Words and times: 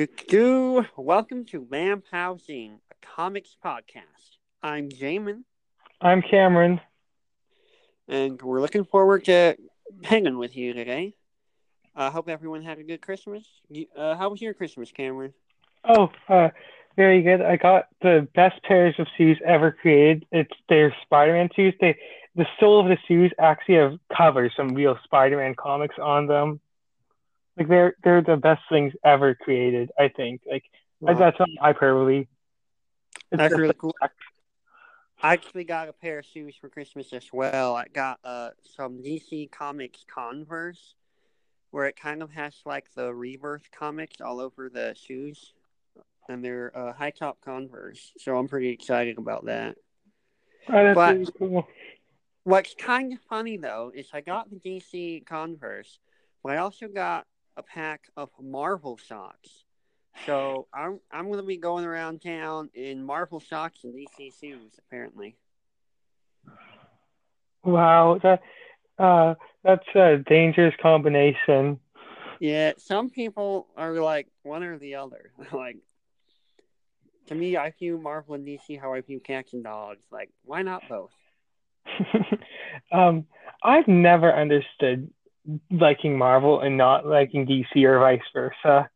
Welcome 0.00 1.44
to 1.50 1.66
Lamp 1.70 2.06
Housing, 2.10 2.80
a 2.90 3.06
comics 3.06 3.54
podcast. 3.62 4.38
I'm 4.62 4.88
Jamin, 4.88 5.42
I'm 6.00 6.22
Cameron. 6.22 6.80
and 8.08 8.40
we're 8.40 8.62
looking 8.62 8.84
forward 8.86 9.26
to 9.26 9.58
hanging 10.02 10.38
with 10.38 10.56
you 10.56 10.72
today. 10.72 11.12
I 11.94 12.08
hope 12.08 12.30
everyone 12.30 12.62
had 12.62 12.78
a 12.78 12.82
good 12.82 13.02
Christmas. 13.02 13.46
You- 13.68 13.88
Uh, 13.94 14.16
how 14.16 14.30
was 14.30 14.40
your 14.40 14.54
Christmas, 14.54 14.90
Cameron? 14.90 15.34
Oh, 15.84 16.10
uh, 16.30 16.48
very 16.96 17.20
good. 17.20 17.42
I 17.42 17.56
got 17.56 17.88
the 18.00 18.26
best 18.34 18.62
pairs 18.62 18.94
of 18.98 19.06
shoes 19.18 19.38
ever 19.44 19.70
created. 19.70 20.24
It's 20.32 20.56
their 20.70 20.96
Spider-Man 21.02 21.50
shoes. 21.54 21.74
They, 21.78 21.98
the 22.36 22.46
sole 22.58 22.80
of 22.80 22.86
the 22.86 22.96
shoes 23.06 23.34
actually 23.38 23.74
have 23.74 23.98
covers, 24.16 24.54
some 24.56 24.68
real 24.68 24.98
Spider-Man 25.04 25.56
comics 25.56 25.96
on 25.98 26.26
them. 26.26 26.60
Like 27.56 27.68
they're 27.68 27.94
they're 28.04 28.22
the 28.22 28.36
best 28.36 28.62
things 28.70 28.92
ever 29.04 29.34
created. 29.34 29.90
I 29.98 30.08
think. 30.08 30.42
Like 30.50 30.64
Wow. 31.00 31.14
that's 31.14 31.38
not 31.38 31.48
hyperbole. 31.60 32.26
It's 33.32 33.38
That's 33.38 33.56
really 33.56 33.74
cool. 33.74 33.94
fact. 34.00 34.14
I 35.22 35.32
actually 35.32 35.64
got 35.64 35.88
a 35.88 35.92
pair 35.94 36.18
of 36.18 36.24
shoes 36.26 36.56
for 36.60 36.68
Christmas 36.68 37.12
as 37.12 37.28
well. 37.32 37.74
I 37.74 37.86
got 37.92 38.18
uh, 38.24 38.50
some 38.76 38.98
DC 39.02 39.50
Comics 39.50 40.04
Converse, 40.14 40.94
where 41.70 41.86
it 41.86 41.96
kind 41.96 42.22
of 42.22 42.30
has 42.32 42.54
like 42.66 42.86
the 42.94 43.14
Rebirth 43.14 43.70
comics 43.70 44.20
all 44.20 44.40
over 44.40 44.68
the 44.68 44.94
shoes, 44.94 45.52
and 46.28 46.44
they're 46.44 46.70
uh, 46.76 46.92
high 46.92 47.10
top 47.10 47.38
Converse. 47.42 48.12
So 48.18 48.36
I'm 48.36 48.48
pretty 48.48 48.68
excited 48.70 49.16
about 49.18 49.46
that. 49.46 49.76
Oh, 50.68 50.94
But- 50.94 51.16
really 51.18 51.32
cool. 51.38 51.68
What's 52.44 52.74
kind 52.74 53.12
of 53.12 53.20
funny 53.28 53.56
though 53.58 53.92
is 53.94 54.08
I 54.14 54.20
got 54.22 54.48
the 54.50 54.56
DC 54.56 55.24
Converse, 55.26 55.98
but 56.42 56.52
I 56.52 56.56
also 56.58 56.88
got 56.88 57.26
a 57.60 57.62
pack 57.62 58.04
of 58.16 58.30
Marvel 58.40 58.98
socks. 59.06 59.64
So 60.26 60.66
I'm 60.74 61.00
I'm 61.12 61.30
gonna 61.30 61.42
be 61.42 61.56
going 61.56 61.84
around 61.84 62.22
town 62.22 62.70
in 62.74 63.04
Marvel 63.04 63.40
socks 63.40 63.80
and 63.84 63.94
DC 63.94 64.32
shoes 64.40 64.72
apparently. 64.78 65.36
Wow, 67.62 68.18
that 68.22 68.40
uh, 68.98 69.34
that's 69.62 69.86
a 69.94 70.18
dangerous 70.26 70.74
combination. 70.80 71.78
Yeah, 72.40 72.72
some 72.78 73.10
people 73.10 73.66
are 73.76 73.92
like 74.00 74.28
one 74.42 74.62
or 74.62 74.78
the 74.78 74.94
other. 74.96 75.32
like 75.52 75.76
to 77.26 77.34
me, 77.34 77.56
I 77.56 77.72
view 77.78 77.98
Marvel 77.98 78.34
and 78.34 78.46
DC 78.46 78.80
how 78.80 78.94
I 78.94 79.02
view 79.02 79.20
cats 79.20 79.52
and 79.52 79.62
dogs. 79.62 80.04
Like, 80.10 80.30
why 80.44 80.62
not 80.62 80.82
both? 80.88 81.12
um, 82.92 83.26
I've 83.62 83.88
never 83.88 84.34
understood 84.34 85.10
liking 85.70 86.16
Marvel 86.16 86.60
and 86.60 86.76
not 86.76 87.06
liking 87.06 87.46
DC 87.46 87.84
or 87.84 87.98
vice 87.98 88.20
versa. 88.32 88.88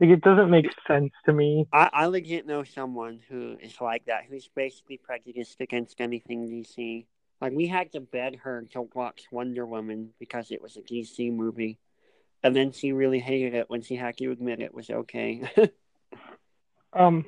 Like 0.00 0.10
it 0.10 0.20
doesn't 0.20 0.50
make 0.50 0.66
sense 0.86 1.12
to 1.26 1.32
me. 1.32 1.66
I, 1.72 1.90
I 1.92 2.06
legit 2.06 2.46
know 2.46 2.62
someone 2.62 3.20
who 3.28 3.56
is 3.60 3.80
like 3.80 4.06
that, 4.06 4.24
who's 4.28 4.48
basically 4.54 4.98
prejudiced 4.98 5.60
against 5.60 6.00
anything 6.00 6.48
DC. 6.48 7.06
Like, 7.40 7.52
we 7.52 7.68
had 7.68 7.92
to 7.92 8.00
beg 8.00 8.40
her 8.40 8.64
to 8.72 8.88
watch 8.94 9.26
Wonder 9.30 9.64
Woman 9.64 10.10
because 10.18 10.50
it 10.50 10.60
was 10.60 10.76
a 10.76 10.80
DC 10.80 11.32
movie. 11.32 11.78
And 12.42 12.54
then 12.54 12.72
she 12.72 12.92
really 12.92 13.20
hated 13.20 13.54
it 13.54 13.70
when 13.70 13.82
she 13.82 13.94
had 13.94 14.16
to 14.16 14.30
admit 14.30 14.60
it 14.60 14.74
was 14.74 14.90
okay. 14.90 15.42
Um, 16.92 17.26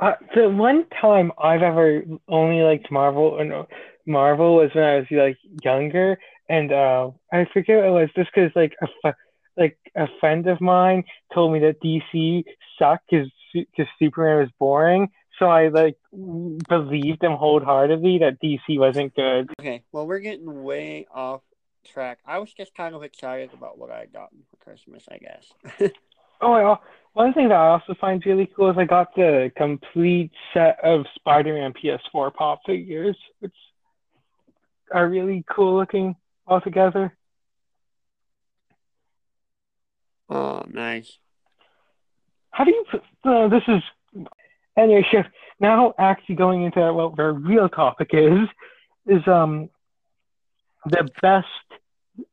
uh, 0.00 0.12
the 0.34 0.48
one 0.48 0.86
time 1.00 1.32
I've 1.38 1.62
ever 1.62 2.04
only 2.28 2.62
liked 2.62 2.90
Marvel 2.90 3.40
and 3.40 3.66
Marvel 4.06 4.56
was 4.56 4.70
when 4.74 4.84
I 4.84 4.96
was 4.96 5.06
like 5.10 5.38
younger, 5.62 6.18
and 6.48 6.72
uh, 6.72 7.10
I 7.32 7.46
forget 7.52 7.78
what 7.78 7.86
it 7.86 7.90
was. 7.90 8.10
Just 8.16 8.30
because 8.34 8.50
like 8.54 8.74
a 9.04 9.14
like 9.56 9.78
a 9.96 10.06
friend 10.20 10.46
of 10.46 10.60
mine 10.60 11.04
told 11.34 11.52
me 11.52 11.60
that 11.60 11.80
DC 11.82 12.44
sucked 12.78 13.10
because 13.10 13.30
because 13.52 13.86
Superman 13.98 14.38
was 14.38 14.50
boring. 14.58 15.08
So 15.38 15.46
I 15.46 15.68
like 15.68 15.96
believed 16.68 17.22
him 17.22 17.32
wholeheartedly 17.32 18.18
that 18.18 18.40
DC 18.42 18.78
wasn't 18.78 19.14
good. 19.14 19.50
okay, 19.60 19.84
well, 19.92 20.06
we're 20.06 20.18
getting 20.18 20.62
way 20.64 21.06
off 21.14 21.42
track. 21.84 22.18
I 22.26 22.38
was 22.38 22.52
just 22.52 22.74
kind 22.74 22.94
of 22.94 23.02
excited 23.02 23.52
about 23.52 23.78
what 23.78 23.90
I 23.90 24.00
had 24.00 24.12
gotten 24.12 24.38
for 24.50 24.56
Christmas, 24.56 25.04
I 25.10 25.18
guess. 25.18 25.90
Oh, 26.40 26.52
I, 26.52 26.76
one 27.14 27.32
thing 27.32 27.48
that 27.48 27.56
I 27.56 27.68
also 27.68 27.94
find 28.00 28.24
really 28.24 28.48
cool 28.54 28.70
is 28.70 28.76
I 28.78 28.84
got 28.84 29.14
the 29.16 29.50
complete 29.56 30.30
set 30.54 30.78
of 30.84 31.04
Spider-Man 31.16 31.72
PS4 31.72 32.32
pop 32.32 32.60
figures, 32.64 33.16
which 33.40 33.54
are 34.92 35.08
really 35.08 35.44
cool 35.50 35.76
looking 35.76 36.14
altogether. 36.48 37.16
oh, 40.28 40.64
nice. 40.68 41.18
How 42.50 42.64
do 42.64 42.72
you? 42.72 42.84
Uh, 43.24 43.48
this 43.48 43.62
is 43.68 43.82
anyway. 44.76 45.06
Chef, 45.10 45.26
now 45.60 45.94
actually 45.98 46.34
going 46.34 46.64
into 46.64 46.80
what 46.92 47.18
our 47.18 47.32
real 47.32 47.68
topic 47.68 48.10
is 48.12 48.48
is 49.06 49.26
um 49.28 49.70
the 50.86 51.08
best 51.22 51.46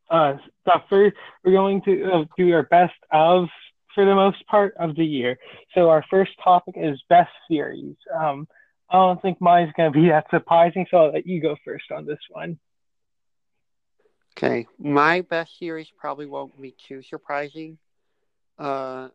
uh 0.09 0.35
stuff. 0.61 0.83
We're, 0.89 1.13
we're 1.43 1.51
going 1.51 1.81
to 1.83 2.11
uh, 2.11 2.25
do 2.37 2.51
our 2.53 2.63
best 2.63 2.95
of 3.11 3.47
for 3.93 4.05
the 4.05 4.15
most 4.15 4.45
part 4.47 4.75
of 4.77 4.95
the 4.95 5.05
year. 5.05 5.37
So 5.73 5.89
our 5.89 6.03
first 6.09 6.31
topic 6.43 6.75
is 6.77 7.01
best 7.07 7.31
series. 7.49 7.95
Um, 8.13 8.47
I 8.89 8.97
don't 8.97 9.21
think 9.21 9.41
mine's 9.41 9.71
going 9.75 9.91
to 9.91 9.99
be 9.99 10.09
that 10.09 10.25
surprising, 10.29 10.85
so 10.91 10.97
I'll 10.97 11.13
let 11.13 11.25
you 11.25 11.41
go 11.41 11.55
first 11.65 11.85
on 11.91 12.05
this 12.05 12.19
one. 12.29 12.59
Okay, 14.37 14.67
my 14.77 15.21
best 15.21 15.57
series 15.57 15.87
probably 15.97 16.25
won't 16.25 16.61
be 16.61 16.75
too 16.87 17.01
surprising. 17.01 17.77
Uh, 18.59 19.07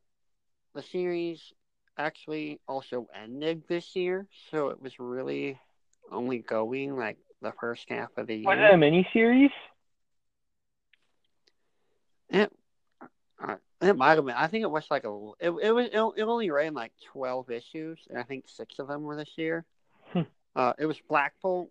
the 0.74 0.82
series 0.82 1.52
actually 1.98 2.58
also 2.66 3.06
ended 3.14 3.62
this 3.68 3.94
year, 3.94 4.26
so 4.50 4.68
it 4.68 4.80
was 4.80 4.98
really 4.98 5.58
only 6.10 6.38
going 6.38 6.96
like 6.96 7.18
the 7.42 7.52
first 7.60 7.86
half 7.90 8.08
of 8.16 8.28
the 8.28 8.34
year. 8.34 8.48
Was 8.48 8.58
it 8.58 8.74
a 8.74 8.76
mini 8.78 9.06
series? 9.12 9.50
It, 12.30 12.50
uh, 13.42 13.56
it 13.82 13.96
might 13.96 14.14
have 14.14 14.24
been. 14.24 14.34
I 14.34 14.46
think 14.46 14.62
it 14.62 14.70
was 14.70 14.86
like 14.90 15.04
a. 15.04 15.32
It, 15.38 15.50
it 15.50 15.72
was. 15.72 15.86
It, 15.86 16.20
it 16.22 16.22
only 16.22 16.50
ran 16.50 16.72
like 16.72 16.92
twelve 17.12 17.50
issues, 17.50 17.98
and 18.08 18.18
I 18.18 18.22
think 18.22 18.44
six 18.48 18.78
of 18.78 18.88
them 18.88 19.02
were 19.02 19.16
this 19.16 19.36
year. 19.36 19.66
Hmm. 20.12 20.22
Uh, 20.56 20.72
it 20.78 20.86
was 20.86 20.98
Black 21.08 21.34
Bolt. 21.42 21.68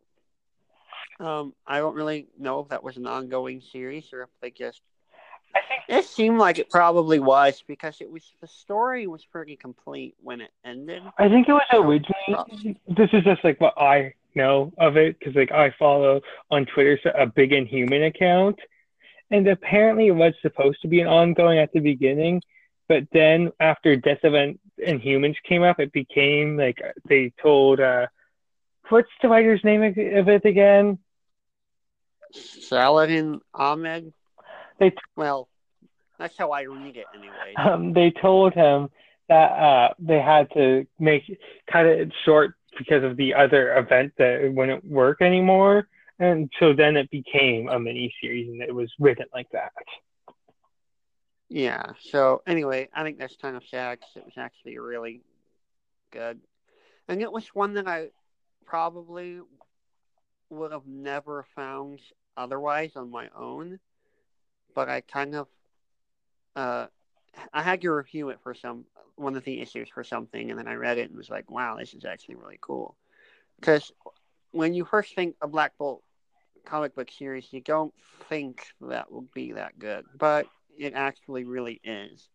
Um, 1.19 1.53
I 1.67 1.79
don't 1.79 1.95
really 1.95 2.27
know 2.37 2.61
if 2.61 2.69
that 2.69 2.83
was 2.83 2.97
an 2.97 3.05
ongoing 3.05 3.61
series 3.61 4.13
or 4.13 4.23
if 4.23 4.29
they 4.41 4.51
just 4.51 4.81
I 5.55 5.59
think 5.67 5.81
It 5.87 6.05
seemed 6.05 6.37
like 6.37 6.59
it 6.59 6.69
probably 6.69 7.19
was 7.19 7.63
because 7.67 8.01
it 8.01 8.09
was 8.09 8.23
the 8.41 8.47
story 8.47 9.07
was 9.07 9.25
pretty 9.25 9.55
complete 9.55 10.15
when 10.21 10.41
it 10.41 10.51
ended. 10.63 11.01
I 11.17 11.27
think 11.27 11.49
it 11.49 11.53
was 11.53 11.63
originally. 11.73 12.79
This 12.87 13.09
is 13.13 13.23
just 13.23 13.43
like 13.43 13.59
what 13.59 13.73
I 13.77 14.13
know 14.35 14.71
of 14.77 14.97
it 14.97 15.17
because 15.17 15.35
like 15.35 15.51
I 15.51 15.73
follow 15.79 16.21
on 16.51 16.65
Twitter 16.65 16.99
a 17.17 17.25
Big 17.25 17.51
Inhuman 17.51 18.03
account, 18.03 18.59
and 19.31 19.47
apparently 19.47 20.07
it 20.07 20.15
was 20.15 20.33
supposed 20.41 20.81
to 20.83 20.87
be 20.87 21.01
an 21.01 21.07
ongoing 21.07 21.57
at 21.57 21.73
the 21.73 21.79
beginning, 21.79 22.41
but 22.87 23.03
then 23.11 23.51
after 23.59 23.95
Death 23.95 24.23
of 24.23 24.35
an 24.35 24.59
Inhumans 24.79 25.35
came 25.43 25.63
up, 25.63 25.79
it 25.79 25.91
became 25.91 26.57
like 26.57 26.79
they 27.07 27.33
told 27.41 27.79
uh, 27.79 28.05
what's 28.89 29.09
the 29.21 29.29
writer's 29.29 29.63
name 29.63 29.81
of 29.81 29.97
of 29.97 30.29
it 30.29 30.45
again? 30.45 30.99
Saladin 32.31 33.41
Ahmed. 33.53 34.13
They 34.79 34.93
Well, 35.15 35.49
that's 36.17 36.37
how 36.37 36.51
I 36.51 36.63
read 36.63 36.97
it 36.97 37.05
anyway. 37.13 37.53
um, 37.57 37.93
they 37.93 38.11
told 38.11 38.53
him 38.53 38.89
that 39.27 39.51
uh, 39.51 39.93
they 39.99 40.19
had 40.19 40.51
to 40.53 40.85
make 40.99 41.23
cut 41.71 41.85
it 41.85 42.11
short 42.25 42.55
because 42.77 43.03
of 43.03 43.17
the 43.17 43.33
other 43.33 43.77
event 43.77 44.13
that 44.17 44.41
it 44.41 44.53
wouldn't 44.53 44.85
work 44.85 45.21
anymore, 45.21 45.87
and 46.19 46.49
so 46.59 46.73
then 46.73 46.97
it 46.97 47.09
became 47.09 47.69
a 47.69 47.79
mini 47.79 48.13
series 48.21 48.47
and 48.49 48.61
it 48.61 48.73
was 48.73 48.91
written 48.99 49.25
like 49.33 49.47
that. 49.51 49.71
Yeah. 51.49 51.93
So 52.01 52.41
anyway, 52.45 52.89
I 52.93 53.03
think 53.03 53.17
that's 53.17 53.35
kind 53.37 53.55
of 53.55 53.63
sad 53.69 53.99
because 53.99 54.15
it 54.15 54.25
was 54.25 54.37
actually 54.37 54.77
really 54.77 55.21
good, 56.11 56.39
and 57.07 57.21
it 57.21 57.31
was 57.31 57.47
one 57.53 57.73
that 57.73 57.87
I 57.87 58.09
probably 58.65 59.39
would 60.49 60.71
have 60.71 60.87
never 60.87 61.45
found 61.55 61.99
otherwise 62.39 62.95
on 62.95 63.11
my 63.11 63.29
own. 63.37 63.79
But 64.73 64.89
I 64.89 65.01
kind 65.01 65.35
of, 65.35 65.47
uh, 66.55 66.87
I 67.53 67.61
had 67.61 67.81
to 67.81 67.91
review 67.91 68.29
it 68.29 68.39
for 68.41 68.53
some 68.53 68.85
one 69.15 69.35
of 69.35 69.43
the 69.43 69.59
issues 69.59 69.89
for 69.89 70.03
something, 70.03 70.49
and 70.49 70.57
then 70.57 70.67
I 70.67 70.75
read 70.75 70.97
it 70.97 71.09
and 71.09 71.17
was 71.17 71.29
like, 71.29 71.51
"Wow, 71.51 71.75
this 71.77 71.93
is 71.93 72.05
actually 72.05 72.35
really 72.35 72.59
cool." 72.61 72.95
Because 73.59 73.91
when 74.51 74.73
you 74.73 74.85
first 74.85 75.13
think 75.13 75.35
a 75.41 75.47
Black 75.47 75.77
Bolt 75.77 76.01
comic 76.65 76.95
book 76.95 77.11
series, 77.11 77.51
you 77.51 77.61
don't 77.61 77.93
think 78.29 78.65
that 78.81 79.11
will 79.11 79.27
be 79.33 79.51
that 79.53 79.77
good, 79.77 80.05
but 80.17 80.47
it 80.77 80.93
actually 80.93 81.43
really 81.43 81.81
is. 81.83 82.29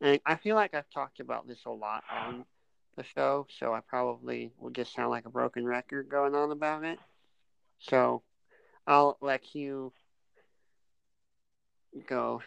And 0.00 0.20
I 0.26 0.36
feel 0.36 0.56
like 0.56 0.74
I've 0.74 0.90
talked 0.90 1.20
about 1.20 1.48
this 1.48 1.64
a 1.64 1.70
lot 1.70 2.04
on 2.10 2.44
the 2.96 3.04
show, 3.04 3.46
so 3.58 3.72
I 3.72 3.80
probably 3.80 4.52
will 4.58 4.70
just 4.70 4.94
sound 4.94 5.10
like 5.10 5.26
a 5.26 5.30
broken 5.30 5.64
record 5.64 6.08
going 6.10 6.34
on 6.34 6.50
about 6.50 6.84
it. 6.84 6.98
So 7.78 8.22
I'll 8.86 9.16
let 9.20 9.54
you 9.54 9.92
go. 12.08 12.42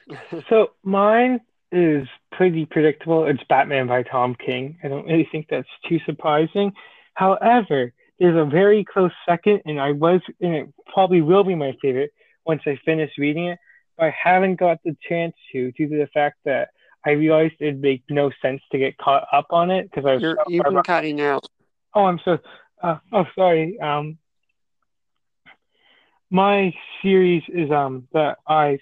So 0.50 0.72
mine 0.84 1.42
is 1.72 2.08
pretty 2.32 2.66
predictable. 2.66 3.26
It's 3.26 3.44
Batman 3.50 3.88
by 3.88 4.04
Tom 4.04 4.36
King. 4.36 4.78
I 4.84 4.88
don't 4.88 5.06
really 5.06 5.28
think 5.32 5.48
that's 5.50 5.68
too 5.88 6.00
surprising. 6.06 6.72
However, 7.14 7.94
there's 8.20 8.38
a 8.38 8.50
very 8.50 8.84
close 8.86 9.12
second, 9.28 9.62
and 9.66 9.80
I 9.80 9.92
was, 9.92 10.22
and 10.42 10.54
it 10.54 10.68
probably 10.94 11.22
will 11.22 11.44
be 11.44 11.56
my 11.56 11.76
favorite 11.82 12.12
once 12.46 12.62
I 12.66 12.80
finish 12.86 13.12
reading 13.18 13.48
it. 13.48 13.60
But 13.98 14.08
I 14.08 14.16
haven't 14.24 14.56
got 14.56 14.78
the 14.84 14.96
chance 15.08 15.36
to 15.52 15.72
due 15.74 15.90
to 15.90 15.98
the 15.98 16.08
fact 16.14 16.38
that 16.46 16.70
I 17.06 17.12
realized 17.12 17.56
it'd 17.60 17.82
make 17.82 18.04
no 18.10 18.32
sense 18.42 18.62
to 18.72 18.78
get 18.78 18.98
caught 18.98 19.28
up 19.32 19.48
on 19.52 19.72
it 19.72 19.90
because 19.90 20.06
I 20.06 20.14
was. 20.14 20.22
You're, 20.22 20.36
so 20.36 20.44
you've 20.48 20.64
been 20.64 20.84
cutting 20.84 21.22
out. 21.22 21.48
Oh, 21.94 22.06
I'm 22.06 22.20
so. 22.24 22.38
Uh, 22.82 22.98
oh, 23.14 23.26
sorry. 23.36 23.80
Um, 23.80 24.18
my 26.30 26.74
series 27.02 27.44
is 27.50 27.72
um 27.72 28.08
that 28.14 28.38
I 28.48 28.80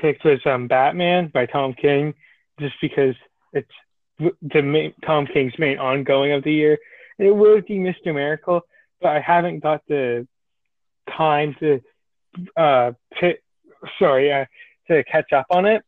picked 0.00 0.24
was 0.24 0.40
um 0.46 0.68
Batman 0.68 1.30
by 1.32 1.46
Tom 1.46 1.74
King, 1.74 2.14
just 2.60 2.74
because 2.80 3.14
it's 3.52 3.70
the 4.18 4.62
main, 4.62 4.94
Tom 5.04 5.26
King's 5.26 5.58
main 5.58 5.78
ongoing 5.78 6.32
of 6.32 6.44
the 6.44 6.52
year. 6.52 6.78
It 7.18 7.34
would 7.34 7.66
be 7.66 7.78
Mr. 7.78 8.14
Miracle, 8.14 8.62
but 9.00 9.08
I 9.08 9.20
haven't 9.20 9.60
got 9.60 9.82
the 9.88 10.26
time 11.16 11.56
to 11.60 11.80
uh 12.56 12.92
pit, 13.18 13.42
sorry 13.98 14.32
uh, 14.32 14.44
to 14.88 15.02
catch 15.04 15.32
up 15.32 15.46
on 15.50 15.66
it. 15.66 15.82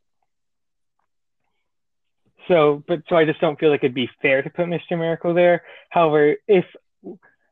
So, 2.49 2.83
but 2.89 3.03
so 3.09 3.17
I 3.17 3.27
just 3.27 3.41
don't 3.41 3.59
feel 3.61 3.71
like 3.71 3.85
it'd 3.85 3.95
be 3.95 4.11
fair 4.23 4.43
to 4.43 4.51
put 4.51 4.67
Mr. 4.67 4.93
Miracle 4.93 5.35
there. 5.35 5.63
However, 5.91 6.37
if 6.47 6.65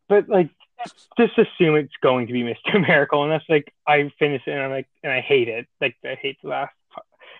but 0.08 0.28
like 0.28 0.50
just 1.19 1.38
assume 1.38 1.76
it's 1.76 1.93
going 2.02 2.26
to 2.26 2.32
be 2.32 2.43
Mr. 2.43 2.81
Miracle, 2.81 3.23
and 3.23 3.32
that's 3.32 3.44
like 3.49 3.73
I 3.87 4.11
finish 4.19 4.43
it 4.46 4.50
and 4.50 4.62
I'm 4.62 4.70
like 4.70 4.88
and 5.02 5.12
I 5.12 5.20
hate 5.20 5.49
it. 5.49 5.67
Like 5.81 5.96
I 6.05 6.17
hate 6.20 6.38
the 6.43 6.49
last 6.49 6.75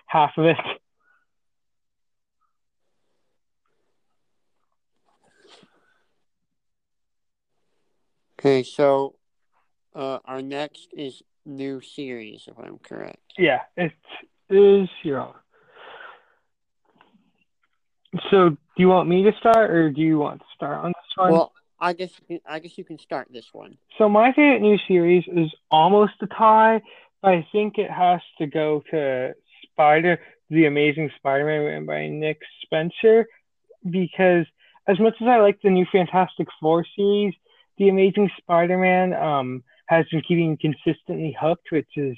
half 0.07 0.31
of 0.37 0.45
it. 0.45 0.57
Okay, 8.39 8.61
so 8.63 9.15
uh, 9.95 10.19
our 10.25 10.43
next 10.43 10.89
is 10.95 11.23
new 11.45 11.81
series, 11.81 12.43
if 12.47 12.57
I'm 12.59 12.77
correct. 12.77 13.33
Yeah, 13.37 13.61
it 13.75 13.93
is 14.49 14.87
your. 15.03 15.33
So, 18.29 18.49
do 18.49 18.57
you 18.77 18.89
want 18.89 19.09
me 19.09 19.23
to 19.23 19.31
start, 19.39 19.71
or 19.71 19.89
do 19.89 20.01
you 20.01 20.19
want 20.19 20.39
to 20.39 20.45
start 20.55 20.77
on 20.77 20.89
this 20.89 21.17
one? 21.17 21.31
Well, 21.31 21.51
I 21.79 21.93
guess 21.93 22.11
I 22.45 22.59
guess 22.59 22.77
you 22.77 22.83
can 22.83 22.99
start 22.99 23.27
this 23.31 23.53
one. 23.53 23.77
So 23.97 24.09
my 24.09 24.31
favorite 24.33 24.61
new 24.61 24.77
series 24.87 25.23
is 25.27 25.51
almost 25.69 26.13
a 26.21 26.27
tie, 26.27 26.81
but 27.21 27.31
I 27.31 27.47
think 27.51 27.77
it 27.77 27.91
has 27.91 28.21
to 28.39 28.47
go 28.47 28.83
to 28.91 29.33
Spider, 29.71 30.19
The 30.49 30.65
Amazing 30.65 31.11
Spider-Man, 31.17 31.61
written 31.61 31.85
by 31.85 32.07
Nick 32.07 32.39
Spencer, 32.63 33.27
because 33.89 34.45
as 34.87 34.99
much 34.99 35.15
as 35.21 35.27
I 35.27 35.37
like 35.37 35.61
the 35.61 35.69
new 35.69 35.85
Fantastic 35.91 36.47
Four 36.59 36.85
series, 36.95 37.33
The 37.77 37.89
Amazing 37.89 38.29
Spider-Man 38.37 39.13
um, 39.13 39.63
has 39.87 40.05
been 40.09 40.21
keeping 40.21 40.57
consistently 40.57 41.35
hooked, 41.39 41.71
which 41.71 41.89
is 41.95 42.17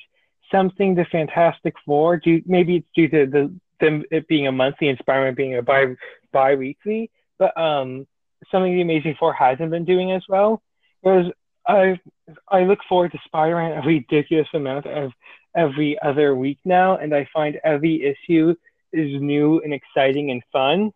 something 0.51 0.95
the 0.95 1.05
Fantastic 1.11 1.73
Four 1.85 2.17
do. 2.17 2.41
Maybe 2.45 2.77
it's 2.77 2.87
due 2.95 3.09
to 3.09 3.25
the 3.25 3.53
them 3.79 4.03
it 4.11 4.27
being 4.27 4.47
a 4.47 4.51
monthly 4.51 4.89
and 4.89 4.97
Spider-Man 4.99 5.35
being 5.35 5.55
a 5.55 5.61
bi 5.61 5.95
bi-weekly, 6.31 7.09
but 7.37 7.57
um, 7.57 8.07
something 8.51 8.73
the 8.73 8.81
Amazing 8.81 9.15
Four 9.19 9.33
hasn't 9.33 9.71
been 9.71 9.85
doing 9.85 10.11
as 10.11 10.23
well. 10.27 10.61
Whereas 11.01 11.31
I 11.67 11.99
I 12.47 12.63
look 12.63 12.79
forward 12.87 13.11
to 13.11 13.19
Spider-Man 13.25 13.83
a 13.83 13.85
ridiculous 13.85 14.47
amount 14.53 14.85
of 14.85 15.11
every 15.55 15.99
other 16.01 16.35
week 16.35 16.59
now, 16.65 16.97
and 16.97 17.13
I 17.13 17.27
find 17.33 17.59
every 17.63 18.03
issue 18.03 18.55
is 18.91 19.21
new 19.21 19.59
and 19.61 19.73
exciting 19.73 20.31
and 20.31 20.41
fun. 20.51 20.91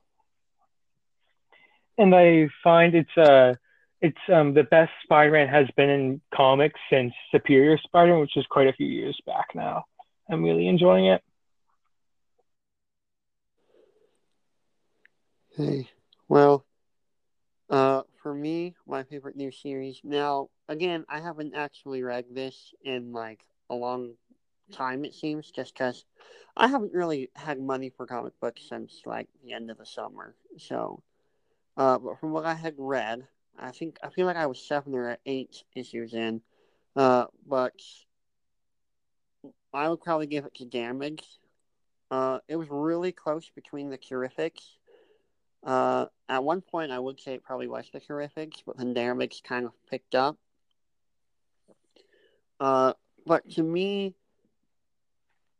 And 1.97 2.15
I 2.15 2.49
find 2.63 2.95
it's 2.95 3.17
uh 3.17 3.53
it's 4.01 4.17
um 4.31 4.53
the 4.53 4.63
best 4.63 4.91
Spider-Man 5.03 5.47
has 5.47 5.67
been 5.77 5.89
in 5.89 6.21
comics 6.33 6.79
since 6.89 7.13
Superior 7.31 7.77
Spider-Man, 7.77 8.21
which 8.21 8.37
is 8.37 8.45
quite 8.49 8.67
a 8.67 8.73
few 8.73 8.87
years 8.87 9.19
back 9.25 9.47
now. 9.53 9.85
I'm 10.29 10.43
really 10.43 10.67
enjoying 10.67 11.05
it. 11.05 11.21
Hey, 15.55 15.87
well, 16.27 16.65
uh, 17.73 18.03
for 18.21 18.35
me, 18.35 18.75
my 18.87 19.01
favorite 19.01 19.35
new 19.35 19.51
series. 19.51 19.99
Now, 20.03 20.49
again, 20.69 21.05
I 21.09 21.19
haven't 21.19 21.55
actually 21.55 22.03
read 22.03 22.25
this 22.29 22.71
in 22.85 23.11
like 23.13 23.43
a 23.71 23.73
long 23.73 24.13
time. 24.71 25.03
It 25.03 25.15
seems 25.15 25.49
just 25.49 25.73
because 25.73 26.05
I 26.55 26.67
haven't 26.67 26.93
really 26.93 27.31
had 27.35 27.59
money 27.59 27.89
for 27.89 28.05
comic 28.05 28.39
books 28.39 28.61
since 28.69 29.01
like 29.07 29.27
the 29.43 29.53
end 29.53 29.71
of 29.71 29.79
the 29.79 29.87
summer. 29.87 30.35
So, 30.59 31.01
uh, 31.75 31.97
but 31.97 32.19
from 32.19 32.31
what 32.31 32.45
I 32.45 32.53
had 32.53 32.75
read, 32.77 33.25
I 33.57 33.71
think 33.71 33.97
I 34.03 34.09
feel 34.11 34.27
like 34.27 34.37
I 34.37 34.45
was 34.45 34.61
seven 34.61 34.93
or 34.93 35.17
eight 35.25 35.63
issues 35.75 36.13
in. 36.13 36.41
Uh, 36.95 37.25
but 37.47 37.73
I 39.73 39.89
would 39.89 40.01
probably 40.01 40.27
give 40.27 40.45
it 40.45 40.53
to 40.57 40.65
Damage. 40.65 41.23
Uh, 42.11 42.37
it 42.47 42.55
was 42.55 42.67
really 42.69 43.11
close 43.11 43.49
between 43.55 43.89
the 43.89 43.97
Terrifics. 43.97 44.77
Uh, 45.63 46.07
at 46.27 46.43
one 46.43 46.61
point, 46.61 46.91
I 46.91 46.99
would 46.99 47.19
say 47.19 47.33
it 47.35 47.43
probably 47.43 47.67
was 47.67 47.89
the 47.91 48.01
Terrifics, 48.01 48.63
but 48.65 48.77
then 48.77 48.93
Damage 48.93 49.43
kind 49.43 49.65
of 49.65 49.71
picked 49.89 50.15
up. 50.15 50.37
Uh, 52.59 52.93
but 53.25 53.49
to 53.51 53.63
me, 53.63 54.15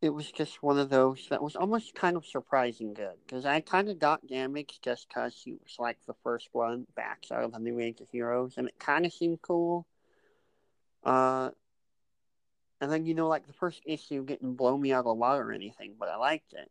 it 0.04 0.10
was 0.10 0.30
just 0.30 0.62
one 0.62 0.78
of 0.78 0.90
those 0.90 1.26
that 1.30 1.42
was 1.42 1.56
almost 1.56 1.94
kind 1.94 2.16
of 2.16 2.26
surprising 2.26 2.92
good 2.92 3.14
because 3.26 3.46
I 3.46 3.60
kind 3.60 3.88
of 3.88 3.98
got 3.98 4.26
Damage 4.26 4.78
just 4.82 5.08
because 5.08 5.34
he 5.42 5.52
was 5.52 5.76
like 5.78 5.96
the 6.06 6.14
first 6.22 6.50
one 6.52 6.86
back 6.94 7.24
out 7.32 7.42
of 7.42 7.52
the 7.52 7.58
New 7.58 7.80
Age 7.80 8.02
of 8.02 8.10
Heroes, 8.10 8.54
and 8.58 8.68
it 8.68 8.78
kind 8.78 9.06
of 9.06 9.14
seemed 9.14 9.40
cool. 9.40 9.86
Uh, 11.02 11.50
and 12.82 12.92
then 12.92 13.06
you 13.06 13.14
know, 13.14 13.28
like 13.28 13.46
the 13.46 13.54
first 13.54 13.80
issue 13.86 14.26
didn't 14.26 14.56
blow 14.56 14.76
me 14.76 14.92
out 14.92 15.00
of 15.00 15.04
the 15.06 15.14
water 15.14 15.48
or 15.48 15.52
anything, 15.52 15.94
but 15.98 16.10
I 16.10 16.16
liked 16.16 16.52
it, 16.52 16.70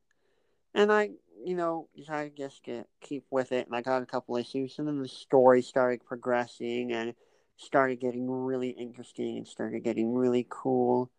and 0.75 0.91
I, 0.91 1.09
you 1.43 1.55
know, 1.55 1.89
decided 1.95 2.35
to 2.35 2.43
just 2.43 2.63
get 2.63 2.87
keep 3.01 3.25
with 3.29 3.51
it, 3.51 3.67
and 3.67 3.75
I 3.75 3.81
got 3.81 4.01
a 4.01 4.05
couple 4.07 4.37
issues, 4.37 4.79
and 4.79 4.87
then 4.87 5.01
the 5.01 5.07
story 5.07 5.61
started 5.61 6.05
progressing 6.05 6.91
and 6.91 7.13
started 7.57 7.99
getting 7.99 8.29
really 8.29 8.69
interesting 8.69 9.37
and 9.37 9.47
started 9.47 9.83
getting 9.83 10.13
really 10.13 10.45
cool. 10.49 11.11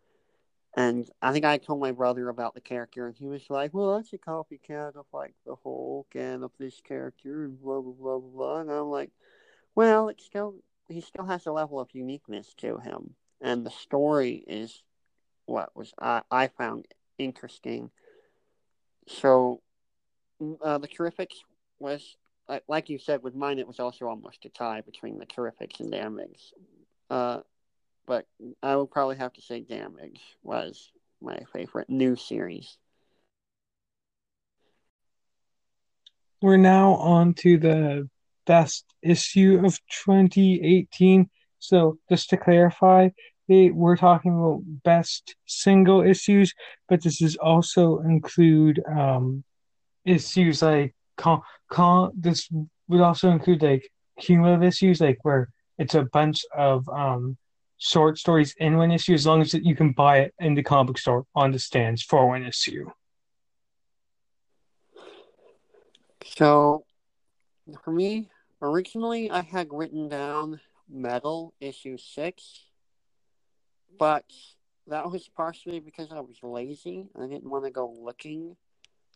And 0.77 1.09
I 1.21 1.31
think 1.31 1.45
I 1.45 1.57
told 1.57 1.79
my 1.79 1.93
brother 1.93 2.27
about 2.27 2.53
the 2.53 2.61
character, 2.61 3.07
and 3.07 3.15
he 3.15 3.27
was 3.27 3.49
like, 3.49 3.73
"Well, 3.73 3.95
that's 3.95 4.11
a 4.13 4.17
copycat 4.17 4.95
of 4.95 5.05
like 5.13 5.33
the 5.45 5.55
Hulk 5.55 6.07
and 6.15 6.43
of 6.43 6.51
this 6.59 6.81
character, 6.81 7.45
and 7.45 7.61
blah 7.61 7.81
blah 7.81 7.93
blah 7.93 8.19
blah 8.19 8.29
blah." 8.29 8.59
And 8.59 8.71
I'm 8.71 8.89
like, 8.89 9.11
"Well, 9.75 10.09
it's 10.09 10.25
still 10.25 10.55
he 10.89 11.01
still 11.01 11.25
has 11.25 11.45
a 11.45 11.51
level 11.51 11.79
of 11.79 11.89
uniqueness 11.93 12.53
to 12.55 12.77
him, 12.79 13.15
and 13.41 13.65
the 13.65 13.71
story 13.71 14.43
is 14.47 14.83
what 15.45 15.75
was 15.75 15.93
I, 15.99 16.23
I 16.29 16.47
found 16.47 16.87
interesting." 17.17 17.91
So, 19.07 19.61
uh, 20.61 20.77
the 20.77 20.87
Terrifics 20.87 21.37
was 21.79 22.15
like, 22.47 22.63
like 22.67 22.89
you 22.89 22.99
said 22.99 23.23
with 23.23 23.35
mine. 23.35 23.59
It 23.59 23.67
was 23.67 23.79
also 23.79 24.07
almost 24.07 24.45
a 24.45 24.49
tie 24.49 24.81
between 24.81 25.17
the 25.17 25.25
Terrifics 25.25 25.79
and 25.79 25.91
Damage. 25.91 26.53
Uh, 27.09 27.39
but 28.05 28.27
I 28.61 28.75
would 28.75 28.91
probably 28.91 29.17
have 29.17 29.33
to 29.33 29.41
say 29.41 29.61
Damage 29.61 30.21
was 30.43 30.91
my 31.21 31.39
favorite 31.53 31.89
new 31.89 32.15
series. 32.15 32.77
We're 36.41 36.57
now 36.57 36.95
on 36.95 37.33
to 37.35 37.57
the 37.57 38.09
best 38.45 38.85
issue 39.01 39.61
of 39.65 39.79
2018. 40.05 41.29
So, 41.59 41.97
just 42.09 42.29
to 42.29 42.37
clarify, 42.37 43.09
we're 43.47 43.95
talking 43.95 44.33
about 44.33 44.61
best 44.83 45.35
single 45.47 46.03
issues, 46.03 46.53
but 46.87 47.01
this 47.01 47.21
is 47.21 47.35
also 47.37 47.99
include 47.99 48.83
um, 48.87 49.43
issues 50.05 50.61
like 50.61 50.95
con, 51.17 51.41
con, 51.69 52.11
this 52.15 52.49
would 52.87 53.01
also 53.01 53.29
include 53.29 53.61
like 53.61 53.89
cumulative 54.19 54.63
issues, 54.63 55.01
like 55.01 55.17
where 55.23 55.49
it's 55.77 55.95
a 55.95 56.03
bunch 56.13 56.41
of 56.55 56.87
um, 56.89 57.37
short 57.77 58.17
stories 58.17 58.55
in 58.59 58.77
one 58.77 58.91
issue, 58.91 59.13
as 59.13 59.25
long 59.25 59.41
as 59.41 59.53
you 59.53 59.75
can 59.75 59.91
buy 59.91 60.19
it 60.19 60.33
in 60.39 60.53
the 60.53 60.63
comic 60.63 60.97
store 60.97 61.25
on 61.35 61.51
the 61.51 61.59
stands 61.59 62.01
for 62.01 62.27
one 62.27 62.45
issue. 62.45 62.89
So, 66.25 66.85
for 67.83 67.91
me, 67.91 68.29
originally 68.61 69.29
I 69.29 69.41
had 69.41 69.67
written 69.71 70.09
down 70.09 70.59
Metal 70.87 71.53
issue 71.59 71.97
six, 71.97 72.61
but 73.97 74.25
that 74.87 75.09
was 75.09 75.27
partially 75.35 75.79
because 75.79 76.11
I 76.11 76.19
was 76.19 76.37
lazy. 76.43 77.07
I 77.19 77.25
didn't 77.25 77.49
want 77.49 77.65
to 77.65 77.71
go 77.71 77.89
looking 77.89 78.55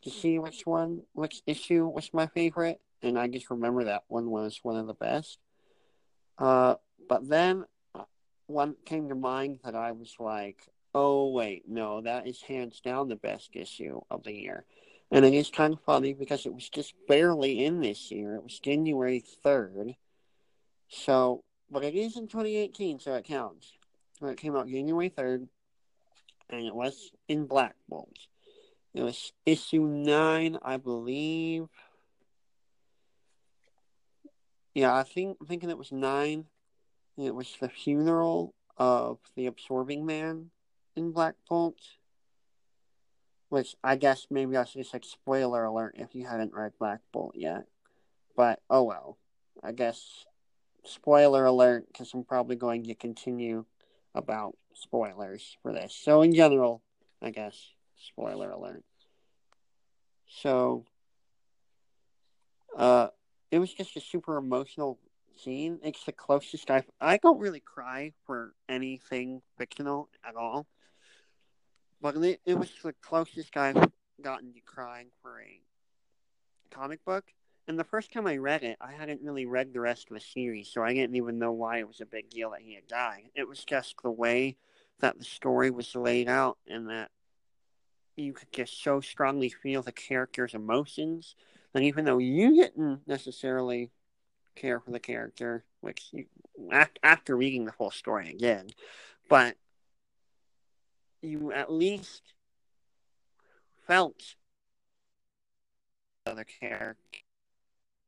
to 0.04 0.10
see 0.10 0.40
which 0.40 0.66
one, 0.66 1.04
which 1.14 1.42
issue 1.46 1.86
was 1.86 2.14
my 2.14 2.28
favorite, 2.28 2.80
and 3.02 3.18
I 3.18 3.28
just 3.28 3.50
remember 3.50 3.86
that 3.86 4.04
one 4.08 4.30
was 4.30 4.60
one 4.64 4.78
of 4.78 4.88
the 4.88 4.94
best. 4.94 5.40
Uh, 6.38 6.76
but 7.08 7.28
then 7.28 7.66
one 8.48 8.76
came 8.86 9.10
to 9.10 9.16
mind 9.16 9.60
that 9.64 9.76
I 9.76 9.92
was 9.92 10.16
like, 10.20 10.58
oh, 10.96 11.32
wait, 11.32 11.64
no, 11.68 12.02
that 12.02 12.28
is 12.28 12.42
hands 12.42 12.82
down 12.82 13.10
the 13.10 13.16
best 13.16 13.50
issue 13.54 14.02
of 14.10 14.24
the 14.24 14.34
year. 14.34 14.66
And 15.12 15.26
it 15.26 15.34
is 15.34 15.50
kind 15.50 15.74
of 15.74 15.82
funny 15.82 16.14
because 16.14 16.46
it 16.46 16.54
was 16.54 16.70
just 16.70 16.94
barely 17.08 17.66
in 17.66 17.82
this 17.82 18.12
year. 18.12 18.36
It 18.36 18.44
was 18.44 18.60
January 18.60 19.24
3rd. 19.44 19.96
So, 20.88 21.44
but 21.70 21.84
it 21.84 21.96
is 21.96 22.16
in 22.16 22.28
2018, 22.28 23.00
so 23.00 23.16
it 23.16 23.26
counts. 23.26 23.72
When 24.20 24.32
it 24.32 24.38
came 24.38 24.56
out 24.56 24.68
January 24.68 25.10
3rd, 25.10 25.48
and 26.50 26.66
it 26.66 26.76
was 26.76 27.12
in 27.28 27.46
Black 27.46 27.76
Bolt. 27.88 28.18
It 28.94 29.04
was 29.04 29.34
issue 29.46 29.84
9, 29.84 30.58
I 30.62 30.78
believe. 30.78 31.68
Yeah, 34.74 34.96
I 34.96 35.04
think 35.04 35.38
I'm 35.40 35.48
thinking 35.48 35.70
it 35.70 35.78
was 35.78 35.92
9. 35.92 36.46
It 37.18 37.36
was 37.36 37.56
the 37.60 37.70
funeral 37.70 38.54
of 38.78 39.20
the 39.36 39.46
absorbing 39.46 40.06
man 40.06 40.52
in 40.96 41.12
Black 41.12 41.36
Bolt. 41.48 41.78
Which 43.50 43.76
I 43.84 43.96
guess 43.96 44.28
maybe 44.30 44.58
I 44.58 44.66
should 44.66 44.86
say 44.86 45.00
spoiler 45.04 45.66
alert 45.66 45.96
if 45.98 46.14
you 46.14 46.26
haven't 46.26 46.54
read 46.54 46.74
Black 46.80 47.02
Bolt 47.12 47.36
yet. 47.36 47.66
But 48.36 48.62
oh 48.70 48.84
well. 48.84 49.18
I 49.62 49.72
guess 49.72 50.26
spoiler 50.86 51.46
alert 51.46 51.88
because 51.88 52.14
I'm 52.14 52.24
probably 52.24 52.56
going 52.56 52.84
to 52.86 52.96
continue 52.96 53.66
about 54.16 54.56
spoilers 54.74 55.58
for 55.62 55.74
this. 55.74 55.94
So 55.94 56.22
in 56.22 56.34
general, 56.34 56.82
I 57.22 57.32
guess 57.32 57.56
spoiler 58.00 58.52
alert. 58.52 58.84
So 60.28 60.86
uh 62.78 63.08
it 63.52 63.60
was 63.60 63.74
just 63.74 63.98
a 63.98 64.02
super 64.02 64.38
emotional 64.38 65.00
scene. 65.38 65.80
It's 65.84 66.04
the 66.04 66.12
closest 66.12 66.70
I've 66.70 66.90
I 67.02 67.18
don't 67.18 67.40
really 67.40 67.62
cry 67.62 68.14
for 68.26 68.54
anything 68.68 69.42
fictional 69.58 70.10
at 70.24 70.36
all. 70.36 70.68
But 72.02 72.16
it, 72.18 72.40
it 72.46 72.58
was 72.58 72.72
the 72.84 72.94
closest 73.02 73.58
I've 73.58 73.92
gotten 74.22 74.54
to 74.54 74.62
crying 74.62 75.08
for 75.22 75.42
a 75.42 75.62
comic 76.70 77.04
book. 77.04 77.26
And 77.68 77.78
the 77.78 77.84
first 77.84 78.12
time 78.12 78.26
I 78.26 78.38
read 78.38 78.64
it, 78.64 78.78
I 78.82 78.94
hadn't 78.94 79.22
really 79.22 79.46
read 79.46 79.74
the 79.74 79.82
rest 79.82 80.10
of 80.10 80.16
the 80.16 80.22
series, 80.22 80.72
so 80.72 80.82
I 80.82 80.94
didn't 80.94 81.16
even 81.16 81.38
know 81.38 81.52
why 81.52 81.78
it 81.78 81.88
was 81.88 82.02
a 82.02 82.06
big 82.06 82.30
deal 82.30 82.52
that 82.52 82.62
he 82.62 82.74
had 82.74 82.88
died. 82.88 83.30
It 83.36 83.48
was 83.48 83.64
just 83.64 83.96
the 84.02 84.10
way 84.10 84.58
that 85.02 85.20
the 85.20 85.24
story 85.24 85.70
was 85.70 85.96
laid 85.96 86.28
out 86.28 86.58
and 86.68 86.90
that 86.90 87.12
you 88.20 88.34
could 88.34 88.52
just 88.52 88.84
so 88.84 89.02
strongly 89.02 89.50
feel 89.50 89.82
the 89.82 89.92
character's 89.92 90.54
emotions 90.54 91.36
that 91.74 91.84
even 91.84 92.06
though 92.06 92.18
you 92.18 92.56
didn't 92.56 93.08
necessarily 93.08 93.92
care 94.56 94.80
for 94.80 94.92
the 94.92 95.00
character, 95.00 95.64
which 95.82 96.10
you, 96.12 96.26
after 97.04 97.36
reading 97.36 97.66
the 97.66 97.72
whole 97.72 97.92
story 97.92 98.30
again, 98.30 98.68
but 99.30 99.56
you 101.22 101.52
at 101.52 101.72
least 101.72 102.34
felt 103.88 104.36
other 106.26 106.46
characters 106.60 107.24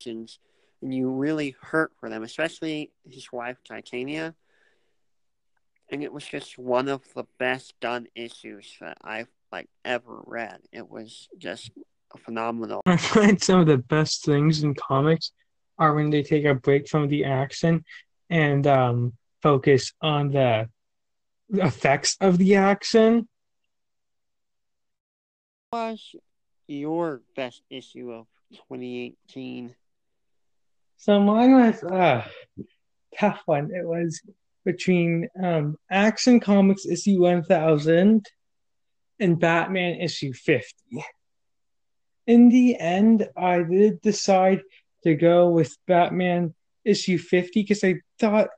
and 0.05 0.93
you 0.93 1.11
really 1.11 1.55
hurt 1.61 1.91
for 1.99 2.09
them, 2.09 2.23
especially 2.23 2.91
his 3.07 3.31
wife 3.31 3.57
Titania. 3.63 4.33
And 5.89 6.03
it 6.03 6.11
was 6.11 6.25
just 6.25 6.57
one 6.57 6.87
of 6.87 7.01
the 7.13 7.25
best 7.37 7.79
done 7.79 8.07
issues 8.15 8.77
that 8.79 8.97
I've 9.01 9.27
like 9.51 9.69
ever 9.83 10.21
read. 10.25 10.59
It 10.71 10.89
was 10.89 11.27
just 11.37 11.71
phenomenal. 12.17 12.81
I 12.85 12.97
find 12.97 13.41
some 13.41 13.61
of 13.61 13.67
the 13.67 13.77
best 13.77 14.25
things 14.25 14.63
in 14.63 14.73
comics 14.75 15.31
are 15.77 15.93
when 15.93 16.09
they 16.09 16.23
take 16.23 16.45
a 16.45 16.53
break 16.53 16.87
from 16.87 17.07
the 17.07 17.25
action 17.25 17.83
and 18.29 18.65
um, 18.67 19.13
focus 19.41 19.93
on 20.01 20.31
the 20.31 20.69
effects 21.49 22.17
of 22.21 22.37
the 22.37 22.55
action. 22.55 23.27
What 25.71 25.91
was 25.91 26.15
your 26.67 27.21
best 27.35 27.61
issue 27.69 28.11
of 28.11 28.27
2018? 28.53 29.75
So 30.97 31.19
mine 31.19 31.53
was 31.53 31.83
a 31.83 31.95
uh, 31.95 32.27
tough 33.17 33.41
one. 33.45 33.71
It 33.73 33.85
was 33.85 34.21
between 34.65 35.27
um, 35.41 35.77
Action 35.89 36.39
Comics 36.39 36.85
issue 36.85 37.21
1000 37.21 38.25
and 39.21 39.39
Batman 39.39 40.01
issue 40.01 40.33
50. 40.33 40.73
In 42.27 42.49
the 42.49 42.77
end, 42.77 43.29
I 43.37 43.63
did 43.63 44.01
decide 44.01 44.61
to 45.03 45.15
go 45.15 45.49
with 45.49 45.77
Batman 45.87 46.53
issue 46.83 47.17
50 47.17 47.61
because 47.61 47.83
I 47.83 47.95
thought 48.19 48.49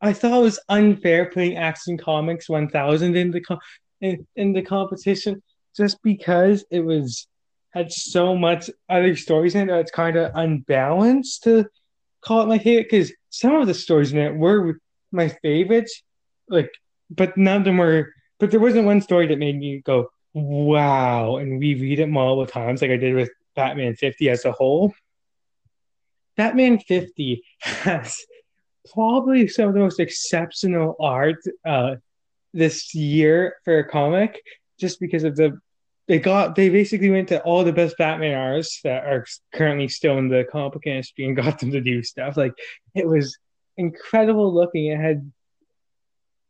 I 0.00 0.12
thought 0.12 0.38
it 0.38 0.42
was 0.42 0.60
unfair 0.68 1.30
putting 1.30 1.56
Action 1.56 1.98
Comics 1.98 2.48
1000 2.48 3.16
in 3.16 3.30
the 3.32 3.58
in, 4.00 4.26
in 4.36 4.52
the 4.52 4.62
competition 4.62 5.42
just 5.76 6.00
because 6.02 6.64
it 6.70 6.80
was 6.80 7.26
had 7.70 7.90
so 7.90 8.36
much 8.36 8.70
other 8.88 9.16
stories 9.16 9.54
in 9.54 9.62
it 9.62 9.72
that 9.72 9.80
it's 9.80 9.90
kind 9.90 10.16
of 10.16 10.30
unbalanced 10.34 11.44
to 11.44 11.66
call 12.20 12.42
it 12.42 12.48
my 12.48 12.58
favorite 12.58 12.88
because 12.90 13.12
some 13.30 13.56
of 13.56 13.66
the 13.66 13.74
stories 13.74 14.12
in 14.12 14.18
it 14.18 14.36
were 14.36 14.78
my 15.10 15.28
favorites, 15.28 16.02
like, 16.48 16.70
but 17.10 17.36
none 17.36 17.58
of 17.58 17.64
them 17.64 17.78
were. 17.78 18.12
But 18.42 18.50
there 18.50 18.58
wasn't 18.58 18.86
one 18.86 19.00
story 19.00 19.28
that 19.28 19.38
made 19.38 19.56
me 19.56 19.82
go 19.86 20.10
wow 20.34 21.36
and 21.36 21.60
reread 21.60 22.00
it 22.00 22.08
multiple 22.08 22.52
times 22.52 22.82
like 22.82 22.90
I 22.90 22.96
did 22.96 23.14
with 23.14 23.30
Batman 23.54 23.94
50 23.94 24.28
as 24.30 24.44
a 24.44 24.50
whole. 24.50 24.92
Batman 26.36 26.80
50 26.80 27.40
has 27.60 28.18
probably 28.92 29.46
some 29.46 29.68
of 29.68 29.74
the 29.74 29.78
most 29.78 30.00
exceptional 30.00 30.96
art 30.98 31.36
uh, 31.64 31.94
this 32.52 32.96
year 32.96 33.58
for 33.64 33.78
a 33.78 33.88
comic, 33.88 34.42
just 34.76 34.98
because 34.98 35.22
of 35.22 35.36
the 35.36 35.56
they 36.08 36.18
got 36.18 36.56
they 36.56 36.68
basically 36.68 37.10
went 37.10 37.28
to 37.28 37.40
all 37.42 37.62
the 37.62 37.72
best 37.72 37.96
Batman 37.96 38.34
artists 38.34 38.80
that 38.82 39.04
are 39.04 39.24
currently 39.54 39.86
still 39.86 40.18
in 40.18 40.26
the 40.26 40.44
comic 40.50 40.84
industry 40.84 41.26
and 41.26 41.36
got 41.36 41.60
them 41.60 41.70
to 41.70 41.80
do 41.80 42.02
stuff. 42.02 42.36
Like 42.36 42.54
it 42.96 43.06
was 43.06 43.38
incredible 43.76 44.52
looking. 44.52 44.86
It 44.86 44.98
had 44.98 45.30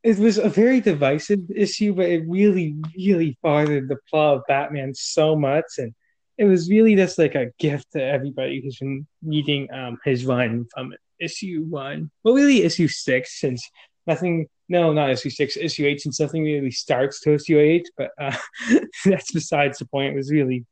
it 0.03 0.19
was 0.19 0.39
a 0.39 0.49
very 0.49 0.81
divisive 0.81 1.41
issue, 1.55 1.95
but 1.95 2.07
it 2.07 2.25
really, 2.27 2.75
really 2.97 3.39
bothered 3.43 3.89
the 3.89 3.99
plot 4.11 4.39
of 4.39 4.43
Batman 4.49 4.95
so 4.95 5.37
much, 5.37 5.65
and 5.79 5.95
it 6.39 6.45
was 6.45 6.69
really 6.69 6.97
just 6.97 7.19
like 7.19 7.35
a 7.35 7.53
gift 7.59 7.93
to 7.93 8.03
everybody 8.03 8.61
who's 8.61 8.79
been 8.79 9.07
reading 9.25 9.73
um, 9.73 9.99
his 10.05 10.25
run 10.25 10.67
from 10.75 10.93
issue 11.21 11.65
one, 11.69 12.11
well, 12.25 12.35
really 12.35 12.63
issue 12.63 12.89
six, 12.89 13.41
since 13.41 13.69
nothing 14.07 14.49
no, 14.69 14.93
not 14.93 15.11
issue 15.11 15.31
six, 15.31 15.57
issue 15.57 15.87
eight, 15.87 16.01
since 16.01 16.19
nothing 16.19 16.45
really 16.45 16.71
starts 16.71 17.21
to 17.21 17.35
issue 17.35 17.59
eight, 17.59 17.89
but 17.97 18.11
uh, 18.19 18.37
that's 19.05 19.31
besides 19.31 19.79
the 19.79 19.85
point. 19.85 20.15
It 20.15 20.17
was 20.17 20.31
really 20.31 20.65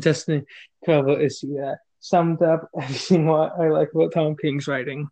just 0.00 0.28
an 0.28 0.46
incredible 0.80 1.20
issue 1.20 1.54
that 1.56 1.78
summed 2.00 2.42
up 2.42 2.68
everything 2.80 3.26
what 3.26 3.52
I 3.60 3.68
like 3.68 3.90
about 3.94 4.12
Tom 4.14 4.34
King's 4.40 4.66
writing. 4.66 5.08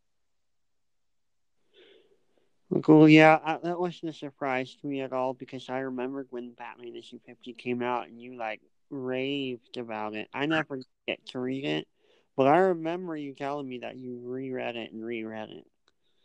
Cool, 2.83 3.09
yeah, 3.09 3.39
I, 3.43 3.59
that 3.63 3.81
wasn't 3.81 4.11
a 4.11 4.13
surprise 4.13 4.77
to 4.81 4.87
me 4.87 5.01
at 5.01 5.13
all 5.13 5.33
because 5.33 5.69
I 5.71 5.79
remembered 5.79 6.27
when 6.31 6.53
Batman 6.53 6.95
issue 6.95 7.19
50 7.27 7.55
came 7.55 7.83
out 7.83 8.09
and 8.09 8.21
you 8.21 8.37
like 8.37 8.61
raved 8.91 9.79
about 9.79 10.15
it. 10.15 10.29
I 10.35 10.47
never 10.47 10.79
get 11.07 11.25
to 11.29 11.39
read 11.39 11.65
it, 11.65 11.89
but 12.37 12.47
I 12.47 12.59
remember 12.59 13.17
you 13.17 13.35
telling 13.35 13.67
me 13.67 13.79
that 13.79 13.97
you 13.97 14.21
reread 14.23 14.77
it 14.77 14.93
and 14.93 15.03
reread 15.03 15.49
it. 15.49 15.65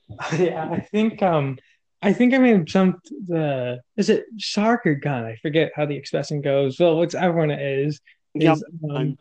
yeah, 0.38 0.70
I 0.70 0.82
think 0.82 1.22
um 1.24 1.58
I 2.02 2.12
think 2.12 2.34
I 2.34 2.38
may 2.40 2.50
have 2.50 2.66
jumped 2.66 3.10
the 3.26 3.80
is 3.96 4.10
it 4.10 4.26
shark 4.38 4.86
or 4.86 4.96
gun? 4.96 5.24
I 5.24 5.38
forget 5.38 5.72
how 5.74 5.86
the 5.86 5.96
expression 5.96 6.42
goes. 6.42 6.78
Well, 6.78 7.00
whichever 7.00 7.38
one 7.38 7.52
it 7.52 7.62
is. 7.62 8.02
is 8.36 8.64
um, 8.90 9.18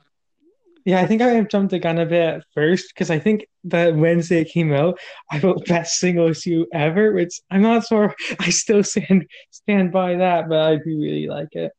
yeah, 0.85 1.01
I 1.01 1.07
think 1.07 1.23
I 1.23 1.29
have 1.29 1.49
jumped 1.49 1.71
the 1.71 1.79
gun 1.79 1.99
a 1.99 2.07
bit 2.07 2.37
at 2.37 2.45
first 2.55 2.93
because 2.93 3.11
I 3.11 3.19
think 3.19 3.47
that 3.65 3.95
Wednesday 3.95 4.41
it 4.41 4.51
came 4.53 4.73
out, 4.73 4.99
I 5.31 5.39
wrote 5.39 5.67
best 5.67 5.99
single 5.99 6.29
issue 6.29 6.67
ever, 6.73 7.13
which 7.13 7.41
I'm 7.51 7.63
not 7.63 7.87
sure 7.87 8.15
I 8.41 8.51
still 8.51 8.83
stand 8.83 9.27
stand 9.51 9.93
by 9.93 10.17
that, 10.17 10.49
but 10.49 10.59
I 10.59 10.77
do 10.77 11.01
really 11.01 11.29
like 11.29 11.55
it. 11.55 11.73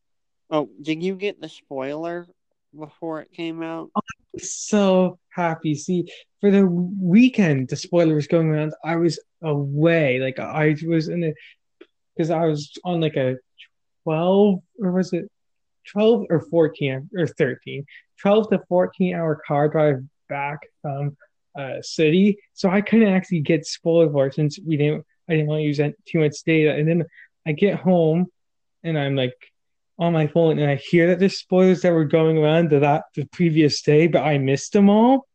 Oh, 0.49 0.69
did 0.81 1.03
you 1.03 1.15
get 1.15 1.41
the 1.41 1.49
spoiler 1.49 2.27
before 2.77 3.21
it 3.21 3.31
came 3.33 3.61
out? 3.61 3.89
Oh, 3.95 4.01
I 4.01 4.27
was 4.33 4.53
so 4.53 5.19
happy. 5.29 5.75
See, 5.75 6.09
for 6.39 6.51
the 6.51 6.65
weekend, 6.65 7.69
the 7.69 7.75
spoiler 7.75 8.15
was 8.15 8.27
going 8.27 8.47
around. 8.47 8.73
I 8.83 8.95
was 8.95 9.19
away, 9.41 10.19
like 10.19 10.39
I 10.39 10.75
was 10.85 11.09
in 11.09 11.23
a 11.23 11.33
because 12.15 12.29
I 12.29 12.45
was 12.45 12.71
on 12.85 13.01
like 13.01 13.15
a 13.15 13.35
twelve 14.03 14.59
or 14.79 14.91
was 14.91 15.11
it 15.13 15.29
twelve 15.91 16.25
or 16.29 16.41
fourteen 16.41 17.09
or 17.17 17.27
13, 17.27 17.85
12 18.21 18.49
to 18.49 18.59
fourteen 18.67 19.15
hour 19.15 19.41
car 19.45 19.69
drive 19.69 20.03
back 20.29 20.59
from 20.81 21.17
uh 21.57 21.81
city, 21.81 22.39
so 22.53 22.69
I 22.69 22.81
couldn't 22.81 23.13
actually 23.13 23.41
get 23.41 23.65
spoiler 23.65 24.11
for 24.11 24.27
it 24.27 24.35
since 24.35 24.59
we 24.65 24.77
didn't. 24.77 25.05
I 25.29 25.33
didn't 25.33 25.47
want 25.47 25.59
to 25.59 25.63
use 25.63 25.77
too 25.77 26.19
much 26.19 26.35
data, 26.45 26.73
and 26.73 26.87
then 26.87 27.05
I 27.45 27.51
get 27.53 27.79
home 27.79 28.27
and 28.83 28.97
I'm 28.97 29.15
like 29.15 29.35
on 29.99 30.13
my 30.13 30.27
phone 30.27 30.59
and 30.59 30.69
I 30.69 30.75
hear 30.75 31.07
that 31.07 31.19
there's 31.19 31.37
spoilers 31.37 31.81
that 31.81 31.93
were 31.93 32.05
going 32.05 32.37
around 32.37 32.71
that 32.71 33.03
the 33.15 33.25
previous 33.25 33.81
day, 33.81 34.07
but 34.07 34.23
I 34.23 34.37
missed 34.37 34.73
them 34.73 34.89
all. 34.89 35.27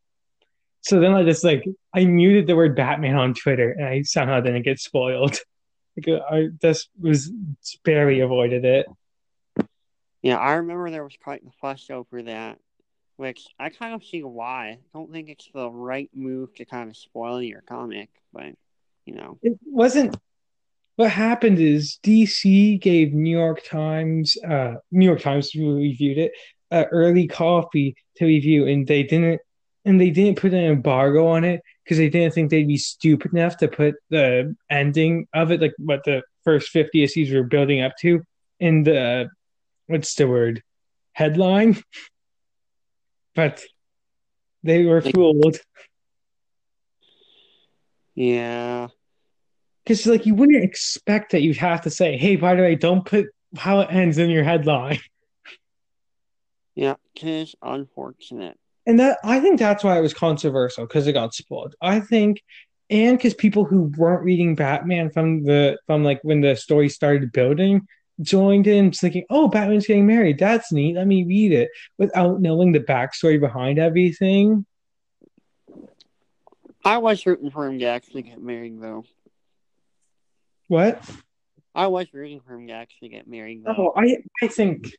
So 0.81 0.99
then 0.99 1.13
I 1.13 1.23
just 1.23 1.43
like 1.43 1.65
I 1.93 2.05
muted 2.05 2.47
the 2.47 2.55
word 2.55 2.75
Batman 2.75 3.15
on 3.15 3.33
Twitter, 3.33 3.71
and 3.71 3.85
I 3.85 4.01
somehow 4.03 4.39
didn't 4.39 4.63
get 4.63 4.79
spoiled. 4.79 5.37
Like 5.97 6.21
I 6.31 6.47
just 6.61 6.87
was 6.97 7.29
barely 7.83 8.21
avoided 8.21 8.63
it. 8.63 8.85
Yeah, 10.21 10.37
I 10.37 10.53
remember 10.55 10.89
there 10.89 11.03
was 11.03 11.17
quite 11.21 11.43
the 11.45 11.51
fuss 11.61 11.89
over 11.89 12.23
that, 12.23 12.59
which 13.17 13.45
I 13.59 13.69
kind 13.69 13.93
of 13.93 14.03
see 14.03 14.23
why. 14.23 14.69
I 14.71 14.77
don't 14.93 15.11
think 15.11 15.29
it's 15.29 15.49
the 15.53 15.69
right 15.69 16.09
move 16.13 16.53
to 16.55 16.65
kind 16.65 16.89
of 16.89 16.97
spoil 16.97 17.41
your 17.41 17.61
comic, 17.61 18.09
but 18.33 18.53
you 19.05 19.15
know, 19.15 19.39
it 19.41 19.57
wasn't. 19.65 20.17
What 20.97 21.11
happened 21.11 21.59
is 21.59 21.97
DC 22.03 22.81
gave 22.81 23.13
New 23.13 23.37
York 23.37 23.63
Times, 23.65 24.37
uh, 24.45 24.73
New 24.91 25.05
York 25.05 25.21
Times 25.21 25.55
reviewed 25.55 26.17
it, 26.17 26.33
uh, 26.71 26.83
early 26.91 27.25
copy 27.25 27.95
to 28.17 28.25
review, 28.25 28.67
and 28.67 28.85
they 28.85 29.03
didn't, 29.03 29.39
and 29.85 30.01
they 30.01 30.09
didn't 30.09 30.37
put 30.37 30.53
an 30.53 30.65
embargo 30.65 31.27
on 31.27 31.45
it 31.45 31.61
because 31.83 31.97
they 31.97 32.09
didn't 32.09 32.33
think 32.33 32.49
they'd 32.49 32.67
be 32.67 32.75
stupid 32.75 33.31
enough 33.31 33.55
to 33.57 33.69
put 33.69 33.95
the 34.09 34.53
ending 34.69 35.27
of 35.33 35.51
it, 35.51 35.61
like 35.61 35.73
what 35.77 36.03
the 36.03 36.21
first 36.43 36.69
fifty 36.69 37.03
issues 37.03 37.31
were 37.31 37.43
building 37.43 37.81
up 37.81 37.93
to, 38.01 38.21
in 38.59 38.83
the 38.83 39.29
what's 39.89 40.13
the 40.15 40.27
word? 40.27 40.63
Headline? 41.13 41.77
But 43.35 43.63
they 44.63 44.83
were 44.83 45.01
fooled. 45.01 45.57
Yeah. 48.15 48.87
Because 49.83 50.05
like 50.05 50.25
you 50.25 50.35
wouldn't 50.35 50.61
expect 50.63 51.31
that 51.31 51.41
you'd 51.41 51.55
have 51.57 51.81
to 51.81 51.89
say 51.89 52.17
hey 52.17 52.35
by 52.35 52.55
the 52.55 52.63
way 52.63 52.75
don't 52.75 53.05
put 53.05 53.27
how 53.55 53.79
it 53.79 53.91
ends 53.91 54.17
in 54.17 54.29
your 54.29 54.43
headline. 54.43 54.99
Yeah 56.75 56.95
it's 57.15 57.55
unfortunate. 57.61 58.57
And 58.85 58.99
that 58.99 59.19
i 59.23 59.39
think 59.39 59.59
that's 59.59 59.83
why 59.83 59.97
it 59.97 60.01
was 60.01 60.13
controversial 60.13 60.85
because 60.85 61.07
it 61.07 61.13
got 61.13 61.33
spoiled. 61.33 61.75
I 61.81 62.01
think 62.01 62.41
and 62.89 63.17
because 63.17 63.35
people 63.35 63.63
who 63.63 63.91
weren't 63.95 64.23
reading 64.23 64.55
batman 64.55 65.11
from 65.11 65.43
the 65.43 65.77
from 65.85 66.03
like 66.03 66.19
when 66.23 66.41
the 66.41 66.55
story 66.55 66.89
started 66.89 67.31
building 67.31 67.87
joined 68.21 68.67
in 68.67 68.91
thinking, 68.91 69.25
oh, 69.29 69.47
Batman's 69.47 69.87
getting 69.87 70.07
married. 70.07 70.39
That's 70.39 70.71
neat. 70.71 70.95
Let 70.95 71.07
me 71.07 71.23
read 71.23 71.53
it 71.53 71.69
without 71.97 72.41
knowing 72.41 72.71
the 72.71 72.79
backstory 72.79 73.39
behind 73.39 73.79
everything. 73.79 74.65
I 76.83 76.97
was 76.97 77.25
rooting 77.25 77.51
for 77.51 77.65
him 77.65 77.79
to 77.79 77.85
actually 77.85 78.23
get 78.23 78.41
married, 78.41 78.81
though. 78.81 79.03
What? 80.67 81.03
I 81.75 81.87
was 81.87 82.07
rooting 82.13 82.41
for 82.45 82.53
him 82.55 82.67
to 82.67 82.73
actually 82.73 83.09
get 83.09 83.27
married. 83.27 83.63
Though. 83.63 83.75
Oh, 83.77 83.93
I 83.95 84.17
I 84.41 84.47
think 84.47 84.91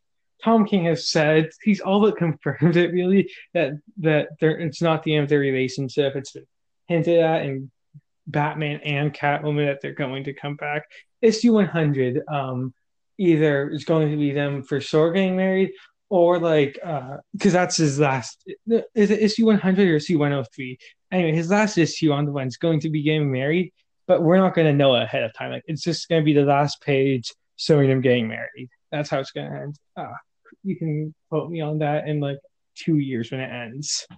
Tom 0.42 0.66
King 0.66 0.84
has 0.86 1.10
said 1.10 1.50
he's 1.62 1.80
all 1.80 2.00
but 2.00 2.16
confirmed 2.16 2.76
it 2.76 2.92
really 2.92 3.30
that 3.54 3.72
that 3.98 4.28
there 4.40 4.58
it's 4.58 4.82
not 4.82 5.02
the 5.02 5.16
end 5.16 5.24
of 5.24 5.28
their 5.28 5.40
relationship. 5.40 6.16
It's 6.16 6.32
been 6.32 6.46
hinted 6.86 7.18
at 7.18 7.44
in 7.44 7.70
Batman 8.26 8.80
and 8.84 9.12
Catwoman 9.12 9.66
that 9.66 9.80
they're 9.80 9.92
going 9.92 10.24
to 10.24 10.32
come 10.32 10.56
back. 10.56 10.84
Issue 11.22 11.52
100. 11.52 12.22
Um, 12.28 12.72
either 13.20 13.70
is 13.70 13.84
going 13.84 14.10
to 14.10 14.16
be 14.16 14.32
them 14.32 14.62
for 14.62 14.80
sure 14.80 15.12
getting 15.12 15.36
married 15.36 15.70
or 16.08 16.40
like 16.40 16.74
because 17.32 17.54
uh, 17.54 17.58
that's 17.58 17.76
his 17.76 18.00
last 18.00 18.42
is 18.94 19.10
it 19.10 19.22
issue 19.22 19.46
100 19.46 19.88
or 19.88 19.96
issue 19.96 20.18
103 20.18 20.78
anyway 21.12 21.32
his 21.32 21.50
last 21.50 21.78
issue 21.78 22.10
on 22.10 22.24
the 22.24 22.32
one's 22.32 22.56
going 22.56 22.80
to 22.80 22.90
be 22.90 23.02
getting 23.02 23.30
married 23.30 23.72
but 24.10 24.24
we're 24.24 24.38
not 24.38 24.54
going 24.54 24.66
to 24.66 24.72
know 24.72 24.96
ahead 24.96 25.22
of 25.22 25.32
time. 25.34 25.52
Like 25.52 25.62
it's 25.68 25.84
just 25.84 26.08
going 26.08 26.20
to 26.20 26.24
be 26.24 26.32
the 26.32 26.42
last 26.42 26.82
page 26.82 27.32
showing 27.54 27.88
them 27.88 28.00
getting 28.00 28.26
married. 28.26 28.68
That's 28.90 29.08
how 29.08 29.20
it's 29.20 29.30
going 29.30 29.48
to 29.48 29.56
end. 29.56 29.76
Uh, 29.96 30.10
you 30.64 30.74
can 30.74 31.14
quote 31.28 31.48
me 31.48 31.60
on 31.60 31.78
that 31.78 32.08
in 32.08 32.18
like 32.18 32.40
two 32.74 32.96
years 32.96 33.30
when 33.30 33.38
it 33.38 33.48
ends. 33.48 34.08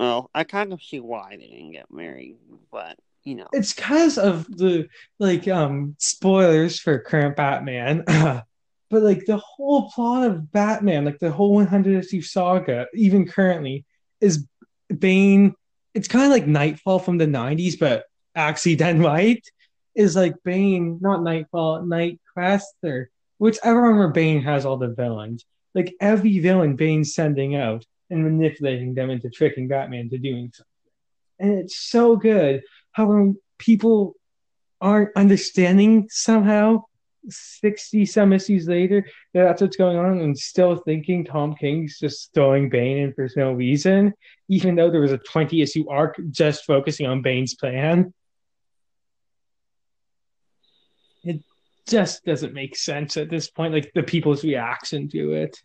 Well 0.00 0.30
i 0.34 0.44
kind 0.44 0.72
of 0.72 0.82
see 0.82 1.00
why 1.00 1.36
they 1.38 1.46
didn't 1.46 1.72
get 1.72 1.90
married 1.90 2.36
but 2.70 2.98
you 3.26 3.34
know. 3.34 3.48
It's 3.52 3.72
because 3.72 4.18
of 4.18 4.46
the 4.46 4.88
like 5.18 5.46
um 5.48 5.96
spoilers 5.98 6.78
for 6.78 6.98
current 6.98 7.36
batman. 7.36 8.04
But 8.88 9.02
like 9.02 9.24
the 9.26 9.38
whole 9.38 9.90
plot 9.90 10.30
of 10.30 10.52
batman 10.52 11.04
like 11.04 11.18
the 11.18 11.32
whole 11.32 11.54
100 11.54 12.04
issue 12.04 12.22
saga 12.22 12.86
even 12.94 13.26
currently 13.26 13.84
is 14.20 14.46
bane 14.96 15.56
it's 15.92 16.06
kind 16.06 16.24
of 16.24 16.30
like 16.30 16.46
Knightfall 16.46 17.00
from 17.00 17.18
the 17.18 17.26
90s 17.26 17.76
but 17.80 18.04
actually 18.36 18.76
done 18.76 19.00
right 19.00 19.44
is 19.96 20.14
like 20.14 20.34
bane 20.44 21.00
not 21.02 21.24
Knightfall 21.24 21.82
Knightquest 21.82 22.62
or 22.84 23.10
whichever 23.38 23.82
one 23.82 23.98
where 23.98 24.08
bane 24.08 24.42
has 24.42 24.64
all 24.64 24.76
the 24.76 24.88
villains. 24.88 25.44
Like 25.74 25.94
every 26.00 26.38
villain 26.38 26.76
bane's 26.76 27.14
sending 27.14 27.54
out 27.54 27.84
and 28.10 28.22
manipulating 28.22 28.94
them 28.94 29.10
into 29.10 29.30
tricking 29.30 29.68
batman 29.68 30.08
to 30.10 30.18
doing 30.18 30.52
something. 30.52 30.66
And 31.38 31.58
it's 31.58 31.78
so 31.78 32.16
good 32.16 32.62
how 32.96 33.34
people 33.58 34.14
aren't 34.80 35.10
understanding 35.16 36.06
somehow 36.10 36.82
60 37.28 38.06
some 38.06 38.32
issues 38.32 38.66
later 38.68 39.04
that 39.34 39.42
that's 39.42 39.60
what's 39.60 39.76
going 39.76 39.98
on 39.98 40.20
and 40.20 40.38
still 40.38 40.76
thinking 40.76 41.22
Tom 41.22 41.54
King's 41.54 41.98
just 41.98 42.32
throwing 42.32 42.70
Bane 42.70 42.96
in 42.98 43.12
for 43.12 43.28
no 43.36 43.52
reason, 43.52 44.14
even 44.48 44.76
though 44.76 44.90
there 44.90 45.02
was 45.02 45.12
a 45.12 45.18
20 45.18 45.60
issue 45.60 45.90
arc 45.90 46.16
just 46.30 46.64
focusing 46.64 47.06
on 47.06 47.20
Bane's 47.20 47.54
plan. 47.54 48.14
It 51.22 51.42
just 51.86 52.24
doesn't 52.24 52.54
make 52.54 52.76
sense 52.76 53.18
at 53.18 53.28
this 53.28 53.50
point, 53.50 53.74
like 53.74 53.92
the 53.94 54.04
people's 54.04 54.42
reaction 54.42 55.10
to 55.10 55.32
it. 55.32 55.60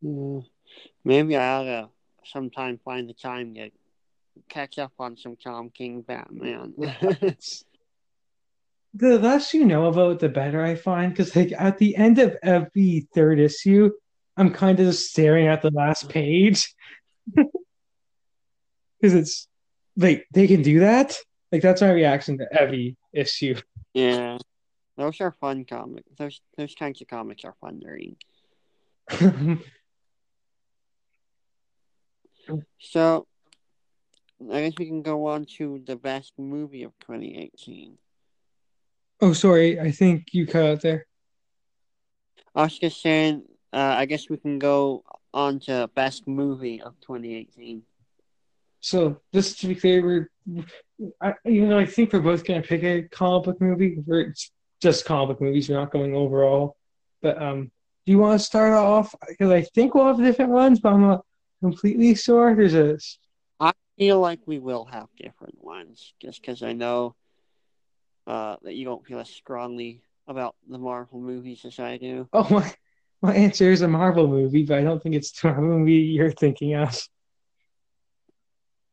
Hmm. 0.00 0.40
Maybe 1.04 1.36
I 1.36 1.56
ought 1.56 1.64
to 1.64 1.88
sometime 2.24 2.78
find 2.84 3.08
the 3.08 3.14
time 3.14 3.54
to 3.54 3.70
catch 4.48 4.78
up 4.78 4.92
on 4.98 5.16
some 5.16 5.36
Tom 5.36 5.70
King 5.70 6.02
Batman. 6.02 6.74
the 8.94 9.18
less 9.18 9.54
you 9.54 9.64
know 9.64 9.86
about 9.86 10.18
the 10.18 10.28
better 10.28 10.62
I 10.62 10.74
find 10.74 11.12
because 11.12 11.34
like 11.36 11.52
at 11.56 11.78
the 11.78 11.96
end 11.96 12.18
of 12.18 12.36
every 12.42 13.06
third 13.14 13.38
issue, 13.38 13.90
I'm 14.36 14.52
kind 14.52 14.78
of 14.80 14.86
just 14.86 15.10
staring 15.10 15.46
at 15.46 15.62
the 15.62 15.70
last 15.70 16.08
page 16.08 16.74
because 17.34 17.50
it's 19.02 19.48
like 19.96 20.26
they 20.32 20.46
can 20.46 20.62
do 20.62 20.80
that. 20.80 21.16
Like 21.52 21.62
that's 21.62 21.80
my 21.80 21.90
reaction 21.90 22.38
to 22.38 22.46
every 22.52 22.96
issue. 23.12 23.56
Yeah, 23.94 24.36
those 24.96 25.20
are 25.22 25.32
fun 25.32 25.64
comics. 25.64 26.08
Those 26.18 26.40
those 26.56 26.74
kinds 26.74 27.00
of 27.00 27.08
comics 27.08 27.42
are 27.44 27.54
fun 27.60 27.80
to 27.80 27.88
read. 27.88 28.16
so 32.78 33.26
I 34.40 34.62
guess 34.62 34.74
we 34.78 34.86
can 34.86 35.02
go 35.02 35.26
on 35.26 35.46
to 35.56 35.82
the 35.84 35.96
best 35.96 36.32
movie 36.38 36.84
of 36.84 36.92
2018. 37.00 37.98
Oh, 39.20 39.32
sorry. 39.32 39.80
I 39.80 39.90
think 39.90 40.28
you 40.32 40.46
cut 40.46 40.64
out 40.64 40.80
there. 40.80 41.06
Just 42.80 43.00
saying, 43.02 43.42
uh, 43.72 43.94
I 43.98 44.06
guess 44.06 44.28
we 44.30 44.36
can 44.36 44.58
go 44.58 45.04
on 45.34 45.60
to 45.60 45.90
best 45.94 46.26
movie 46.26 46.80
of 46.80 46.94
2018. 47.00 47.82
So, 48.80 49.20
just 49.34 49.60
to 49.60 49.68
be 49.68 49.74
clear, 49.74 50.28
we're, 50.48 50.64
I, 51.20 51.34
even 51.44 51.68
though 51.68 51.78
I 51.78 51.86
think 51.86 52.12
we're 52.12 52.20
both 52.20 52.44
going 52.44 52.62
to 52.62 52.66
pick 52.66 52.82
a 52.84 53.02
comic 53.02 53.44
book 53.44 53.60
movie, 53.60 53.98
we're 54.06 54.34
just 54.80 55.04
comic 55.04 55.36
book 55.36 55.40
movies. 55.40 55.68
We're 55.68 55.76
not 55.76 55.90
going 55.90 56.14
overall. 56.14 56.76
But 57.22 57.40
um, 57.42 57.72
do 58.06 58.12
you 58.12 58.18
want 58.18 58.40
to 58.40 58.44
start 58.44 58.72
off? 58.72 59.14
Because 59.28 59.50
I 59.50 59.62
think 59.62 59.94
we'll 59.94 60.06
have 60.06 60.18
different 60.18 60.52
ones, 60.52 60.80
but 60.80 60.92
I'm 60.92 61.02
not 61.02 61.24
completely 61.60 62.14
sure. 62.14 62.54
There's 62.54 62.74
a 62.74 62.98
feel 63.98 64.20
like 64.20 64.40
we 64.46 64.58
will 64.58 64.84
have 64.86 65.08
different 65.16 65.62
ones, 65.62 66.14
just 66.20 66.40
because 66.40 66.62
I 66.62 66.72
know 66.72 67.16
uh, 68.26 68.56
that 68.62 68.74
you 68.74 68.84
don't 68.84 69.04
feel 69.04 69.18
as 69.18 69.28
strongly 69.28 70.02
about 70.26 70.54
the 70.68 70.78
Marvel 70.78 71.20
movies 71.20 71.64
as 71.64 71.78
I 71.78 71.96
do. 71.96 72.28
Oh 72.32 72.46
my! 72.50 72.72
My 73.20 73.34
answer 73.34 73.72
is 73.72 73.82
a 73.82 73.88
Marvel 73.88 74.28
movie, 74.28 74.64
but 74.64 74.78
I 74.78 74.82
don't 74.82 75.02
think 75.02 75.16
it's 75.16 75.32
the 75.40 75.52
movie 75.54 75.94
you're 75.94 76.30
thinking 76.30 76.74
of. 76.74 77.08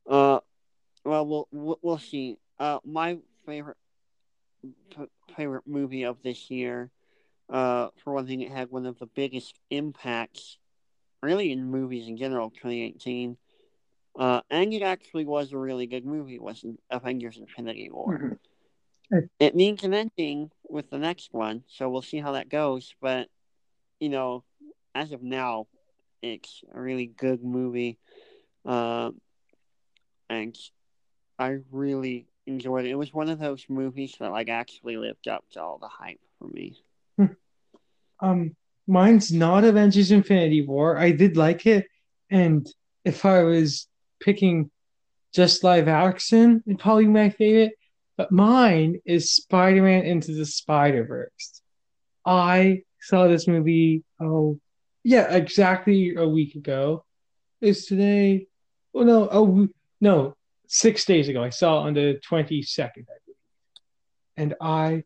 Uh, 0.10 0.40
well, 1.04 1.48
we'll 1.52 1.80
we'll 1.84 2.00
see. 2.00 2.38
Uh, 2.58 2.80
my 2.84 3.18
favorite 3.46 3.78
favorite 5.36 5.68
movie 5.68 6.04
of 6.04 6.18
this 6.24 6.50
year, 6.50 6.90
uh, 7.50 7.90
for 8.04 8.14
one 8.14 8.26
thing, 8.26 8.42
it 8.42 8.52
had 8.52 8.72
one 8.72 8.88
of 8.88 8.98
the 8.98 9.06
biggest 9.06 9.60
impacts, 9.70 10.58
really 11.22 11.52
in 11.52 11.70
movies 11.70 12.08
in 12.08 12.18
general, 12.18 12.50
2018 12.50 13.38
uh, 14.18 14.42
and 14.50 14.74
it 14.74 14.82
actually 14.82 15.26
was 15.26 15.52
a 15.52 15.58
really 15.58 15.88
good 15.88 16.06
movie, 16.06 16.40
wasn't 16.40 16.80
Avengers 16.90 17.38
Infinity 17.38 17.90
War. 17.92 18.38
Mm-hmm. 19.12 19.26
It 19.40 19.56
means 19.56 19.84
an 19.84 19.94
ending 19.94 20.52
with 20.68 20.90
the 20.90 20.98
next 20.98 21.34
one, 21.34 21.64
so 21.68 21.90
we'll 21.90 22.02
see 22.02 22.20
how 22.20 22.32
that 22.32 22.50
goes. 22.50 22.96
But, 23.02 23.28
you 24.00 24.10
know, 24.10 24.44
as 24.96 25.12
of 25.12 25.22
now, 25.22 25.68
it's 26.22 26.64
a 26.74 26.82
really 26.82 27.06
good 27.06 27.44
movie. 27.44 27.98
Uh, 28.66 29.12
and 30.30 30.58
I 31.38 31.58
really 31.72 32.26
enjoyed 32.48 32.86
it. 32.86 32.92
It 32.92 32.96
was 32.96 33.14
one 33.14 33.30
of 33.30 33.40
those 33.40 33.66
movies 33.70 34.16
that 34.20 34.32
like 34.32 34.50
actually 34.50 34.98
lived 34.98 35.28
up 35.28 35.44
to 35.52 35.62
all 35.62 35.78
the 35.78 35.88
hype 35.88 36.20
for 36.40 36.48
me. 36.48 36.82
Hmm. 37.18 37.26
Um, 38.20 38.56
mine's 38.88 39.32
not 39.32 39.64
Avengers 39.64 40.12
Infinity 40.12 40.66
War. 40.66 40.98
I 40.98 41.12
did 41.12 41.38
like 41.38 41.66
it, 41.66 41.86
and 42.32 42.68
if 43.04 43.26
I 43.26 43.44
was 43.44 43.88
picking 44.26 44.72
just 45.34 45.64
live 45.64 45.88
action 45.88 46.64
and 46.66 46.80
probably 46.80 47.06
my 47.06 47.30
favorite, 47.30 47.74
but 48.18 48.32
mine 48.32 49.00
is 49.06 49.32
Spider 49.32 49.84
Man 49.84 50.04
Into 50.04 50.34
the 50.34 50.46
Spider 50.46 51.06
Verse. 51.06 51.62
I 52.26 52.82
saw 53.00 53.28
this 53.28 53.48
movie. 53.48 54.04
Oh, 54.20 54.60
yeah, 55.04 55.32
exactly 55.32 56.16
a 56.16 56.28
week 56.28 56.56
ago. 56.56 57.06
Is 57.62 57.86
today? 57.86 58.48
Oh 58.94 59.04
no! 59.04 59.30
Oh 59.32 59.68
no! 60.02 60.36
Six 60.68 61.06
days 61.06 61.30
ago, 61.30 61.44
I 61.44 61.50
saw 61.50 61.84
it 61.84 61.88
on 61.88 61.94
the 61.94 62.20
twenty 62.28 62.64
second, 62.64 63.08
and 64.36 64.56
I 64.60 65.04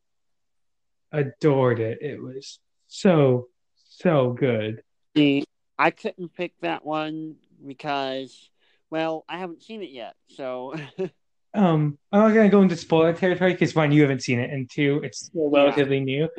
adored 1.11 1.79
it. 1.79 1.99
It 2.01 2.21
was 2.21 2.59
so 2.87 3.47
so 3.89 4.31
good. 4.31 4.83
See, 5.15 5.43
I 5.77 5.91
couldn't 5.91 6.33
pick 6.33 6.53
that 6.61 6.85
one 6.85 7.35
because, 7.65 8.49
well, 8.89 9.25
I 9.29 9.37
haven't 9.37 9.63
seen 9.63 9.81
it 9.81 9.91
yet. 9.91 10.15
So, 10.29 10.75
um, 11.53 11.97
I'm 12.11 12.19
not 12.21 12.33
gonna 12.33 12.49
go 12.49 12.61
into 12.61 12.75
spoiler 12.75 13.13
territory 13.13 13.53
because 13.53 13.75
one, 13.75 13.91
you 13.91 14.01
haven't 14.01 14.23
seen 14.23 14.39
it, 14.39 14.49
and 14.49 14.69
two, 14.69 15.01
it's 15.03 15.27
still 15.27 15.49
relatively 15.49 15.97
yeah. 15.97 16.03
new. 16.03 16.29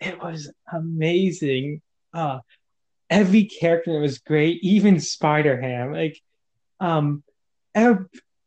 It 0.00 0.22
was 0.22 0.52
amazing. 0.72 1.82
Uh, 2.14 2.38
every 3.10 3.44
character 3.44 3.98
was 3.98 4.18
great, 4.18 4.62
even 4.62 5.00
Spider 5.00 5.60
Ham. 5.60 5.92
Like, 5.92 6.20
um, 6.80 7.22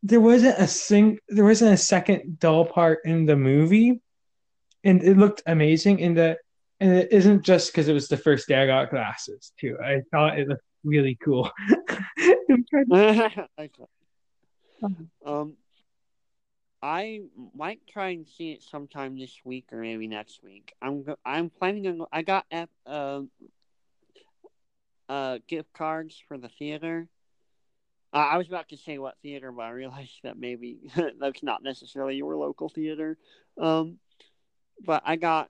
there 0.03 0.19
wasn't 0.19 0.57
a 0.57 0.67
sing, 0.67 1.19
there 1.29 1.45
wasn't 1.45 1.73
a 1.73 1.77
second 1.77 2.39
dull 2.39 2.65
part 2.65 2.99
in 3.05 3.25
the 3.25 3.35
movie, 3.35 4.01
and 4.83 5.03
it 5.03 5.17
looked 5.17 5.43
amazing. 5.45 5.99
In 5.99 6.15
that, 6.15 6.39
and 6.79 6.93
it 6.93 7.11
isn't 7.11 7.43
just 7.43 7.71
because 7.71 7.87
it 7.87 7.93
was 7.93 8.07
the 8.07 8.17
first 8.17 8.47
day 8.47 8.55
I 8.55 8.65
got 8.65 8.89
glasses 8.89 9.51
too. 9.59 9.77
I 9.83 10.01
thought 10.11 10.39
it 10.39 10.47
looked 10.47 10.63
really 10.83 11.17
cool. 11.23 11.51
um, 15.25 15.55
I 16.81 17.21
might 17.55 17.85
try 17.87 18.09
and 18.09 18.27
see 18.27 18.51
it 18.51 18.63
sometime 18.63 19.17
this 19.17 19.39
week 19.43 19.67
or 19.71 19.81
maybe 19.81 20.07
next 20.07 20.43
week. 20.43 20.73
I'm 20.81 21.03
go- 21.03 21.19
I'm 21.25 21.49
planning 21.49 21.87
on. 21.87 22.05
I 22.11 22.21
got 22.23 22.45
uh, 22.85 23.21
uh 25.07 25.39
gift 25.47 25.71
cards 25.73 26.21
for 26.27 26.37
the 26.37 26.49
theater. 26.49 27.07
Uh, 28.13 28.17
I 28.17 28.37
was 28.37 28.47
about 28.47 28.69
to 28.69 28.77
say 28.77 28.97
what 28.97 29.15
theater, 29.21 29.51
but 29.51 29.63
I 29.63 29.69
realized 29.69 30.19
that 30.23 30.37
maybe 30.37 30.79
that's 31.19 31.43
not 31.43 31.63
necessarily 31.63 32.15
your 32.15 32.35
local 32.35 32.67
theater. 32.67 33.17
Um, 33.59 33.99
but 34.83 35.03
I 35.05 35.15
got 35.15 35.49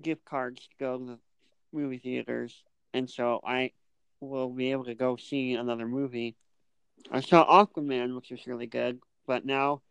gift 0.00 0.24
cards 0.24 0.62
to 0.62 0.74
go 0.80 0.98
to 0.98 1.04
the 1.04 1.18
movie 1.72 1.98
theaters, 1.98 2.64
and 2.94 3.08
so 3.08 3.40
I 3.44 3.72
will 4.28 4.48
be 4.48 4.72
able 4.72 4.84
to 4.84 4.94
go 4.94 5.16
see 5.16 5.54
another 5.54 5.86
movie. 5.86 6.36
I 7.10 7.20
saw 7.20 7.64
Aquaman, 7.64 8.14
which 8.14 8.30
was 8.30 8.46
really 8.46 8.66
good, 8.66 9.00
but 9.26 9.44
now, 9.44 9.82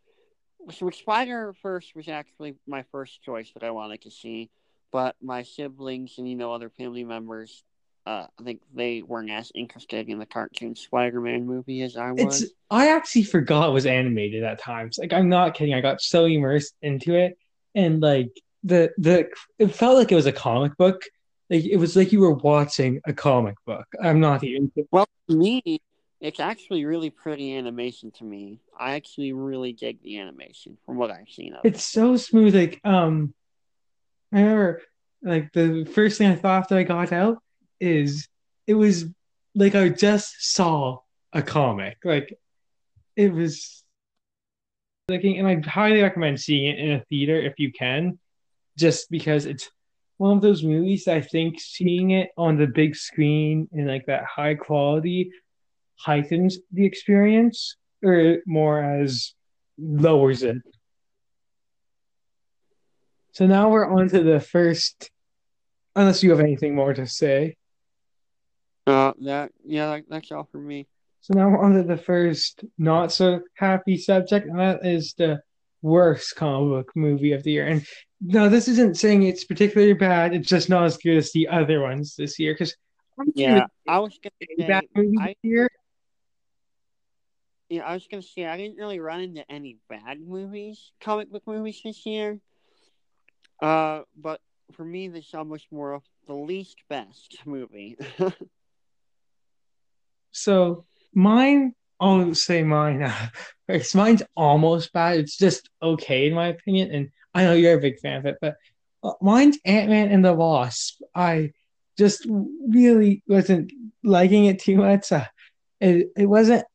so 0.71 0.89
Spider 0.89 1.53
Verse 1.61 1.91
was 1.95 2.07
actually 2.07 2.55
my 2.65 2.83
first 2.91 3.21
choice 3.21 3.51
that 3.53 3.63
I 3.63 3.71
wanted 3.71 4.01
to 4.03 4.11
see, 4.11 4.49
but 4.91 5.15
my 5.21 5.43
siblings 5.43 6.15
and 6.17 6.27
you 6.27 6.35
know 6.35 6.53
other 6.53 6.69
family 6.69 7.03
members, 7.03 7.63
uh, 8.05 8.27
I 8.39 8.43
think 8.43 8.61
they 8.73 9.01
weren't 9.01 9.29
as 9.29 9.51
interested 9.53 10.09
in 10.09 10.19
the 10.19 10.25
cartoon 10.25 10.75
Spider-Man 10.75 11.45
movie 11.45 11.81
as 11.81 11.95
I 11.95 12.11
was. 12.11 12.41
It's, 12.41 12.53
I 12.69 12.89
actually 12.89 13.23
forgot 13.23 13.69
it 13.69 13.73
was 13.73 13.85
animated 13.85 14.43
at 14.43 14.59
times. 14.59 14.97
Like 14.97 15.13
I'm 15.13 15.29
not 15.29 15.53
kidding. 15.53 15.73
I 15.73 15.81
got 15.81 16.01
so 16.01 16.25
immersed 16.25 16.75
into 16.81 17.15
it, 17.15 17.37
and 17.75 18.01
like 18.01 18.31
the 18.63 18.91
the 18.97 19.29
it 19.59 19.73
felt 19.73 19.97
like 19.97 20.11
it 20.11 20.15
was 20.15 20.25
a 20.25 20.31
comic 20.31 20.75
book. 20.77 21.03
Like 21.53 21.65
it 21.65 21.77
was 21.77 21.95
like 21.95 22.11
you 22.11 22.19
were 22.19 22.33
watching 22.33 22.99
a 23.05 23.13
comic 23.13 23.57
book. 23.67 23.85
I'm 24.01 24.19
not 24.19 24.43
even. 24.43 24.71
Well, 24.89 25.07
to 25.29 25.35
me, 25.35 25.61
it's 26.19 26.39
actually 26.39 26.83
really 26.83 27.11
pretty 27.11 27.55
animation 27.55 28.09
to 28.13 28.23
me. 28.23 28.59
I 28.75 28.95
actually 28.95 29.33
really 29.33 29.71
dig 29.71 30.01
the 30.01 30.17
animation 30.17 30.79
from 30.83 30.97
what 30.97 31.11
I've 31.11 31.29
seen 31.29 31.53
of 31.53 31.63
it. 31.63 31.75
It's 31.75 31.83
so 31.83 32.17
smooth. 32.17 32.55
Like 32.55 32.81
um, 32.83 33.35
I 34.31 34.41
remember 34.41 34.81
like 35.21 35.53
the 35.53 35.85
first 35.85 36.17
thing 36.17 36.31
I 36.31 36.35
thought 36.35 36.61
after 36.61 36.75
I 36.75 36.81
got 36.81 37.13
out 37.13 37.37
is 37.79 38.27
it 38.65 38.73
was 38.73 39.05
like 39.53 39.75
I 39.75 39.89
just 39.89 40.55
saw 40.55 41.01
a 41.33 41.43
comic. 41.43 41.97
Like 42.03 42.35
it 43.15 43.31
was 43.31 43.83
looking, 45.07 45.37
and 45.37 45.47
I 45.47 45.61
highly 45.69 46.01
recommend 46.01 46.39
seeing 46.39 46.65
it 46.65 46.79
in 46.79 46.91
a 46.93 47.03
theater 47.11 47.39
if 47.39 47.59
you 47.59 47.71
can 47.71 48.17
just 48.75 49.11
because 49.11 49.45
it's 49.45 49.69
one 50.23 50.37
of 50.37 50.41
those 50.41 50.63
movies 50.63 51.09
I 51.09 51.19
think 51.19 51.59
seeing 51.59 52.11
it 52.11 52.29
on 52.37 52.55
the 52.57 52.65
big 52.65 52.95
screen 52.95 53.67
in 53.73 53.87
like 53.87 54.05
that 54.05 54.23
high 54.23 54.55
quality 54.55 55.31
heightens 55.99 56.59
the 56.71 56.85
experience 56.85 57.75
or 58.01 58.37
more 58.47 58.81
as 58.81 59.33
lowers 59.77 60.43
it. 60.43 60.55
So 63.33 63.47
now 63.47 63.69
we're 63.69 63.85
on 63.85 64.07
to 64.09 64.23
the 64.23 64.39
first 64.39 65.11
unless 65.93 66.23
you 66.23 66.29
have 66.29 66.39
anything 66.39 66.73
more 66.73 66.93
to 66.93 67.05
say. 67.05 67.57
Uh 68.87 69.11
that 69.23 69.51
yeah, 69.65 69.87
that, 69.87 70.03
that's 70.09 70.31
all 70.31 70.47
for 70.49 70.57
me. 70.57 70.87
So 71.19 71.33
now 71.33 71.49
we're 71.49 71.61
on 71.65 71.73
to 71.73 71.83
the 71.83 71.97
first 71.97 72.63
not 72.77 73.11
so 73.11 73.41
happy 73.55 73.97
subject, 73.97 74.47
and 74.47 74.57
that 74.57 74.85
is 74.85 75.15
the 75.17 75.41
worst 75.83 76.35
comic 76.35 76.69
book 76.69 76.95
movie 76.95 77.33
of 77.33 77.43
the 77.43 77.51
year. 77.51 77.67
And 77.67 77.85
no, 78.21 78.49
this 78.49 78.67
isn't 78.67 78.97
saying 78.97 79.23
it's 79.23 79.43
particularly 79.43 79.93
bad. 79.93 80.33
It's 80.33 80.47
just 80.47 80.69
not 80.69 80.85
as 80.85 80.97
good 80.97 81.17
as 81.17 81.31
the 81.31 81.49
other 81.49 81.81
ones 81.81 82.15
this 82.15 82.39
year. 82.39 82.53
Because 82.53 82.75
yeah, 83.35 83.67
I 83.87 83.99
was 83.99 84.17
gonna 84.23 84.31
say 84.57 84.67
bad 84.67 84.85
movie 84.95 85.17
I, 85.19 85.35
year. 85.43 85.69
Yeah, 87.69 87.83
I 87.83 87.93
was 87.93 88.07
gonna 88.09 88.23
say 88.23 88.45
I 88.45 88.57
didn't 88.57 88.77
really 88.77 88.99
run 88.99 89.19
into 89.19 89.51
any 89.51 89.77
bad 89.89 90.19
movies, 90.21 90.91
comic 91.01 91.29
book 91.31 91.43
movies 91.45 91.81
this 91.83 92.05
year. 92.05 92.39
Uh, 93.61 94.01
but 94.17 94.39
for 94.71 94.83
me, 94.83 95.09
this 95.09 95.27
is 95.27 95.33
almost 95.33 95.67
more 95.71 95.93
of 95.93 96.03
the 96.27 96.33
least 96.33 96.77
best 96.89 97.37
movie. 97.45 97.97
so 100.31 100.85
mine, 101.13 101.73
I'll 102.03 102.35
say 102.35 102.63
mine. 102.63 103.01
Uh, 103.01 103.29
mine's 103.95 104.23
almost 104.35 104.91
bad. 104.91 105.19
It's 105.19 105.37
just 105.37 105.69
okay 105.81 106.27
in 106.27 106.33
my 106.33 106.47
opinion, 106.47 106.91
and 106.91 107.09
I 107.33 107.43
know 107.43 107.53
you're 107.53 107.77
a 107.77 107.81
big 107.81 107.99
fan 107.99 108.17
of 108.17 108.25
it, 108.25 108.37
but 108.41 108.57
uh, 109.03 109.13
mine's 109.21 109.57
Ant 109.63 109.89
Man 109.89 110.09
and 110.09 110.23
the 110.23 110.33
Wasp. 110.33 111.01
I 111.15 111.51
just 111.97 112.27
really 112.67 113.23
wasn't 113.25 113.71
liking 114.03 114.45
it 114.45 114.59
too 114.59 114.75
much. 114.75 115.11
Uh, 115.13 115.25
it 115.79 116.09
it 116.17 116.25
wasn't. 116.25 116.65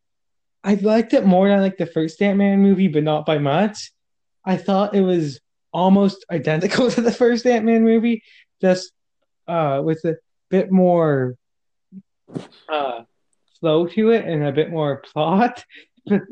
I 0.64 0.74
liked 0.74 1.12
it 1.12 1.26
more 1.26 1.48
than 1.48 1.60
like 1.60 1.76
the 1.76 1.86
first 1.86 2.22
Ant 2.22 2.38
Man 2.38 2.60
movie, 2.60 2.88
but 2.88 3.02
not 3.04 3.26
by 3.26 3.36
much. 3.36 3.92
I 4.46 4.56
thought 4.56 4.94
it 4.94 5.02
was 5.02 5.40
almost 5.74 6.24
identical 6.30 6.90
to 6.92 7.02
the 7.02 7.12
first 7.12 7.44
Ant 7.46 7.66
Man 7.66 7.84
movie, 7.84 8.22
just 8.62 8.92
uh, 9.46 9.82
with 9.84 10.02
a 10.06 10.16
bit 10.48 10.72
more 10.72 11.36
uh, 12.70 13.02
flow 13.60 13.86
to 13.86 14.10
it 14.10 14.24
and 14.24 14.44
a 14.44 14.52
bit 14.52 14.70
more 14.70 15.02
plot. 15.12 15.64
But 16.06 16.22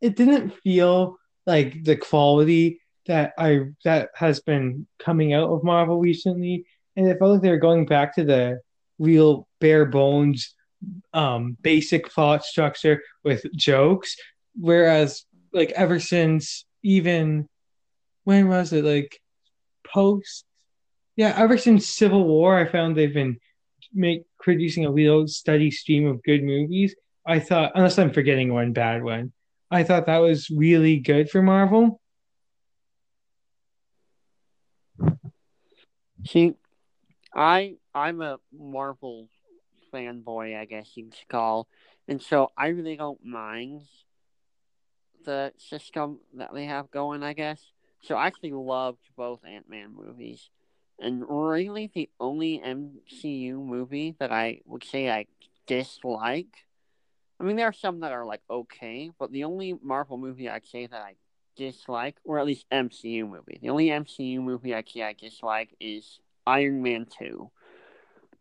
it, 0.00 0.16
didn't 0.16 0.54
feel 0.64 1.18
like 1.46 1.84
the 1.84 1.94
quality 1.94 2.80
that 3.06 3.34
I 3.36 3.66
that 3.84 4.08
has 4.14 4.40
been 4.40 4.86
coming 4.98 5.34
out 5.34 5.50
of 5.50 5.62
Marvel 5.62 6.00
recently, 6.00 6.64
and 6.96 7.06
it 7.06 7.18
felt 7.18 7.32
like 7.32 7.42
they 7.42 7.50
were 7.50 7.58
going 7.58 7.84
back 7.84 8.14
to 8.14 8.24
the 8.24 8.60
real 8.98 9.46
bare 9.60 9.84
bones, 9.84 10.54
um, 11.12 11.58
basic 11.60 12.10
plot 12.10 12.44
structure 12.44 13.02
with 13.24 13.44
jokes. 13.54 14.16
Whereas, 14.58 15.26
like 15.52 15.72
ever 15.72 16.00
since 16.00 16.64
even 16.82 17.46
when 18.24 18.48
was 18.48 18.72
it 18.72 18.84
like 18.84 19.20
post? 19.86 20.44
Yeah, 21.16 21.34
ever 21.36 21.58
since 21.58 21.88
Civil 21.88 22.24
War, 22.26 22.58
I 22.58 22.64
found 22.64 22.96
they've 22.96 23.12
been 23.12 23.38
make 23.94 24.24
producing 24.40 24.84
a 24.84 24.92
real 24.92 25.26
steady 25.26 25.70
stream 25.70 26.06
of 26.06 26.22
good 26.22 26.42
movies. 26.42 26.94
I 27.26 27.38
thought, 27.38 27.72
unless 27.74 27.98
I'm 27.98 28.12
forgetting 28.12 28.52
one 28.52 28.72
bad 28.72 29.02
one, 29.02 29.32
I 29.70 29.84
thought 29.84 30.06
that 30.06 30.18
was 30.18 30.50
really 30.50 30.98
good 30.98 31.30
for 31.30 31.42
Marvel. 31.42 32.00
See, 36.26 36.54
I 37.34 37.76
I'm 37.94 38.20
a 38.22 38.38
Marvel 38.52 39.28
fanboy, 39.92 40.58
I 40.58 40.64
guess 40.64 40.90
you'd 40.94 41.14
call, 41.28 41.68
and 42.06 42.20
so 42.20 42.50
I 42.56 42.68
really 42.68 42.96
don't 42.96 43.24
mind 43.24 43.82
the 45.24 45.52
system 45.56 46.18
that 46.34 46.52
they 46.52 46.66
have 46.66 46.90
going. 46.90 47.22
I 47.22 47.32
guess 47.32 47.60
so. 48.02 48.16
I 48.16 48.26
actually 48.26 48.52
loved 48.52 49.00
both 49.16 49.40
Ant 49.44 49.68
Man 49.68 49.94
movies, 49.94 50.50
and 51.02 51.24
really 51.28 51.90
the 51.92 52.08
only 52.20 52.60
MCU 52.64 53.54
movie 53.54 54.14
that 54.18 54.32
I 54.32 54.60
would 54.64 54.84
say 54.84 55.10
I 55.10 55.26
dislike. 55.66 56.54
I 57.40 57.44
mean, 57.44 57.56
there 57.56 57.66
are 57.66 57.72
some 57.72 58.00
that 58.00 58.12
are 58.12 58.24
like 58.24 58.40
okay, 58.48 59.10
but 59.18 59.32
the 59.32 59.44
only 59.44 59.74
Marvel 59.82 60.16
movie 60.16 60.48
I'd 60.48 60.66
say 60.66 60.86
that 60.86 61.02
I 61.02 61.16
dislike, 61.56 62.16
or 62.24 62.38
at 62.38 62.46
least 62.46 62.66
MCU 62.70 63.28
movie. 63.28 63.58
The 63.60 63.70
only 63.70 63.88
MCU 63.88 64.40
movie 64.40 64.74
I'd 64.74 64.88
say 64.88 65.02
I 65.02 65.12
dislike 65.12 65.74
is 65.80 66.20
Iron 66.46 66.82
Man 66.82 67.06
2. 67.18 67.50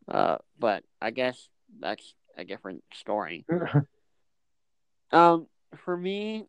Uh, 0.07 0.37
but 0.59 0.83
I 1.01 1.11
guess 1.11 1.49
that's 1.79 2.13
a 2.37 2.43
different 2.43 2.83
story. 2.93 3.45
um, 5.11 5.47
for 5.83 5.97
me, 5.97 6.45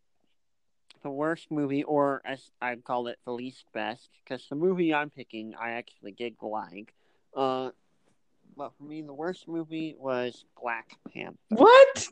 the 1.03 1.11
worst 1.11 1.51
movie, 1.51 1.83
or 1.85 2.23
as 2.25 2.51
I'd 2.61 2.85
call 2.85 3.07
it, 3.09 3.19
the 3.25 3.33
least 3.33 3.65
best, 3.73 4.09
because 4.25 4.47
the 4.49 4.57
movie 4.57 4.95
I'm 4.95 5.11
picking 5.11 5.55
I 5.55 5.73
actually 5.73 6.13
did 6.13 6.37
like, 6.41 6.93
Uh, 7.37 7.71
but 8.57 8.73
for 8.77 8.85
me, 8.85 9.03
the 9.03 9.15
worst 9.15 9.49
movie 9.49 9.95
was 9.99 10.45
Black 10.61 10.91
Panther. 11.13 11.39
What? 11.49 12.09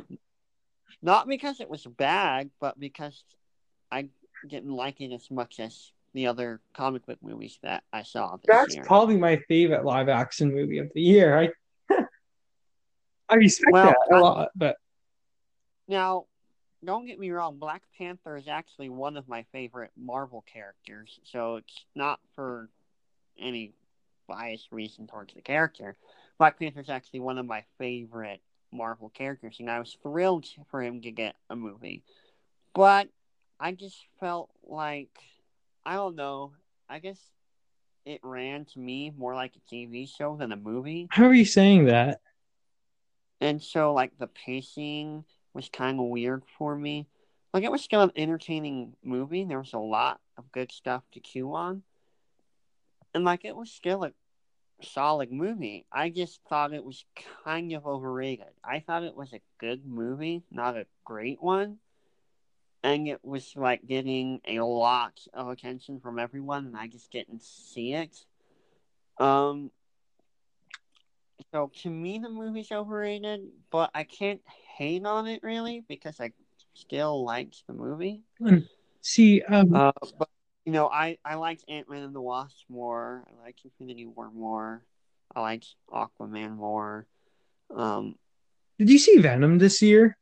Not 1.03 1.29
because 1.29 1.61
it 1.61 1.69
was 1.69 1.87
bad, 1.87 2.51
but 2.61 2.79
because 2.81 3.25
I 3.91 4.09
didn't 4.47 4.73
like 4.73 5.01
it 5.01 5.13
as 5.13 5.31
much 5.31 5.61
as 5.61 5.93
the 6.13 6.27
other 6.27 6.61
comic 6.75 7.07
book 7.07 7.19
movies 7.23 7.59
that 7.63 7.85
I 7.93 8.03
saw 8.03 8.37
this 8.37 8.47
That's 8.49 8.75
year. 8.75 8.85
probably 8.85 9.17
my 9.17 9.37
favorite 9.49 9.85
live 9.85 10.09
action 10.09 10.53
movie 10.53 10.79
of 10.79 10.91
the 10.95 11.01
year. 11.03 11.39
I 11.39 11.51
I 13.29 13.35
respect 13.37 13.73
Well, 13.73 13.85
that 13.85 13.97
a 14.11 14.17
I- 14.17 14.21
lot, 14.21 14.49
but 14.57 14.77
Now, 15.87 16.27
don't 16.85 17.07
get 17.07 17.19
me 17.19 17.31
wrong, 17.31 17.59
Black 17.59 17.83
Panther 17.97 18.37
is 18.37 18.49
actually 18.49 18.89
one 18.89 19.17
of 19.17 19.29
my 19.29 19.45
favorite 19.53 19.91
Marvel 19.97 20.45
characters, 20.53 21.21
so 21.25 21.57
it's 21.57 21.85
not 21.95 22.21
for 22.35 22.69
any 23.39 23.73
biased 24.27 24.71
reason 24.71 25.07
towards 25.07 25.35
the 25.35 25.43
character. 25.43 25.97
Black 26.39 26.59
Panther 26.59 26.81
is 26.81 26.89
actually 26.89 27.21
one 27.21 27.39
of 27.39 27.47
my 27.47 27.65
favorite 27.79 28.41
Marvel 28.73 29.11
characters, 29.11 29.57
and 29.59 29.71
I 29.71 29.79
was 29.79 29.97
thrilled 30.03 30.47
for 30.71 30.83
him 30.83 31.03
to 31.03 31.11
get 31.11 31.35
a 31.51 31.57
movie. 31.57 32.03
But 32.75 33.09
I 33.59 33.73
just 33.73 33.99
felt 34.21 34.51
like, 34.63 35.11
I 35.85 35.95
don't 35.95 36.17
know, 36.17 36.53
I 36.89 36.99
guess 36.99 37.21
it 38.07 38.21
ran 38.23 38.65
to 38.67 38.79
me 38.79 39.13
more 39.17 39.35
like 39.35 39.53
a 39.57 39.75
TV 39.75 40.09
show 40.09 40.37
than 40.37 40.53
a 40.53 40.57
movie. 40.57 41.09
how 41.11 41.25
are 41.25 41.35
you 41.35 41.45
saying 41.45 41.87
that? 41.87 42.21
And 43.43 43.63
so, 43.63 43.93
like, 43.95 44.13
the 44.19 44.27
pacing 44.27 45.25
was 45.55 45.69
kind 45.69 45.99
of 45.99 46.07
weird 46.07 46.43
for 46.59 46.77
me. 46.77 47.07
Like, 47.53 47.65
it 47.65 47.73
was 47.73 47.83
still 47.83 48.03
an 48.03 48.13
entertaining 48.15 48.95
movie. 49.03 49.45
There 49.45 49.59
was 49.59 49.73
a 49.73 49.79
lot 49.79 50.21
of 50.37 50.53
good 50.53 50.71
stuff 50.71 51.03
to 51.13 51.21
chew 51.21 51.55
on. 51.55 51.83
And, 53.13 53.25
like, 53.25 53.45
it 53.45 53.57
was 53.57 53.71
still 53.71 54.05
a 54.05 54.13
solid 54.83 55.33
movie. 55.33 55.85
I 55.91 56.11
just 56.11 56.41
thought 56.49 56.73
it 56.73 56.85
was 56.85 57.05
kind 57.45 57.73
of 57.73 57.87
overrated. 57.87 58.47
I 58.63 58.81
thought 58.81 59.03
it 59.03 59.17
was 59.17 59.33
a 59.33 59.41
good 59.59 59.85
movie, 59.85 60.45
not 60.51 60.77
a 60.77 60.87
great 61.05 61.43
one. 61.43 61.79
And 62.83 63.09
it 63.09 63.25
was, 63.25 63.53
like, 63.57 63.87
getting 63.87 64.41
a 64.47 64.61
lot 64.61 65.21
of 65.35 65.49
attention 65.49 66.01
from 66.01 66.19
everyone, 66.19 66.67
and 66.67 66.77
I 66.77 66.87
just 66.87 67.11
didn't 67.11 67.43
see 67.43 67.95
it. 67.95 68.25
Um, 69.19 69.71
so 71.53 71.71
to 71.83 71.91
me, 71.91 72.19
the 72.19 72.29
movie's 72.29 72.71
overrated, 72.73 73.41
but 73.71 73.91
I 73.95 74.05
can't 74.05 74.41
hate 74.77 75.05
on 75.05 75.27
it 75.27 75.43
really 75.43 75.85
because 75.89 76.21
I 76.21 76.33
still 76.75 77.25
liked 77.25 77.63
the 77.67 77.73
movie. 77.73 78.23
See, 79.03 79.43
um, 79.43 79.75
Uh, 79.75 79.93
but 80.19 80.29
you 80.65 80.73
know, 80.73 80.89
I 80.89 81.19
I 81.25 81.35
liked 81.35 81.65
Ant 81.69 81.89
Man 81.91 82.03
and 82.03 82.15
the 82.15 82.21
Wasp 82.21 82.65
more. 82.69 83.25
I 83.27 83.45
liked 83.45 83.61
Infinity 83.65 84.07
War 84.07 84.31
more. 84.31 84.85
I 85.35 85.41
liked 85.41 85.75
Aquaman 85.93 86.57
more. 86.57 87.07
Um, 87.75 88.17
did 88.79 88.91
you 88.91 88.99
see 88.99 89.19
Venom 89.19 89.59
this 89.59 89.83
year? 89.83 90.17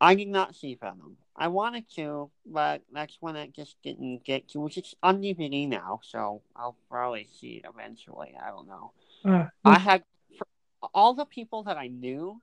I 0.00 0.14
did 0.14 0.28
not 0.28 0.54
see 0.54 0.74
Venom. 0.74 1.16
I 1.34 1.48
wanted 1.48 1.84
to, 1.96 2.30
but 2.46 2.82
that's 2.92 3.16
one 3.20 3.36
I 3.36 3.48
just 3.48 3.76
didn't 3.82 4.24
get 4.24 4.48
to, 4.50 4.60
which 4.60 4.78
is 4.78 4.94
on 5.02 5.20
DVD 5.20 5.68
now, 5.68 6.00
so 6.02 6.42
I'll 6.54 6.76
probably 6.90 7.28
see 7.40 7.62
it 7.62 7.66
eventually. 7.68 8.34
I 8.42 8.48
don't 8.48 8.68
know. 8.68 8.92
Uh, 9.24 9.46
I 9.64 9.78
had 9.78 10.04
all 10.94 11.14
the 11.14 11.24
people 11.24 11.64
that 11.64 11.76
I 11.76 11.88
knew 11.88 12.40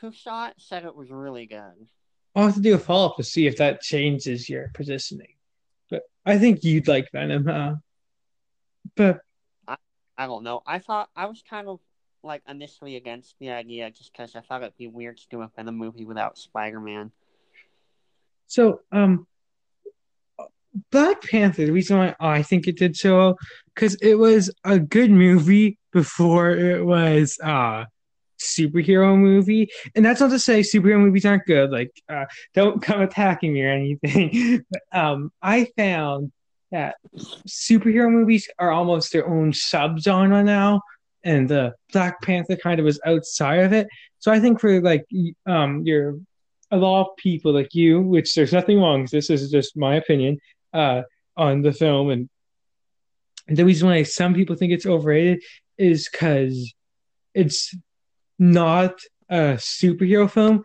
who 0.00 0.12
saw 0.12 0.48
it 0.48 0.54
said 0.58 0.84
it 0.84 0.94
was 0.94 1.10
really 1.10 1.46
good. 1.46 1.88
I'll 2.34 2.46
have 2.46 2.54
to 2.54 2.60
do 2.60 2.74
a 2.74 2.78
follow 2.78 3.06
up 3.06 3.16
to 3.16 3.24
see 3.24 3.46
if 3.46 3.56
that 3.56 3.80
changes 3.80 4.48
your 4.48 4.70
positioning. 4.74 5.34
But 5.90 6.02
I 6.24 6.38
think 6.38 6.62
you'd 6.62 6.88
like 6.88 7.10
Venom, 7.12 7.46
huh? 7.46 7.74
But 8.96 9.20
I 10.20 10.26
don't 10.26 10.44
know. 10.44 10.62
I 10.66 10.80
thought 10.80 11.08
I 11.16 11.26
was 11.26 11.42
kind 11.48 11.66
of 11.66 11.80
like 12.22 12.42
initially 12.46 12.96
against 12.96 13.36
the 13.38 13.50
idea 13.50 13.90
just 13.90 14.12
because 14.12 14.36
I 14.36 14.40
thought 14.40 14.62
it'd 14.62 14.76
be 14.76 14.86
weird 14.86 15.16
to 15.16 15.28
do 15.30 15.40
a 15.40 15.50
Venom 15.56 15.76
movie 15.76 16.04
without 16.04 16.36
Spider 16.36 16.78
Man. 16.78 17.10
so, 18.46 18.80
um, 18.92 19.26
Black 20.90 21.22
Panther, 21.22 21.66
the 21.66 21.72
reason 21.72 21.98
why 21.98 22.14
I 22.20 22.42
think 22.42 22.68
it 22.68 22.78
did 22.78 22.96
so 22.96 23.16
well, 23.16 23.38
because 23.74 23.94
it 23.96 24.14
was 24.14 24.50
a 24.64 24.78
good 24.78 25.10
movie 25.10 25.78
before 25.92 26.50
it 26.50 26.84
was 26.84 27.38
uh 27.42 27.84
superhero 28.40 29.16
movie. 29.16 29.68
And 29.94 30.04
that's 30.04 30.20
not 30.20 30.30
to 30.30 30.38
say 30.38 30.60
superhero 30.60 31.00
movies 31.00 31.26
aren't 31.26 31.46
good. 31.46 31.70
Like, 31.70 31.92
uh, 32.08 32.24
don't 32.54 32.82
come 32.82 33.02
attacking 33.02 33.52
me 33.52 33.62
or 33.62 33.70
anything. 33.70 34.64
but, 34.70 34.98
um, 34.98 35.30
I 35.42 35.68
found 35.76 36.32
that 36.70 36.96
superhero 37.48 38.10
movies 38.10 38.48
are 38.58 38.70
almost 38.70 39.12
their 39.12 39.28
own 39.28 39.52
subgenre 39.52 40.44
now, 40.44 40.82
and 41.24 41.48
the 41.48 41.74
Black 41.92 42.22
Panther 42.22 42.56
kind 42.56 42.78
of 42.78 42.84
was 42.84 43.00
outside 43.04 43.60
of 43.60 43.72
it. 43.72 43.88
So 44.18 44.30
I 44.30 44.40
think 44.40 44.60
for 44.60 44.80
like 44.80 45.04
um 45.46 45.82
your 45.84 46.18
a 46.70 46.76
lot 46.76 47.02
of 47.02 47.16
people 47.16 47.52
like 47.52 47.74
you, 47.74 48.00
which 48.00 48.34
there's 48.34 48.52
nothing 48.52 48.78
wrong 48.80 49.08
this 49.10 49.30
is 49.30 49.50
just 49.50 49.76
my 49.76 49.96
opinion, 49.96 50.38
uh, 50.72 51.02
on 51.36 51.62
the 51.62 51.72
film 51.72 52.10
and 52.10 52.28
the 53.48 53.64
reason 53.64 53.88
why 53.88 54.02
some 54.04 54.34
people 54.34 54.54
think 54.56 54.72
it's 54.72 54.86
overrated 54.86 55.42
is 55.76 56.08
because 56.08 56.72
it's 57.34 57.74
not 58.38 59.00
a 59.28 59.54
superhero 59.56 60.30
film 60.30 60.62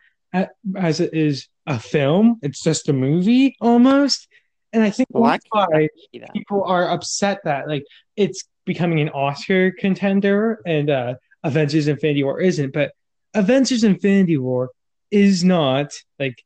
as 0.75 0.99
it 0.99 1.13
is 1.13 1.47
a 1.65 1.79
film. 1.79 2.39
It's 2.41 2.61
just 2.61 2.89
a 2.89 2.93
movie 2.93 3.55
almost. 3.59 4.27
And 4.73 4.83
I 4.83 4.89
think 4.89 5.09
Well, 5.11 5.23
why 5.23 5.87
people 6.33 6.63
are 6.63 6.89
upset 6.89 7.39
that 7.45 7.67
like 7.67 7.85
it's 8.15 8.43
becoming 8.65 8.99
an 8.99 9.09
Oscar 9.09 9.71
contender 9.71 10.59
and 10.65 10.89
uh 10.89 11.13
Avengers 11.43 11.87
Infinity 11.87 12.23
War 12.23 12.41
isn't, 12.41 12.73
but 12.73 12.91
Avengers 13.33 13.83
Infinity 13.83 14.37
War 14.37 14.71
is 15.11 15.43
not 15.43 15.91
like 16.19 16.43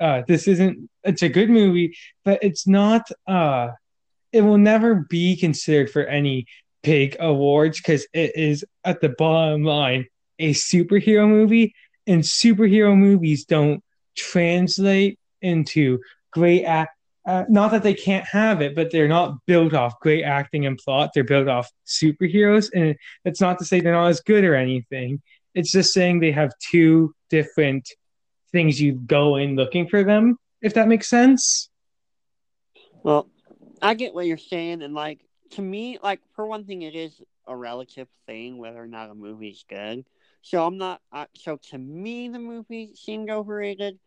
uh 0.00 0.22
this 0.26 0.48
isn't 0.48 0.88
it's 1.06 1.22
a 1.22 1.28
good 1.28 1.50
movie, 1.50 1.96
but 2.24 2.38
it's 2.42 2.66
not 2.66 3.08
uh 3.26 3.68
it 4.32 4.42
will 4.42 4.58
never 4.58 5.06
be 5.08 5.36
considered 5.36 5.90
for 5.90 6.02
any 6.02 6.46
big 6.82 7.16
awards 7.20 7.78
because 7.78 8.06
it 8.12 8.36
is 8.36 8.64
at 8.84 9.00
the 9.00 9.08
bottom 9.08 9.64
line 9.64 10.06
a 10.38 10.52
superhero 10.52 11.28
movie 11.28 11.74
and 12.06 12.22
superhero 12.22 12.96
movies 12.96 13.44
don't 13.44 13.82
translate 14.16 15.18
into 15.40 15.98
great 16.32 16.64
act 16.64 16.96
uh, 17.26 17.44
not 17.48 17.72
that 17.72 17.82
they 17.82 17.92
can't 17.92 18.24
have 18.24 18.62
it, 18.62 18.76
but 18.76 18.92
they're 18.92 19.08
not 19.08 19.44
built 19.46 19.74
off 19.74 19.98
great 19.98 20.22
acting 20.22 20.64
and 20.64 20.78
plot. 20.78 21.10
They're 21.12 21.24
built 21.24 21.48
off 21.48 21.68
superheroes, 21.84 22.70
and 22.72 22.94
it's 23.24 23.40
not 23.40 23.58
to 23.58 23.64
say 23.64 23.80
they're 23.80 23.94
not 23.94 24.06
as 24.06 24.20
good 24.20 24.44
or 24.44 24.54
anything. 24.54 25.20
It's 25.52 25.72
just 25.72 25.92
saying 25.92 26.20
they 26.20 26.30
have 26.30 26.52
two 26.70 27.14
different 27.28 27.88
things 28.52 28.80
you 28.80 28.92
go 28.92 29.36
in 29.36 29.56
looking 29.56 29.88
for 29.88 30.04
them. 30.04 30.38
If 30.62 30.74
that 30.74 30.88
makes 30.88 31.08
sense. 31.08 31.70
Well, 33.02 33.28
I 33.82 33.94
get 33.94 34.14
what 34.14 34.26
you're 34.26 34.38
saying, 34.38 34.82
and 34.82 34.94
like 34.94 35.20
to 35.50 35.62
me, 35.62 35.98
like 36.02 36.20
for 36.34 36.46
one 36.46 36.64
thing, 36.64 36.82
it 36.82 36.94
is 36.94 37.20
a 37.46 37.56
relative 37.56 38.08
thing 38.26 38.58
whether 38.58 38.82
or 38.82 38.86
not 38.86 39.10
a 39.10 39.14
movie's 39.14 39.64
good. 39.68 40.04
So 40.42 40.64
I'm 40.64 40.78
not. 40.78 41.00
Uh, 41.12 41.26
so 41.34 41.58
to 41.70 41.78
me, 41.78 42.28
the 42.28 42.38
movie 42.38 42.92
seemed 42.94 43.30
overrated, 43.30 43.98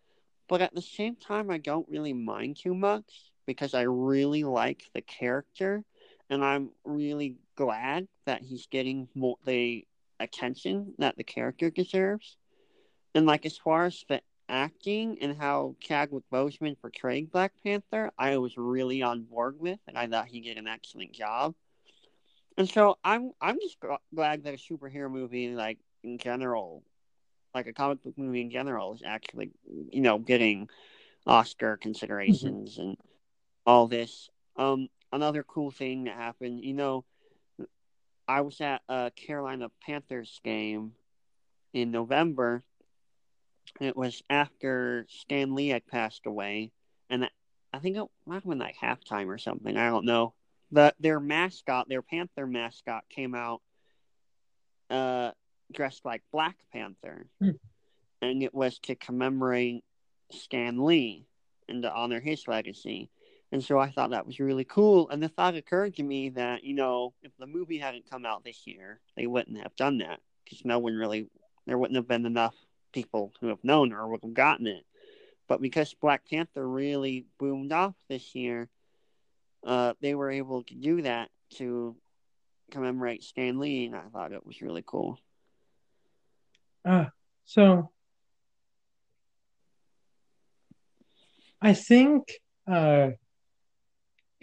but 0.48 0.62
at 0.62 0.74
the 0.74 0.82
same 0.82 1.16
time, 1.16 1.50
I 1.50 1.58
don't 1.58 1.88
really 1.90 2.14
mind 2.14 2.58
too 2.58 2.74
much 2.74 3.32
because 3.46 3.74
I 3.74 3.84
really 3.84 4.44
like 4.44 4.84
the 4.94 5.02
character, 5.02 5.84
and 6.30 6.44
I'm 6.44 6.72
really 6.84 7.38
glad 7.56 8.08
that 8.26 8.42
he's 8.42 8.68
getting 8.68 9.08
more 9.16 9.38
the 9.46 9.86
attention 10.20 10.94
that 10.98 11.16
the 11.18 11.24
character 11.24 11.70
deserves. 11.70 12.38
And 13.16 13.26
like 13.26 13.46
as 13.46 13.58
far 13.58 13.86
as 13.86 14.04
the 14.08 14.22
acting 14.50 15.18
and 15.22 15.38
how 15.38 15.76
Chadwick 15.80 16.24
Boseman 16.32 16.80
portrayed 16.80 17.32
Black 17.32 17.54
Panther, 17.64 18.12
I 18.18 18.38
was 18.38 18.58
really 18.58 19.02
on 19.02 19.24
board 19.24 19.60
with, 19.60 19.80
and 19.88 19.98
I 19.98 20.08
thought 20.08 20.28
he 20.28 20.42
did 20.42 20.58
an 20.58 20.68
excellent 20.68 21.14
job. 21.14 21.56
And 22.58 22.68
so 22.70 22.98
I'm 23.04 23.32
I'm 23.40 23.60
just 23.60 23.78
glad 24.14 24.44
that 24.44 24.54
a 24.54 24.58
superhero 24.58 25.10
movie, 25.10 25.50
like 25.50 25.78
in 26.04 26.18
general, 26.18 26.84
like 27.56 27.68
a 27.68 27.74
comic 27.74 28.04
book 28.04 28.18
movie 28.18 28.42
in 28.42 28.52
general, 28.52 28.94
is 28.94 29.04
actually 29.06 29.52
you 29.92 30.02
know 30.02 30.18
getting 30.18 30.68
Oscar 31.26 31.78
considerations 31.78 32.78
and 32.78 32.98
all 33.66 33.88
this. 33.88 34.30
Um, 34.58 34.90
another 35.14 35.44
cool 35.44 35.72
thing 35.72 36.06
that 36.06 36.16
happened, 36.16 36.66
you 36.66 36.74
know, 36.74 37.06
I 38.28 38.42
was 38.42 38.60
at 38.62 38.82
a 38.90 39.12
Carolina 39.16 39.70
Panthers 39.86 40.40
game 40.44 40.94
in 41.74 41.92
November. 41.92 42.64
It 43.80 43.96
was 43.96 44.22
after 44.30 45.06
Stan 45.10 45.56
Lee 45.56 45.70
had 45.70 45.88
passed 45.88 46.26
away, 46.26 46.72
and 47.10 47.26
I- 47.26 47.32
I 47.72 47.80
think 47.80 47.98
it 47.98 48.08
might 48.26 48.36
have 48.36 48.46
been 48.46 48.58
like 48.58 48.78
halftime 48.78 49.28
or 49.28 49.38
something. 49.38 49.78
I 49.78 49.90
don't 49.90 50.06
know. 50.06 50.34
But 50.72 50.96
their 51.00 51.20
mascot, 51.20 51.88
their 51.90 52.02
Panther 52.02 52.48
mascot, 52.48 53.08
came 53.10 53.36
out 53.36 53.62
uh, 54.90 55.32
dressed 55.72 56.04
like 56.04 56.24
Black 56.32 56.58
Panther, 56.74 57.30
Hmm. 57.40 57.52
and 58.22 58.42
it 58.42 58.54
was 58.56 58.80
to 58.80 58.96
commemorate 58.96 59.84
Stan 60.32 60.84
Lee 60.84 61.28
and 61.68 61.84
to 61.84 61.94
honor 61.94 62.20
his 62.20 62.48
legacy. 62.48 63.12
And 63.52 63.64
so 63.64 63.80
I 63.80 63.92
thought 63.92 64.12
that 64.12 64.26
was 64.26 64.40
really 64.40 64.66
cool. 64.66 65.10
And 65.10 65.22
the 65.22 65.30
thought 65.30 65.56
occurred 65.56 65.96
to 65.96 66.04
me 66.04 66.30
that, 66.30 66.64
you 66.64 66.74
know, 66.74 67.14
if 67.22 67.32
the 67.38 67.48
movie 67.48 67.78
hadn't 67.78 68.10
come 68.10 68.26
out 68.26 68.44
this 68.44 68.66
year, 68.66 69.00
they 69.16 69.28
wouldn't 69.28 69.58
have 69.58 69.76
done 69.76 70.00
that 70.00 70.22
because 70.44 70.66
no 70.66 70.80
one 70.80 70.96
really, 70.96 71.30
there 71.66 71.78
wouldn't 71.78 71.96
have 71.98 72.08
been 72.08 72.26
enough 72.26 72.56
people 72.92 73.34
who 73.40 73.48
have 73.48 73.64
known 73.64 73.94
or 73.94 74.08
would 74.08 74.24
have 74.24 74.34
gotten 74.34 74.68
it. 74.68 74.86
But 75.48 75.62
because 75.62 75.94
Black 75.96 76.30
Panther 76.30 76.68
really 76.68 77.26
boomed 77.40 77.72
off 77.72 77.96
this 78.08 78.36
year, 78.36 78.70
uh, 79.66 79.94
they 80.02 80.16
were 80.16 80.30
able 80.30 80.64
to 80.64 80.76
do 80.76 81.02
that 81.02 81.30
to 81.56 81.96
commemorate 82.72 83.24
Stan 83.24 83.60
Lee, 83.60 83.86
and 83.86 83.96
I 83.96 84.04
thought 84.14 84.32
it 84.32 84.46
was 84.46 84.62
really 84.62 84.84
cool. 84.86 85.20
Uh, 86.86 87.06
so 87.46 87.90
I 91.62 91.74
think 91.74 92.32
uh, 92.72 93.10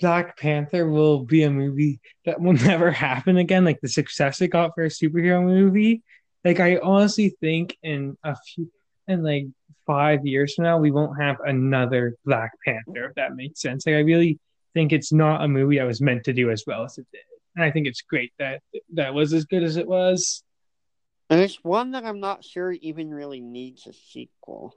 Black 0.00 0.36
Panther 0.38 0.88
will 0.88 1.24
be 1.24 1.44
a 1.44 1.50
movie 1.50 2.00
that 2.24 2.40
will 2.40 2.52
never 2.64 2.90
happen 2.90 3.36
again, 3.36 3.64
like 3.64 3.80
the 3.80 3.88
success 3.88 4.40
it 4.40 4.48
got 4.48 4.74
for 4.74 4.84
a 4.84 4.88
superhero 4.88 5.42
movie. 5.42 6.02
Like 6.44 6.60
I 6.60 6.78
honestly 6.78 7.34
think 7.40 7.76
in 7.82 8.16
a 8.22 8.36
few 8.36 8.70
in 9.08 9.22
like 9.22 9.46
five 9.86 10.26
years 10.26 10.54
from 10.54 10.64
now 10.64 10.78
we 10.78 10.90
won't 10.90 11.20
have 11.20 11.36
another 11.44 12.16
Black 12.24 12.50
Panther, 12.64 13.06
if 13.06 13.14
that 13.14 13.36
makes 13.36 13.60
sense. 13.60 13.86
Like 13.86 13.96
I 13.96 14.00
really 14.00 14.38
think 14.74 14.92
it's 14.92 15.12
not 15.12 15.42
a 15.42 15.48
movie 15.48 15.80
I 15.80 15.84
was 15.84 16.00
meant 16.00 16.24
to 16.24 16.32
do 16.32 16.50
as 16.50 16.64
well 16.66 16.84
as 16.84 16.98
it 16.98 17.06
did. 17.12 17.22
And 17.54 17.64
I 17.64 17.70
think 17.70 17.86
it's 17.86 18.02
great 18.02 18.32
that 18.38 18.60
that 18.94 19.14
was 19.14 19.32
as 19.32 19.44
good 19.44 19.62
as 19.62 19.76
it 19.76 19.86
was. 19.86 20.42
And 21.30 21.40
it's 21.40 21.64
one 21.64 21.92
that 21.92 22.04
I'm 22.04 22.20
not 22.20 22.44
sure 22.44 22.72
even 22.72 23.12
really 23.12 23.40
needs 23.40 23.86
a 23.86 23.92
sequel. 23.92 24.74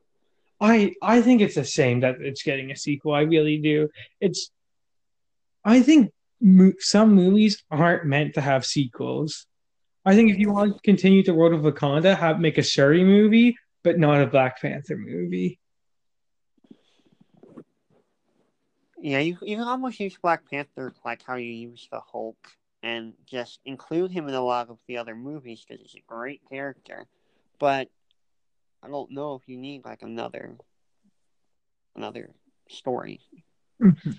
I 0.61 0.93
I 1.01 1.21
think 1.21 1.41
it's 1.41 1.57
a 1.57 1.63
shame 1.63 2.01
that 2.01 2.15
it's 2.21 2.43
getting 2.43 2.71
a 2.71 2.75
sequel. 2.75 3.13
I 3.13 3.21
really 3.21 3.57
do. 3.57 3.89
It's 4.19 4.51
I 5.63 5.81
think 5.81 6.11
mo- 6.41 6.73
some 6.79 7.13
movies 7.13 7.63
aren't 7.69 8.05
meant 8.05 8.33
to 8.35 8.41
have 8.41 8.65
sequels. 8.65 9.45
I 10.05 10.15
think 10.15 10.31
if 10.31 10.37
you 10.37 10.51
want 10.51 10.75
to 10.75 10.81
continue 10.81 11.23
to 11.23 11.33
World 11.33 11.53
of 11.53 11.61
Wakanda, 11.61 12.17
have 12.17 12.39
make 12.39 12.57
a 12.57 12.63
Shuri 12.63 13.03
movie, 13.03 13.57
but 13.83 13.99
not 13.99 14.21
a 14.21 14.27
Black 14.27 14.61
Panther 14.61 14.97
movie. 14.97 15.59
Yeah, 19.01 19.19
you 19.19 19.37
you 19.41 19.57
can 19.57 19.67
almost 19.67 19.99
use 19.99 20.17
Black 20.21 20.49
Panther 20.49 20.93
like 21.05 21.23
how 21.23 21.35
you 21.35 21.51
use 21.51 21.87
the 21.91 21.99
Hulk 21.99 22.37
and 22.83 23.13
just 23.25 23.59
include 23.65 24.11
him 24.11 24.27
in 24.27 24.33
a 24.33 24.41
lot 24.41 24.69
of 24.69 24.77
the 24.87 24.97
other 24.97 25.15
movies 25.15 25.65
because 25.67 25.81
he's 25.81 25.95
a 25.95 26.03
great 26.07 26.41
character. 26.49 27.05
But 27.59 27.89
I 28.83 28.87
don't 28.87 29.11
know 29.11 29.35
if 29.35 29.47
you 29.47 29.57
need 29.57 29.85
like 29.85 30.01
another 30.01 30.57
another 31.95 32.31
story. 32.69 33.21
Mm-hmm. 33.81 34.11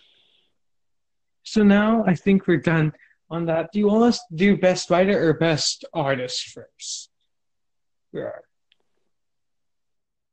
So 1.43 1.63
now 1.63 2.05
I 2.07 2.15
think 2.15 2.47
we're 2.47 2.59
done 2.59 2.93
on 3.31 3.47
that. 3.47 3.71
Do 3.73 3.79
you 3.79 3.87
want 3.89 4.05
us 4.05 4.19
to 4.19 4.35
do 4.35 4.57
best 4.57 4.91
writer 4.91 5.29
or 5.29 5.35
best 5.35 5.85
artist 5.95 6.51
first? 6.51 7.11
Yeah. 8.13 8.31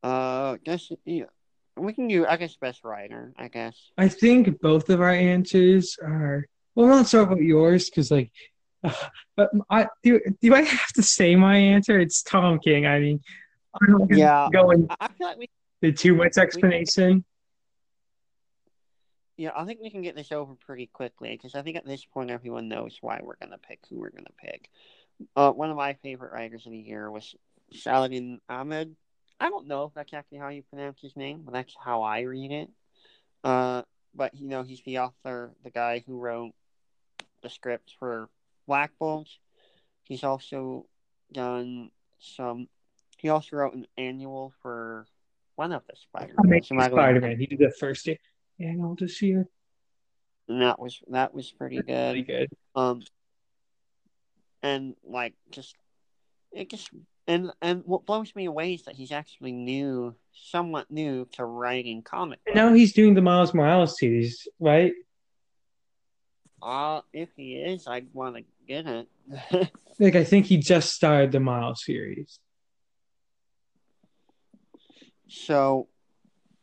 Uh, 0.03 0.53
I 0.53 0.57
guess 0.63 0.89
yeah. 1.05 1.25
We 1.77 1.93
can 1.93 2.07
do, 2.07 2.25
I 2.25 2.37
guess, 2.37 2.55
best 2.55 2.83
writer. 2.83 3.33
I 3.37 3.49
guess. 3.49 3.77
I 3.97 4.07
think 4.07 4.59
both 4.61 4.89
of 4.89 5.01
our 5.01 5.11
answers 5.11 5.97
are. 6.01 6.45
Well, 6.73 6.87
not 6.87 7.07
so 7.07 7.23
about 7.23 7.41
yours 7.41 7.89
because, 7.89 8.11
like, 8.11 8.31
uh, 8.83 8.93
but 9.35 9.51
I 9.69 9.87
do. 10.03 10.19
Do 10.41 10.55
I 10.55 10.63
have 10.63 10.93
to 10.93 11.03
say 11.03 11.35
my 11.35 11.57
answer? 11.57 11.99
It's 11.99 12.23
Tom 12.23 12.59
King. 12.59 12.87
I 12.87 12.99
mean, 12.99 13.21
I'm 13.79 13.91
not 13.91 14.15
yeah. 14.15 14.47
Going. 14.51 14.87
I 14.99 15.07
feel 15.09 15.27
like 15.27 15.37
we. 15.37 15.49
The 15.81 15.91
too 15.91 16.15
much 16.15 16.37
explanation. 16.37 17.23
Yeah, 19.37 19.51
I 19.55 19.65
think 19.65 19.79
we 19.81 19.91
can 19.91 20.01
get 20.01 20.15
this 20.15 20.31
over 20.31 20.55
pretty 20.55 20.87
quickly 20.87 21.29
because 21.29 21.53
I 21.53 21.61
think 21.61 21.77
at 21.77 21.85
this 21.85 22.03
point 22.03 22.31
everyone 22.31 22.67
knows 22.67 22.97
why 23.01 23.21
we're 23.23 23.35
gonna 23.35 23.59
pick 23.59 23.79
who 23.87 23.99
we're 23.99 24.09
gonna 24.09 24.25
pick. 24.37 24.69
Uh, 25.35 25.51
one 25.51 25.69
of 25.69 25.77
my 25.77 25.93
favorite 25.93 26.33
writers 26.33 26.65
of 26.65 26.71
the 26.71 26.77
year 26.77 27.09
was 27.11 27.35
Saladin 27.71 28.41
Ahmed. 28.49 28.95
I 29.39 29.49
don't 29.49 29.67
know 29.67 29.85
if 29.85 29.93
that's 29.93 30.13
actually 30.13 30.39
how 30.39 30.49
you 30.49 30.63
pronounce 30.63 31.01
his 31.01 31.15
name, 31.15 31.43
but 31.45 31.53
that's 31.53 31.75
how 31.79 32.01
I 32.01 32.21
read 32.21 32.51
it. 32.51 32.69
Uh, 33.43 33.83
but 34.15 34.33
you 34.33 34.47
know, 34.47 34.63
he's 34.63 34.81
the 34.83 34.99
author, 34.99 35.51
the 35.63 35.69
guy 35.69 36.03
who 36.05 36.19
wrote 36.19 36.53
the 37.43 37.49
script 37.49 37.93
for 37.99 38.29
Black 38.65 38.91
Bolt. 38.99 39.29
He's 40.03 40.23
also 40.23 40.87
done 41.31 41.91
some. 42.19 42.67
He 43.19 43.29
also 43.29 43.57
wrote 43.57 43.75
an 43.75 43.85
annual 43.97 44.53
for 44.63 45.05
one 45.55 45.71
of 45.71 45.83
the 45.87 45.95
Spider-Man. 45.95 46.61
Spider-Man. 46.63 47.37
He 47.37 47.45
did 47.45 47.59
the 47.59 47.71
first 47.79 48.07
annual 48.59 48.95
this 48.95 49.21
year. 49.21 49.47
And 50.47 50.61
that 50.61 50.79
was 50.79 50.99
that 51.09 51.33
was 51.33 51.51
pretty 51.51 51.81
good. 51.81 52.13
Pretty 52.13 52.23
good. 52.23 52.49
Um, 52.75 53.01
and 54.63 54.95
like 55.03 55.33
just 55.51 55.75
it 56.51 56.69
just 56.69 56.89
and 57.27 57.51
and 57.61 57.83
what 57.85 58.05
blows 58.05 58.33
me 58.35 58.45
away 58.45 58.73
is 58.73 58.83
that 58.83 58.95
he's 58.95 59.11
actually 59.11 59.51
new, 59.51 60.15
somewhat 60.33 60.89
new 60.89 61.27
to 61.33 61.45
writing 61.45 62.01
comic. 62.01 62.39
And 62.45 62.55
now 62.55 62.73
he's 62.73 62.93
doing 62.93 63.13
the 63.13 63.21
Miles 63.21 63.53
Morales 63.53 63.99
series, 63.99 64.47
right? 64.59 64.93
Uh, 66.61 67.01
if 67.13 67.29
he 67.35 67.55
is, 67.55 67.87
I'd 67.87 68.07
want 68.13 68.37
to 68.37 68.43
get 68.67 68.85
it. 68.87 69.07
like 69.99 70.15
I 70.15 70.23
think 70.23 70.45
he 70.45 70.57
just 70.57 70.93
started 70.93 71.31
the 71.31 71.39
Miles 71.39 71.83
series. 71.83 72.39
So 75.27 75.89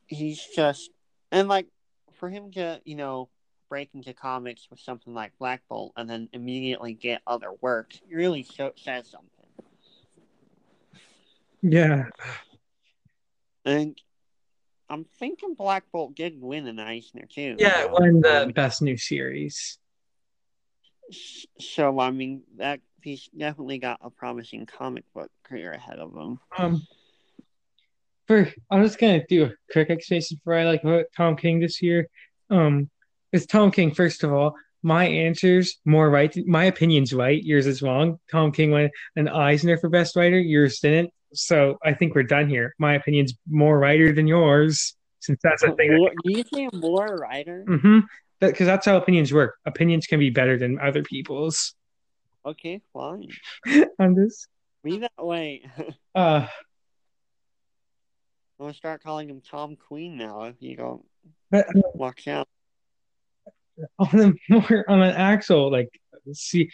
he's 0.07 0.43
just 0.57 0.91
and 1.31 1.49
like 1.49 1.67
for 2.15 2.29
him 2.29 2.51
to, 2.53 2.81
you 2.85 2.95
know, 2.95 3.29
break 3.69 3.91
into 3.95 4.13
comics 4.13 4.69
with 4.71 4.81
something 4.81 5.15
like 5.15 5.33
Black 5.39 5.63
Bolt 5.69 5.93
and 5.97 6.09
then 6.09 6.29
immediately 6.33 6.95
get 6.95 7.23
other 7.27 7.53
work 7.61 7.93
really 8.11 8.43
so- 8.43 8.73
says 8.77 9.09
something. 9.09 9.31
Yeah. 11.63 12.07
And 13.65 13.99
I'm 14.89 15.05
thinking 15.19 15.55
Black 15.55 15.85
Bolt 15.91 16.15
did 16.15 16.41
win 16.41 16.67
an 16.67 16.79
Eisner 16.79 17.27
too. 17.27 17.57
Yeah, 17.59 17.85
so, 17.85 17.89
won 17.89 18.21
the 18.21 18.45
um, 18.45 18.51
best 18.51 18.83
new 18.83 18.97
series. 18.97 19.79
So 21.59 21.99
I 21.99 22.11
mean 22.11 22.43
that 22.59 22.81
he's 23.03 23.29
definitely 23.37 23.79
got 23.79 23.99
a 24.03 24.11
promising 24.11 24.67
comic 24.67 25.05
book 25.15 25.31
career 25.43 25.73
ahead 25.73 25.99
of 25.99 26.15
him. 26.15 26.39
Um, 26.59 26.87
for 28.27 28.51
I'm 28.71 28.83
just 28.83 28.99
gonna 28.99 29.25
do 29.27 29.45
a 29.45 29.53
quick 29.73 29.91
explanation 29.91 30.41
for 30.45 30.55
I 30.55 30.65
like 30.65 30.83
Tom 31.17 31.37
King 31.37 31.61
this 31.61 31.83
year. 31.83 32.09
Um, 32.51 32.91
it's 33.33 33.47
Tom 33.47 33.71
King 33.71 33.93
first 33.93 34.25
of 34.25 34.33
all 34.33 34.55
my 34.85 35.07
answer's 35.07 35.79
more 35.87 36.11
right. 36.11 36.37
My 36.47 36.65
opinion's 36.65 37.15
right. 37.15 37.43
Yours 37.43 37.67
is 37.67 37.81
wrong. 37.81 38.21
Tom 38.31 38.53
King 38.53 38.71
won 38.71 38.91
an 39.17 39.29
Eisner 39.29 39.79
for 39.79 39.89
Best 39.89 40.15
Writer. 40.15 40.39
Yours 40.39 40.79
didn't. 40.79 41.11
So 41.33 41.79
I 41.83 41.95
think 41.95 42.15
we're 42.15 42.25
done 42.25 42.51
here. 42.51 42.75
My 42.79 42.95
opinion's 42.95 43.33
more 43.49 43.79
writer 43.79 44.13
than 44.13 44.29
yours, 44.29 44.95
since 45.21 45.41
that's 45.43 45.63
a 45.63 45.73
thing. 45.73 45.97
More, 45.97 46.13
do 46.23 46.33
you 46.39 46.45
say 46.53 46.69
more 46.75 47.17
writer? 47.17 47.65
Mm-hmm. 47.67 48.01
Because 48.41 48.67
that's 48.67 48.85
how 48.85 48.99
opinions 48.99 49.33
work. 49.33 49.57
Opinions 49.65 50.07
can 50.07 50.21
be 50.21 50.29
better 50.29 50.59
than 50.59 50.79
other 50.79 51.03
people's. 51.03 51.75
Okay, 52.45 52.83
fine. 52.93 53.31
I'm 53.99 54.15
just. 54.15 54.49
Be 54.85 54.99
that 54.99 55.13
way. 55.19 55.65
uh. 56.15 56.47
I'm 58.59 58.67
gonna 58.67 58.75
start 58.75 59.03
calling 59.03 59.29
him 59.29 59.41
Tom 59.41 59.77
Queen 59.77 60.17
now 60.17 60.45
if 60.45 60.57
you 60.61 60.77
don't 60.77 61.05
but, 61.51 61.67
watch 61.95 62.29
out 62.29 62.49
on 63.99 64.09
the 64.13 64.35
more 64.49 64.85
on 64.89 65.03
an 65.03 65.15
actual 65.15 65.71
like 65.71 65.89
see 66.33 66.71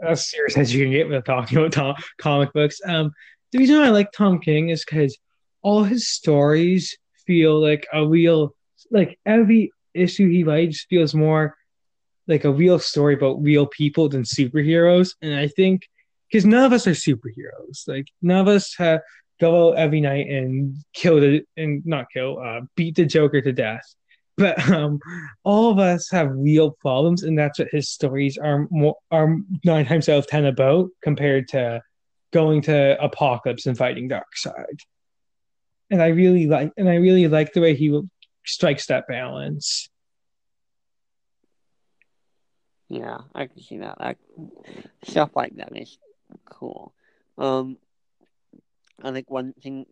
as 0.00 0.28
serious 0.28 0.56
as 0.56 0.72
you 0.72 0.84
can 0.84 0.92
get 0.92 1.08
with 1.08 1.24
talking 1.24 1.58
about 1.58 1.72
Tom, 1.72 1.94
comic 2.18 2.52
books. 2.52 2.80
Um, 2.84 3.10
the 3.52 3.58
reason 3.58 3.78
why 3.78 3.86
I 3.86 3.90
like 3.90 4.12
Tom 4.12 4.38
King 4.38 4.68
is 4.68 4.84
because 4.84 5.18
all 5.62 5.84
his 5.84 6.08
stories 6.08 6.96
feel 7.26 7.60
like 7.60 7.86
a 7.92 8.06
real, 8.06 8.54
like 8.90 9.18
every 9.26 9.72
issue 9.94 10.28
he 10.28 10.44
writes 10.44 10.86
feels 10.88 11.14
more 11.14 11.56
like 12.26 12.44
a 12.44 12.52
real 12.52 12.78
story 12.78 13.14
about 13.14 13.42
real 13.42 13.66
people 13.66 14.08
than 14.08 14.22
superheroes. 14.22 15.14
And 15.22 15.34
I 15.34 15.48
think 15.48 15.88
because 16.30 16.44
none 16.44 16.64
of 16.64 16.72
us 16.72 16.86
are 16.86 16.92
superheroes, 16.92 17.88
like 17.88 18.08
none 18.22 18.40
of 18.40 18.48
us 18.48 18.74
have 18.78 19.00
go 19.40 19.70
out 19.70 19.78
every 19.78 20.00
night 20.00 20.28
and 20.28 20.76
kill 20.94 21.20
the 21.20 21.42
and 21.56 21.84
not 21.86 22.06
kill, 22.12 22.38
uh, 22.38 22.60
beat 22.76 22.96
the 22.96 23.06
Joker 23.06 23.40
to 23.40 23.52
death 23.52 23.94
but 24.38 24.70
um, 24.70 25.00
all 25.42 25.70
of 25.72 25.78
us 25.80 26.08
have 26.10 26.30
real 26.30 26.70
problems, 26.70 27.24
and 27.24 27.36
that's 27.36 27.58
what 27.58 27.68
his 27.72 27.90
stories 27.90 28.38
are 28.38 28.68
more 28.70 28.96
are 29.10 29.36
nine 29.64 29.84
times 29.84 30.08
out 30.08 30.18
of 30.18 30.26
ten 30.28 30.46
about, 30.46 30.88
compared 31.02 31.48
to 31.48 31.82
going 32.32 32.62
to 32.62 32.96
Apocalypse 33.02 33.66
and 33.66 33.76
fighting 33.76 34.08
Darkseid. 34.08 34.78
And 35.90 36.00
I 36.00 36.08
really 36.08 36.46
like, 36.46 36.72
and 36.76 36.88
I 36.88 36.94
really 36.94 37.26
like 37.26 37.52
the 37.52 37.60
way 37.60 37.74
he 37.74 38.00
strikes 38.46 38.86
that 38.86 39.08
balance. 39.08 39.90
Yeah, 42.88 43.18
I 43.34 43.46
can 43.46 43.60
see 43.60 43.78
that. 43.78 43.96
I, 43.98 44.14
stuff 45.02 45.30
like 45.34 45.56
that 45.56 45.76
is 45.76 45.98
cool. 46.44 46.94
Um, 47.36 47.76
I 49.02 49.12
think 49.12 49.30
one 49.30 49.52
thing 49.62 49.86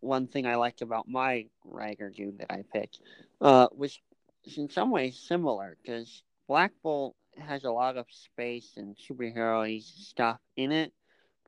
one 0.00 0.26
thing 0.26 0.46
I 0.46 0.56
liked 0.56 0.82
about 0.82 1.08
my 1.08 1.46
Riker 1.64 2.10
dude 2.10 2.38
that 2.38 2.52
I 2.52 2.62
picked 2.72 3.00
uh, 3.40 3.68
was 3.76 3.98
in 4.56 4.70
some 4.70 4.90
ways 4.90 5.18
similar 5.18 5.76
because 5.82 6.22
Black 6.46 6.72
Bolt 6.82 7.16
has 7.38 7.64
a 7.64 7.70
lot 7.70 7.96
of 7.96 8.06
space 8.08 8.74
and 8.76 8.96
superhero 8.96 9.82
stuff 9.82 10.38
in 10.56 10.72
it, 10.72 10.92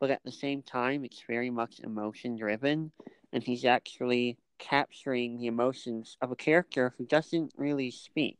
but 0.00 0.10
at 0.10 0.22
the 0.24 0.32
same 0.32 0.62
time, 0.62 1.04
it's 1.04 1.22
very 1.26 1.50
much 1.50 1.80
emotion 1.80 2.36
driven, 2.36 2.90
and 3.32 3.42
he's 3.42 3.64
actually 3.64 4.36
capturing 4.58 5.38
the 5.38 5.46
emotions 5.46 6.16
of 6.20 6.32
a 6.32 6.36
character 6.36 6.94
who 6.98 7.06
doesn't 7.06 7.52
really 7.56 7.90
speak. 7.90 8.36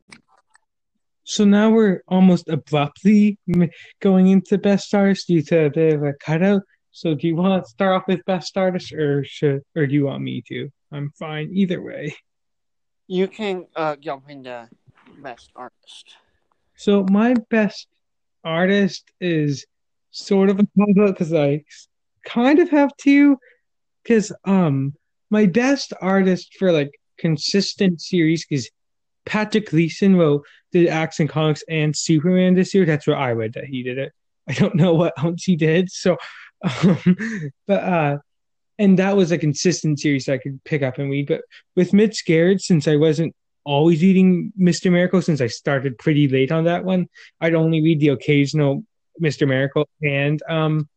So 1.24 1.44
now 1.44 1.70
we're 1.70 2.02
almost 2.08 2.48
abruptly 2.48 3.38
going 4.00 4.28
into 4.28 4.58
best 4.58 4.94
artist 4.94 5.28
due 5.28 5.42
to 5.42 5.66
a 5.66 5.70
bit 5.70 5.94
of 5.94 6.02
a 6.02 6.14
cutout. 6.14 6.62
So 6.98 7.14
do 7.14 7.28
you 7.28 7.36
want 7.36 7.64
to 7.64 7.70
start 7.70 7.94
off 7.94 8.08
with 8.08 8.24
best 8.24 8.56
artist, 8.56 8.92
or 8.92 9.22
should, 9.22 9.62
or 9.76 9.86
do 9.86 9.94
you 9.94 10.06
want 10.06 10.20
me 10.20 10.42
to? 10.48 10.68
I'm 10.90 11.12
fine 11.16 11.48
either 11.52 11.80
way. 11.80 12.16
You 13.06 13.28
can 13.28 13.66
uh, 13.76 13.94
jump 13.94 14.28
into 14.28 14.68
best 15.22 15.52
artist. 15.54 16.16
So 16.74 17.06
my 17.08 17.36
best 17.50 17.86
artist 18.42 19.12
is 19.20 19.64
sort 20.10 20.50
of 20.50 20.58
a 20.58 20.66
combo 20.76 21.12
because 21.12 21.32
I 21.32 21.62
kind 22.26 22.58
of 22.58 22.68
have 22.70 22.90
two. 22.96 23.38
Because 24.02 24.32
um, 24.44 24.92
my 25.30 25.46
best 25.46 25.92
artist 26.00 26.56
for 26.58 26.72
like 26.72 26.90
consistent 27.16 28.00
series 28.00 28.44
is 28.50 28.70
Patrick 29.24 29.70
Gleason. 29.70 30.16
Well, 30.16 30.42
did 30.72 30.88
Action 30.88 31.28
Comics 31.28 31.62
and 31.68 31.96
Superman 31.96 32.54
this 32.54 32.74
year. 32.74 32.84
That's 32.84 33.06
where 33.06 33.16
I 33.16 33.34
read 33.34 33.52
that 33.52 33.66
he 33.66 33.84
did 33.84 33.98
it. 33.98 34.12
I 34.48 34.54
don't 34.54 34.74
know 34.74 34.94
what 34.94 35.12
else 35.22 35.44
he 35.44 35.54
did. 35.54 35.92
So, 35.92 36.16
um, 36.62 37.16
but 37.66 37.82
uh, 37.82 38.18
and 38.78 38.98
that 38.98 39.16
was 39.16 39.32
a 39.32 39.38
consistent 39.38 39.98
series 39.98 40.28
I 40.28 40.38
could 40.38 40.62
pick 40.64 40.82
up 40.82 40.98
and 40.98 41.10
read. 41.10 41.26
But 41.28 41.42
with 41.74 41.92
Mitch 41.92 42.24
Gerads, 42.24 42.66
since 42.66 42.86
I 42.86 42.96
wasn't 42.96 43.34
always 43.68 44.00
reading 44.00 44.50
Mr. 44.58 44.90
Miracle 44.90 45.20
since 45.20 45.42
I 45.42 45.46
started 45.46 45.98
pretty 45.98 46.26
late 46.26 46.50
on 46.50 46.64
that 46.64 46.84
one. 46.84 47.06
I'd 47.40 47.54
only 47.54 47.82
read 47.82 48.00
the 48.00 48.08
occasional 48.08 48.82
Mr. 49.22 49.46
Miracle 49.46 49.86
and 50.02 50.42
um, 50.48 50.88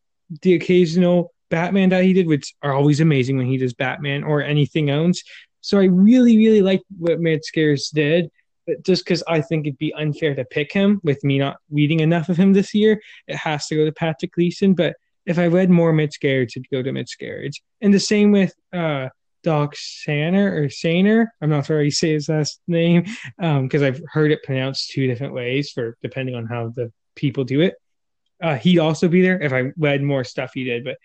the 0.41 0.53
occasional 0.53 1.33
Batman 1.49 1.89
that 1.89 2.05
he 2.05 2.13
did, 2.13 2.27
which 2.27 2.55
are 2.61 2.73
always 2.73 3.01
amazing 3.01 3.37
when 3.37 3.47
he 3.47 3.57
does 3.57 3.73
Batman 3.73 4.23
or 4.23 4.41
anything 4.41 4.89
else. 4.89 5.21
So 5.59 5.79
I 5.79 5.85
really, 5.85 6.37
really 6.37 6.61
like 6.61 6.81
what 6.97 7.19
Mitch 7.19 7.51
Gerads 7.53 7.89
did. 7.89 8.31
But 8.65 8.83
just 8.83 9.03
because 9.03 9.21
I 9.27 9.41
think 9.41 9.67
it'd 9.67 9.77
be 9.77 9.93
unfair 9.93 10.33
to 10.33 10.45
pick 10.45 10.71
him 10.71 11.01
with 11.03 11.21
me 11.25 11.39
not 11.39 11.57
reading 11.69 11.99
enough 11.99 12.29
of 12.29 12.37
him 12.37 12.53
this 12.53 12.73
year, 12.73 13.01
it 13.27 13.35
has 13.35 13.67
to 13.67 13.75
go 13.75 13.83
to 13.83 13.91
Patrick 13.91 14.31
Gleason. 14.31 14.75
But 14.75 14.95
if 15.25 15.37
I 15.37 15.47
read 15.47 15.69
more 15.69 15.93
Mitch 15.93 16.19
Gerads, 16.21 16.55
it'd 16.55 16.69
go 16.71 16.81
to 16.81 17.05
Gerads. 17.19 17.61
And 17.81 17.93
the 17.93 17.99
same 17.99 18.31
with 18.31 18.53
uh, 18.73 19.09
Doc 19.43 19.75
Saner 19.75 20.61
or 20.61 20.69
Saner. 20.69 21.33
I'm 21.41 21.49
not 21.49 21.65
sure 21.65 21.77
how 21.77 21.83
you 21.83 21.91
say 21.91 22.13
his 22.13 22.29
last 22.29 22.59
name 22.67 23.03
because 23.37 23.81
um, 23.81 23.87
I've 23.87 24.01
heard 24.07 24.31
it 24.31 24.43
pronounced 24.43 24.91
two 24.91 25.07
different 25.07 25.33
ways 25.33 25.71
for 25.71 25.97
depending 26.01 26.35
on 26.35 26.45
how 26.45 26.73
the 26.75 26.91
people 27.15 27.43
do 27.43 27.61
it. 27.61 27.75
Uh, 28.41 28.55
he'd 28.55 28.79
also 28.79 29.07
be 29.07 29.21
there 29.21 29.41
if 29.41 29.53
I 29.53 29.71
read 29.77 30.01
more 30.01 30.23
stuff 30.23 30.51
he 30.53 30.63
did, 30.63 30.83
but 30.83 30.97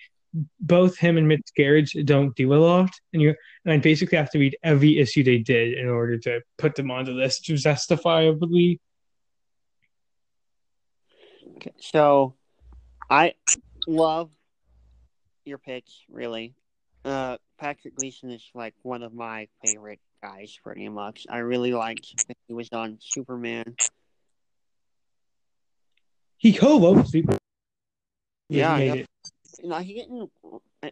both 0.61 0.97
him 0.99 1.17
and 1.17 1.43
Gerads 1.57 1.93
don't 2.05 2.35
do 2.35 2.55
a 2.55 2.57
lot, 2.57 2.91
and 3.13 3.23
you 3.23 3.35
and 3.65 3.73
I 3.73 3.79
basically 3.79 4.19
have 4.19 4.31
to 4.31 4.39
read 4.39 4.57
every 4.63 4.99
issue 4.99 5.23
they 5.23 5.39
did 5.39 5.79
in 5.79 5.89
order 5.89 6.19
to 6.19 6.41
put 6.59 6.75
them 6.75 6.91
on 6.91 7.05
the 7.05 7.13
list 7.13 7.45
justifiably. 7.45 8.81
Okay, 11.57 11.73
so 11.79 12.35
I 13.09 13.35
love 13.87 14.31
your 15.45 15.59
picks, 15.59 16.03
really. 16.11 16.55
Uh, 17.05 17.37
Patrick 17.59 17.97
Gleason 17.97 18.31
is 18.31 18.45
like 18.55 18.75
one 18.83 19.03
of 19.03 19.15
my 19.15 19.49
favorite 19.65 20.01
guys, 20.23 20.59
pretty 20.63 20.89
much. 20.89 21.27
I 21.31 21.39
really 21.39 21.73
liked 21.73 22.27
that 22.29 22.37
he 22.49 22.55
was 22.55 22.69
on 22.73 22.99
Superman. 23.01 23.77
He 26.39 26.53
co-wrote 26.53 27.07
Superman. 27.09 27.39
Yeah, 28.49 28.77
yeah. 28.79 29.03
Know, 29.63 29.79
he 29.79 29.95
didn't. 29.95 30.31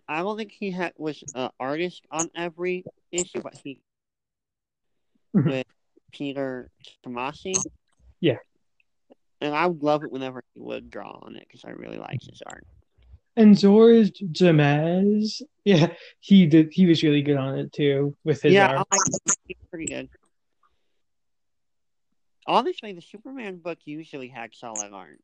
I 0.08 0.22
don't 0.22 0.36
think 0.36 0.52
he 0.52 0.70
had 0.70 0.92
was 0.96 1.22
an 1.34 1.50
artist 1.60 2.02
on 2.10 2.30
every 2.34 2.84
issue, 3.12 3.42
but 3.42 3.54
he 3.62 3.80
mm-hmm. 5.36 5.48
with 5.48 5.66
Peter 6.10 6.70
Tomasi. 7.04 7.54
Yeah, 8.20 8.38
and 9.40 9.54
I 9.54 9.66
would 9.66 9.82
love 9.82 10.02
it 10.04 10.10
whenever 10.10 10.42
he 10.54 10.60
would 10.60 10.90
draw 10.90 11.18
on 11.22 11.36
it 11.36 11.46
because 11.46 11.64
I 11.64 11.70
really 11.70 11.98
like 11.98 12.22
his 12.22 12.42
art. 12.46 12.66
And 13.36 13.58
George 13.58 14.22
Jimenez, 14.36 15.42
yeah, 15.64 15.88
he 16.20 16.46
did. 16.46 16.72
He 16.72 16.86
was 16.86 17.02
really 17.02 17.22
good 17.22 17.36
on 17.36 17.58
it 17.58 17.72
too 17.72 18.16
with 18.24 18.42
his 18.42 18.52
yeah, 18.52 18.76
art. 18.76 18.86
he's 19.46 19.56
pretty 19.70 19.86
good. 19.86 20.08
Honestly, 22.46 22.92
the 22.92 23.00
Superman 23.00 23.56
book 23.56 23.78
usually 23.84 24.28
had 24.28 24.54
solid 24.54 24.92
art. 24.92 25.18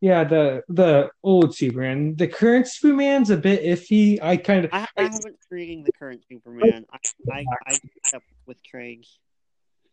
Yeah, 0.00 0.24
the 0.24 0.62
the 0.68 1.10
old 1.22 1.54
Superman. 1.54 2.16
The 2.16 2.28
current 2.28 2.68
Superman's 2.68 3.30
a 3.30 3.36
bit 3.36 3.62
iffy. 3.62 4.22
I 4.22 4.36
kind 4.36 4.64
of 4.64 4.70
I, 4.72 4.86
I 4.96 5.02
haven't 5.04 5.36
reading 5.50 5.84
the 5.84 5.92
current 5.92 6.22
Superman. 6.28 6.84
I 6.92 6.98
I, 7.32 7.44
I 7.66 8.16
up 8.16 8.22
with 8.46 8.62
trades. 8.64 9.18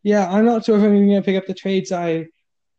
Yeah, 0.03 0.29
I'm 0.29 0.45
not 0.45 0.65
sure 0.65 0.77
if 0.77 0.83
I'm 0.83 0.95
even 0.95 1.09
gonna 1.09 1.21
pick 1.21 1.37
up 1.37 1.45
the 1.45 1.53
trades. 1.53 1.91
I 1.91 2.27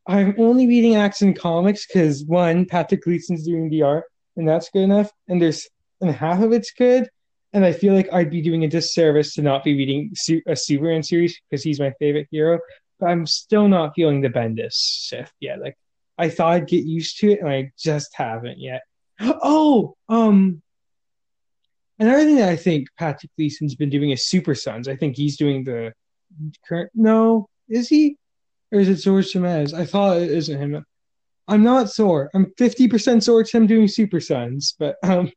I'm 0.06 0.34
only 0.38 0.66
reading 0.66 0.96
Action 0.96 1.32
Comics 1.32 1.86
because 1.86 2.24
one, 2.24 2.66
Patrick 2.66 3.04
Gleason's 3.04 3.46
doing 3.46 3.70
the 3.70 3.82
art, 3.82 4.04
and 4.40 4.48
that's 4.48 4.70
good 4.70 4.82
enough. 4.82 5.12
And 5.28 5.40
there's 5.40 5.68
and 6.00 6.10
half 6.10 6.42
of 6.42 6.52
it's 6.52 6.72
good. 6.72 7.08
And 7.52 7.64
I 7.64 7.72
feel 7.72 7.94
like 7.94 8.08
I'd 8.12 8.30
be 8.30 8.40
doing 8.40 8.64
a 8.64 8.68
disservice 8.68 9.34
to 9.34 9.42
not 9.42 9.64
be 9.64 9.74
reading 9.74 10.14
a 10.46 10.56
Superman 10.56 11.02
series 11.02 11.38
because 11.48 11.62
he's 11.62 11.78
my 11.78 11.92
favorite 11.98 12.28
hero. 12.30 12.58
But 12.98 13.10
I'm 13.10 13.26
still 13.26 13.68
not 13.68 13.94
feeling 13.94 14.20
the 14.20 14.28
Bendis 14.28 14.74
shift 15.08 15.34
yet. 15.40 15.60
Like 15.60 15.76
I 16.16 16.30
thought 16.30 16.52
I'd 16.52 16.68
get 16.68 16.84
used 16.84 17.18
to 17.18 17.32
it, 17.32 17.40
and 17.40 17.48
I 17.48 17.72
just 17.78 18.10
haven't 18.14 18.58
yet. 18.58 18.82
Oh, 19.22 19.96
um, 20.08 20.62
another 21.98 22.24
thing 22.24 22.36
that 22.36 22.48
I 22.48 22.56
think 22.56 22.88
Patrick 22.98 23.30
Gleason's 23.36 23.74
been 23.74 23.90
doing 23.90 24.10
is 24.10 24.26
Super 24.26 24.54
Sons. 24.54 24.88
I 24.88 24.96
think 24.96 25.16
he's 25.16 25.36
doing 25.36 25.64
the 25.64 25.92
current. 26.66 26.90
No, 26.94 27.48
is 27.68 27.88
he? 27.88 28.16
Or 28.72 28.80
is 28.80 28.88
it 28.88 28.96
George 28.96 29.32
Jimenez? 29.32 29.74
I 29.74 29.84
thought 29.84 30.18
it 30.18 30.30
isn't 30.30 30.58
him. 30.58 30.84
I'm 31.50 31.64
not 31.64 31.90
sore. 31.90 32.30
I'm 32.32 32.46
50% 32.58 33.24
sore 33.24 33.40
because 33.40 33.54
I'm 33.54 33.66
doing 33.66 33.88
Super 33.88 34.20
Sons, 34.20 34.76
but 34.78 34.96
um, 35.02 35.32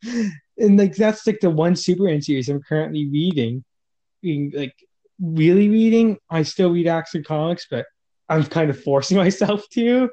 and 0.59 0.77
like 0.77 0.95
that's 0.95 1.25
like 1.25 1.39
the 1.41 1.49
one 1.49 1.75
Superman 1.75 2.21
series 2.21 2.49
I'm 2.49 2.61
currently 2.61 3.09
reading. 3.09 3.63
Being 4.21 4.51
like 4.55 4.75
really 5.19 5.69
reading, 5.69 6.17
I 6.29 6.43
still 6.43 6.71
read 6.71 6.87
Action 6.87 7.23
Comics, 7.23 7.65
but 7.69 7.87
I'm 8.29 8.45
kind 8.45 8.69
of 8.69 8.81
forcing 8.81 9.17
myself 9.25 9.63
to. 9.71 10.09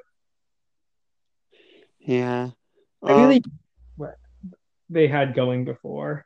Yeah, 1.99 2.49
I 3.03 3.13
really 3.13 3.43
um, 3.45 3.53
what 3.97 4.15
they 4.89 5.07
had 5.07 5.35
going 5.35 5.67
before. 5.67 6.25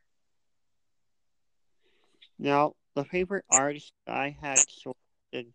Now, 2.39 2.75
the 2.95 3.05
favorite 3.05 3.45
artist 3.51 3.93
I 4.07 4.37
had 4.41 4.61
sorted 4.68 5.53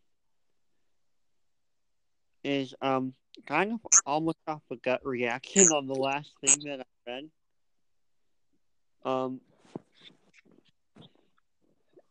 is 2.44 2.74
um 2.82 3.14
kind 3.46 3.74
of 3.74 3.80
almost 4.06 4.38
off 4.48 4.62
a 4.72 4.76
gut 4.76 5.02
reaction 5.06 5.68
on 5.72 5.88
the 5.88 5.96
last 5.96 6.32
thing 6.42 6.60
that 6.66 6.80
I 6.82 7.12
read. 7.12 7.30
Um, 9.06 9.42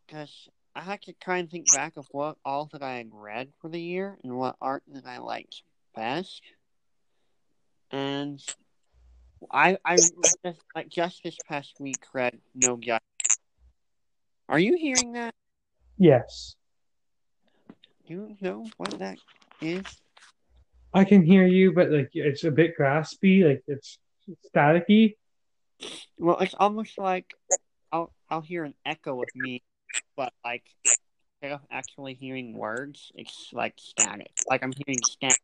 because 0.06 0.48
I 0.74 0.80
had 0.80 1.02
to 1.02 1.12
try 1.12 1.38
and 1.38 1.50
think 1.50 1.70
back 1.72 1.96
of 1.96 2.06
what 2.12 2.36
all 2.44 2.68
that 2.72 2.82
I 2.82 2.96
had 2.96 3.10
read 3.12 3.48
for 3.60 3.68
the 3.68 3.80
year 3.80 4.16
and 4.22 4.36
what 4.36 4.56
art 4.60 4.82
that 4.88 5.06
I 5.06 5.18
liked 5.18 5.62
best. 5.94 6.40
And 7.90 8.42
I 9.50 9.78
I 9.84 9.96
just, 9.96 10.60
like 10.74 10.88
just 10.88 11.22
this 11.22 11.36
past 11.46 11.74
week 11.78 12.02
read 12.12 12.38
No 12.54 12.76
Gut. 12.76 13.02
Are 14.48 14.58
you 14.58 14.76
hearing 14.76 15.12
that? 15.12 15.34
Yes. 15.98 16.56
Do 18.06 18.14
you 18.14 18.36
know 18.40 18.66
what 18.76 18.98
that 18.98 19.18
is? 19.60 19.84
I 20.92 21.04
can 21.04 21.22
hear 21.22 21.46
you, 21.46 21.72
but 21.72 21.90
like 21.90 22.10
it's 22.14 22.44
a 22.44 22.50
bit 22.50 22.74
graspy, 22.78 23.46
like 23.46 23.62
it's 23.66 23.98
staticky. 24.54 25.16
Well, 26.18 26.38
it's 26.38 26.54
almost 26.58 26.98
like 26.98 27.34
I'll 27.92 28.12
I'll 28.28 28.40
hear 28.40 28.64
an 28.64 28.74
echo 28.84 29.22
of 29.22 29.28
me, 29.34 29.62
but 30.16 30.32
like 30.44 30.64
instead 31.42 31.54
of 31.54 31.60
actually 31.70 32.14
hearing 32.14 32.56
words, 32.56 33.12
it's 33.14 33.50
like 33.52 33.74
static. 33.76 34.32
Like 34.48 34.62
I'm 34.62 34.72
hearing 34.72 35.02
static. 35.02 35.38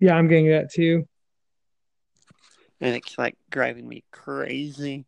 Yeah, 0.00 0.14
I'm 0.14 0.28
getting 0.28 0.48
that 0.50 0.72
too. 0.72 1.06
And 2.80 2.96
it's 2.96 3.16
like 3.16 3.36
driving 3.50 3.88
me 3.88 4.02
crazy. 4.10 5.06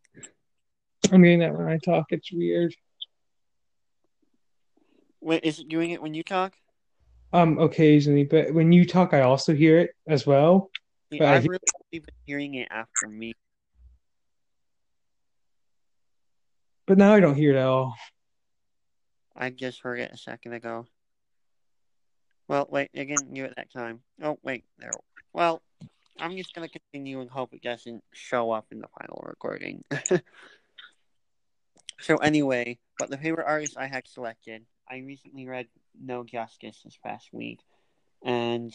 I'm 1.10 1.22
getting 1.22 1.40
that 1.40 1.56
when 1.56 1.66
I 1.66 1.78
talk. 1.78 2.06
It's 2.10 2.32
weird. 2.32 2.74
Wait, 5.20 5.44
is 5.44 5.58
it 5.58 5.68
doing 5.68 5.90
it 5.90 6.00
when 6.00 6.14
you 6.14 6.22
talk? 6.22 6.54
Um, 7.32 7.58
occasionally, 7.58 8.24
but 8.24 8.54
when 8.54 8.72
you 8.72 8.86
talk, 8.86 9.12
I 9.12 9.22
also 9.22 9.54
hear 9.54 9.78
it 9.78 9.90
as 10.06 10.26
well. 10.26 10.70
Yeah, 11.10 11.32
I've 11.32 11.46
really 11.46 11.60
been 11.92 12.02
hearing 12.24 12.54
it 12.54 12.68
after 12.70 13.08
me. 13.08 13.34
But 16.86 16.98
now 16.98 17.14
I 17.14 17.20
don't 17.20 17.34
hear 17.34 17.50
it 17.50 17.58
at 17.58 17.66
all. 17.66 17.94
I 19.34 19.50
just 19.50 19.80
heard 19.80 20.00
it 20.00 20.12
a 20.12 20.16
second 20.16 20.54
ago. 20.54 20.86
Well, 22.48 22.66
wait, 22.70 22.90
I 22.94 23.04
didn't 23.04 23.36
it 23.36 23.54
that 23.56 23.72
time. 23.72 24.00
Oh, 24.22 24.38
wait, 24.42 24.64
there. 24.78 24.92
Well, 25.32 25.62
I'm 26.18 26.36
just 26.36 26.54
gonna 26.54 26.68
continue 26.68 27.20
and 27.20 27.30
hope 27.30 27.52
it 27.52 27.62
doesn't 27.62 28.02
show 28.12 28.52
up 28.52 28.66
in 28.70 28.80
the 28.80 28.88
final 28.98 29.22
recording. 29.26 29.84
so 32.00 32.16
anyway, 32.18 32.78
but 32.98 33.10
the 33.10 33.18
favorite 33.18 33.46
artist 33.46 33.76
I 33.76 33.86
had 33.86 34.08
selected, 34.08 34.64
I 34.88 34.98
recently 34.98 35.46
read 35.46 35.66
No 36.00 36.24
Justice 36.24 36.80
this 36.84 36.98
past 37.02 37.28
week, 37.32 37.60
and 38.22 38.72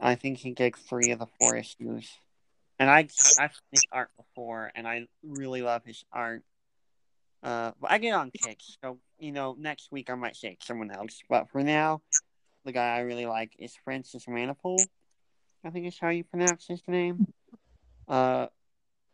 I 0.00 0.14
think 0.14 0.38
he 0.38 0.52
did 0.52 0.76
three 0.76 1.10
of 1.12 1.18
the 1.18 1.26
four 1.38 1.56
issues. 1.56 2.10
And 2.78 2.88
I 2.88 3.08
I've 3.38 3.52
seen 3.52 3.72
his 3.72 3.84
art 3.92 4.10
before, 4.16 4.70
and 4.74 4.86
I 4.86 5.06
really 5.22 5.62
love 5.62 5.84
his 5.84 6.04
art. 6.12 6.42
Uh, 7.42 7.72
but 7.80 7.90
I 7.90 7.98
get 7.98 8.14
on 8.14 8.30
kicks, 8.30 8.76
so 8.82 8.98
you 9.18 9.32
know, 9.32 9.56
next 9.58 9.90
week 9.92 10.10
I 10.10 10.14
might 10.14 10.36
say 10.36 10.56
someone 10.62 10.90
else. 10.90 11.22
But 11.28 11.48
for 11.50 11.62
now, 11.62 12.02
the 12.64 12.72
guy 12.72 12.96
I 12.96 13.00
really 13.00 13.26
like 13.26 13.52
is 13.58 13.74
Francis 13.84 14.26
Manapul. 14.26 14.78
I 15.64 15.70
think 15.70 15.86
is 15.86 15.98
how 15.98 16.10
you 16.10 16.24
pronounce 16.24 16.66
his 16.66 16.82
name. 16.86 17.26
Uh, 18.06 18.46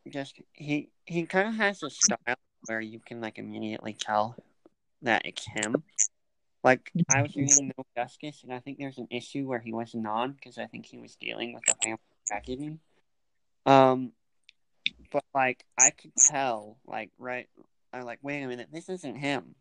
just 0.09 0.41
he 0.53 0.91
he 1.05 1.25
kind 1.25 1.49
of 1.49 1.55
has 1.55 1.83
a 1.83 1.91
style 1.91 2.37
where 2.67 2.81
you 2.81 3.01
can 3.01 3.21
like 3.21 3.39
immediately 3.39 3.95
tell 3.99 4.37
that 5.03 5.23
it's 5.25 5.47
him. 5.47 5.83
Like 6.65 6.91
I 7.11 7.21
was 7.21 7.37
reading 7.37 7.73
No 7.77 7.85
Justice, 7.95 8.43
and 8.43 8.53
I 8.53 8.59
think 8.59 8.79
there's 8.79 8.97
an 8.97 9.09
issue 9.11 9.47
where 9.47 9.59
he 9.59 9.73
wasn't 9.73 10.07
on 10.07 10.33
because 10.33 10.57
I 10.57 10.65
think 10.65 10.87
he 10.87 10.99
was 10.99 11.15
dealing 11.15 11.53
with 11.53 11.63
the 11.67 11.75
family 11.83 11.99
tragedy. 12.27 12.79
Um, 13.67 14.13
but 15.13 15.25
like 15.35 15.67
I 15.79 15.91
could 15.91 16.17
tell, 16.17 16.79
like 16.87 17.11
right, 17.19 17.49
I'm 17.93 18.05
like, 18.05 18.21
wait 18.23 18.43
a 18.43 18.49
minute, 18.49 18.69
this 18.73 18.89
isn't 18.89 19.17
him. 19.17 19.55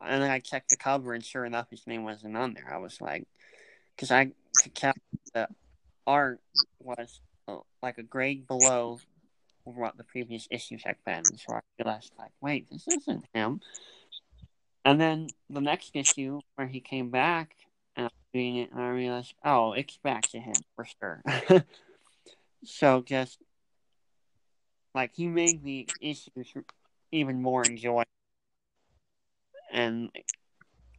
And 0.00 0.22
then 0.22 0.30
I 0.30 0.40
checked 0.40 0.68
the 0.68 0.76
cover, 0.76 1.14
and 1.14 1.24
sure 1.24 1.46
enough, 1.46 1.70
his 1.70 1.86
name 1.86 2.04
wasn't 2.04 2.36
on 2.36 2.52
there. 2.52 2.70
I 2.70 2.78
was 2.78 3.00
like, 3.00 3.26
because 3.96 4.10
I 4.10 4.32
could 4.62 4.74
tell 4.74 4.94
the 5.32 5.48
art 6.06 6.40
was 6.80 7.20
uh, 7.48 7.58
like 7.82 7.96
a 7.98 8.02
grade 8.02 8.46
below 8.46 9.00
what 9.64 9.96
the 9.96 10.04
previous 10.04 10.48
issues 10.50 10.82
had 10.84 10.96
been. 11.06 11.24
So 11.24 11.54
I 11.54 11.60
realized, 11.78 12.12
like, 12.18 12.32
wait, 12.40 12.68
this 12.70 12.88
isn't 12.88 13.24
him. 13.32 13.60
And 14.84 15.00
then 15.00 15.28
the 15.48 15.60
next 15.60 15.92
issue 15.94 16.40
where 16.56 16.66
he 16.66 16.80
came 16.80 17.10
back 17.10 17.56
and 17.96 18.10
reading 18.34 18.56
it, 18.56 18.72
and 18.72 18.80
I 18.80 18.88
realized, 18.88 19.34
oh, 19.44 19.72
it's 19.72 19.96
back 19.98 20.22
to 20.30 20.40
him 20.40 20.54
for 20.74 20.84
sure. 20.84 21.22
so 22.64 23.02
just 23.02 23.38
like 24.94 25.12
he 25.14 25.28
made 25.28 25.62
the 25.62 25.88
issues 26.00 26.52
even 27.12 27.40
more 27.40 27.64
enjoyable. 27.64 28.04
And 29.72 30.10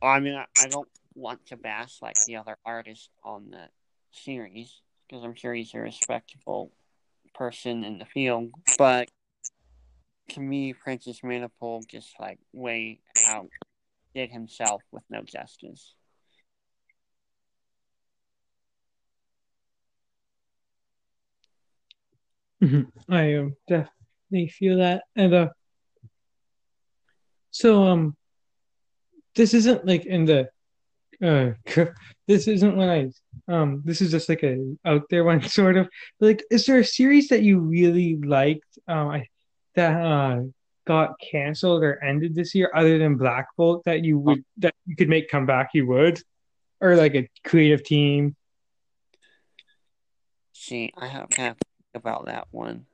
I 0.02 0.20
mean, 0.20 0.36
I, 0.36 0.46
I 0.64 0.68
don't 0.68 0.90
want 1.16 1.46
to 1.48 1.58
bash 1.58 2.02
like 2.02 2.16
the 2.26 2.38
other 2.38 2.58
artists 2.66 3.10
on 3.24 3.52
the 3.52 3.68
series 4.12 4.82
because 5.08 5.24
I'm 5.24 5.36
sure 5.36 5.54
he's 5.54 5.74
a 5.74 5.80
respectable 5.80 6.72
person 7.36 7.84
in 7.84 8.00
the 8.00 8.06
field, 8.06 8.52
but 8.78 9.10
to 10.30 10.40
me, 10.40 10.74
Francis 10.74 11.22
Manapul 11.22 11.88
just 11.88 12.16
like 12.20 12.40
way 12.54 13.00
out 13.28 13.50
did 14.14 14.32
himself 14.32 14.82
with 14.92 15.04
no 15.10 15.22
justice. 15.24 15.96
Mm-hmm. 22.64 23.14
I 23.14 23.36
um, 23.36 23.56
definitely 23.68 24.50
feel 24.50 24.78
that, 24.78 25.04
and 25.16 25.34
uh, 25.34 25.50
so 27.52 27.84
um, 27.84 28.16
this 29.36 29.54
isn't 29.54 29.86
like 29.86 30.06
in 30.06 30.26
the 30.26 30.48
uh, 31.22 31.52
this 32.28 32.48
isn't 32.48 32.78
when 32.78 32.90
I 32.90 33.54
um, 33.54 33.82
this 33.84 34.02
is 34.02 34.12
just 34.12 34.30
like 34.30 34.44
a 34.44 34.58
out 34.86 35.04
there 35.10 35.26
one 35.26 35.42
sort 35.50 35.78
of 35.78 35.90
like. 36.22 36.42
Is 36.50 36.66
there 36.66 36.80
a 36.80 36.86
series 36.86 37.28
that 37.30 37.44
you 37.44 37.60
really 37.60 38.16
liked? 38.16 38.78
Um, 38.88 39.10
I 39.10 39.28
that 39.76 40.02
uh 40.02 40.42
got 40.86 41.20
canceled 41.20 41.84
or 41.84 42.04
ended 42.04 42.36
this 42.36 42.54
year, 42.54 42.72
other 42.76 42.98
than 42.98 43.18
Black 43.18 43.48
Bolt, 43.58 43.84
that 43.86 44.04
you 44.04 44.20
would 44.20 44.44
that 44.58 44.74
you 44.86 44.96
could 44.96 45.10
make 45.10 45.30
come 45.30 45.46
back, 45.46 45.70
you 45.74 45.88
would, 45.88 46.20
or 46.82 46.96
like 46.96 47.16
a 47.16 47.30
creative 47.44 47.84
team. 47.84 48.36
See, 50.54 50.92
I 50.98 51.08
have 51.08 51.30
to 51.30 51.36
think 51.36 51.58
about 51.96 52.26
that 52.28 52.48
one. 52.52 52.86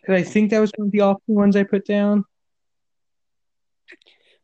Because 0.00 0.20
I 0.20 0.24
think 0.24 0.50
that 0.50 0.60
was 0.60 0.72
one 0.76 0.88
of 0.88 0.92
the 0.92 1.02
awful 1.02 1.34
ones 1.34 1.54
I 1.54 1.62
put 1.62 1.86
down. 1.86 2.24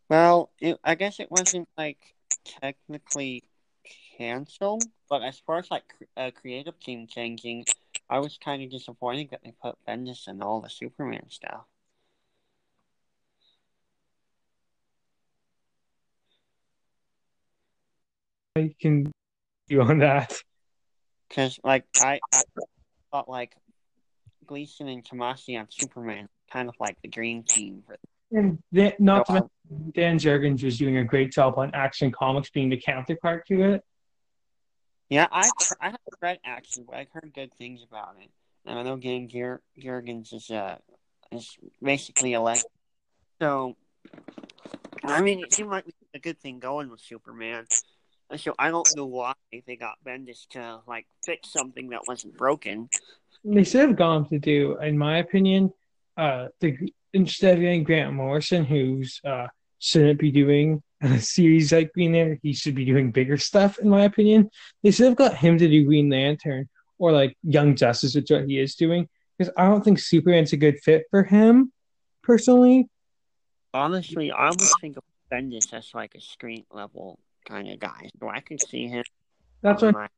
Well, 0.08 0.50
it, 0.60 0.78
I 0.84 0.94
guess 0.94 1.20
it 1.20 1.30
wasn't 1.30 1.68
like 1.76 1.98
technically 2.44 3.42
canceled, 4.16 4.84
but 5.08 5.22
as 5.22 5.38
far 5.38 5.58
as 5.58 5.70
like 5.70 5.84
a 6.16 6.30
creative 6.30 6.78
team 6.80 7.06
changing, 7.06 7.64
I 8.08 8.20
was 8.20 8.38
kind 8.42 8.62
of 8.62 8.70
disappointed 8.70 9.30
that 9.30 9.40
they 9.44 9.52
put 9.62 9.76
Bendis 9.86 10.28
in 10.28 10.40
all 10.40 10.60
the 10.60 10.70
Superman 10.70 11.28
stuff. 11.28 11.66
I 18.58 18.74
can 18.80 19.12
you 19.68 19.82
on 19.82 19.98
that. 19.98 20.34
Because 21.28 21.58
like 21.62 21.84
I, 22.00 22.20
I 22.32 22.42
thought 23.12 23.28
like 23.28 23.54
Gleason 24.46 24.88
and 24.88 25.04
Tomasi 25.04 25.58
on 25.58 25.66
Superman, 25.70 26.28
kind 26.50 26.68
of 26.68 26.74
like 26.80 26.96
the 27.02 27.08
Green 27.08 27.42
Team. 27.42 27.82
And 28.30 28.58
then, 28.72 28.92
not 28.98 29.26
so, 29.26 29.34
to 29.34 29.40
mention, 29.70 29.92
Dan 29.94 30.18
Jurgens 30.18 30.62
was 30.62 30.78
doing 30.78 30.98
a 30.98 31.04
great 31.04 31.32
job 31.32 31.58
on 31.58 31.70
Action 31.74 32.10
Comics 32.10 32.50
being 32.50 32.68
the 32.68 32.76
counterpart 32.76 33.46
to 33.48 33.74
it. 33.74 33.84
Yeah, 35.08 35.26
I 35.30 35.48
I 35.80 35.86
haven't 35.86 36.02
read 36.20 36.38
Action, 36.44 36.84
but 36.86 36.96
I've 36.96 37.10
heard 37.10 37.32
good 37.34 37.52
things 37.54 37.82
about 37.82 38.16
it. 38.20 38.30
And 38.66 38.78
I 38.78 38.82
know 38.82 38.96
Dan 38.96 39.28
Jurgens 39.28 40.34
is 40.34 40.50
uh 40.50 40.76
is 41.32 41.56
basically 41.82 42.34
a 42.34 42.40
legend. 42.40 42.66
So, 43.40 43.76
I 45.04 45.22
mean, 45.22 45.40
it 45.40 45.52
seemed 45.52 45.70
like 45.70 45.86
a 46.12 46.18
good 46.18 46.38
thing 46.40 46.58
going 46.58 46.90
with 46.90 47.00
Superman. 47.00 47.66
So 48.36 48.54
I 48.58 48.70
don't 48.70 48.94
know 48.94 49.06
why 49.06 49.32
they 49.66 49.76
got 49.76 49.94
Bendis 50.06 50.46
to 50.50 50.80
like 50.86 51.06
fix 51.24 51.50
something 51.50 51.88
that 51.90 52.02
wasn't 52.06 52.36
broken. 52.36 52.90
They 53.42 53.64
should 53.64 53.88
have 53.88 53.96
gone 53.96 54.28
to 54.28 54.38
do, 54.38 54.76
in 54.78 54.98
my 54.98 55.18
opinion, 55.18 55.72
uh, 56.16 56.48
the 56.60 56.76
instead 57.14 57.54
of 57.54 57.62
getting 57.62 57.84
Grant 57.84 58.12
Morrison, 58.12 58.64
who's 58.64 59.20
uh 59.24 59.46
shouldn't 59.78 60.18
be 60.18 60.30
doing 60.30 60.82
a 61.00 61.18
series 61.20 61.72
like 61.72 61.92
Green 61.92 62.12
Lantern, 62.12 62.38
he 62.42 62.52
should 62.52 62.74
be 62.74 62.84
doing 62.84 63.12
bigger 63.12 63.38
stuff, 63.38 63.78
in 63.78 63.88
my 63.88 64.04
opinion. 64.04 64.50
They 64.82 64.90
should 64.90 65.06
have 65.06 65.16
got 65.16 65.36
him 65.36 65.56
to 65.58 65.68
do 65.68 65.86
Green 65.86 66.10
Lantern 66.10 66.68
or 66.98 67.12
like 67.12 67.36
Young 67.42 67.76
Justice, 67.76 68.14
which 68.14 68.30
what 68.30 68.44
he 68.46 68.58
is 68.58 68.74
doing, 68.74 69.08
because 69.38 69.52
I 69.56 69.66
don't 69.66 69.84
think 69.84 70.00
Superman's 70.00 70.52
a 70.52 70.56
good 70.56 70.80
fit 70.80 71.04
for 71.10 71.22
him, 71.22 71.72
personally. 72.22 72.88
Honestly, 73.72 74.32
I 74.32 74.48
almost 74.48 74.80
think 74.80 74.96
of 74.96 75.04
Bendis 75.32 75.72
as 75.72 75.94
like 75.94 76.14
a 76.14 76.20
screen 76.20 76.64
level 76.72 77.18
kind 77.48 77.68
of 77.68 77.78
guy. 77.78 78.08
So 78.20 78.28
I 78.28 78.40
can 78.40 78.58
see 78.58 78.86
him. 78.86 79.04
That's 79.62 79.82
what 79.82 79.94
my, 79.94 80.08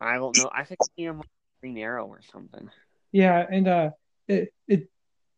I 0.00 0.16
don't 0.16 0.36
know. 0.36 0.50
I 0.52 0.64
could 0.64 0.78
see 0.96 1.04
him 1.04 1.18
on 1.18 1.24
Green 1.60 1.78
Arrow 1.78 2.06
or 2.06 2.20
something. 2.32 2.68
Yeah, 3.12 3.46
and 3.50 3.68
uh, 3.68 3.90
it 4.28 4.52
it 4.66 4.88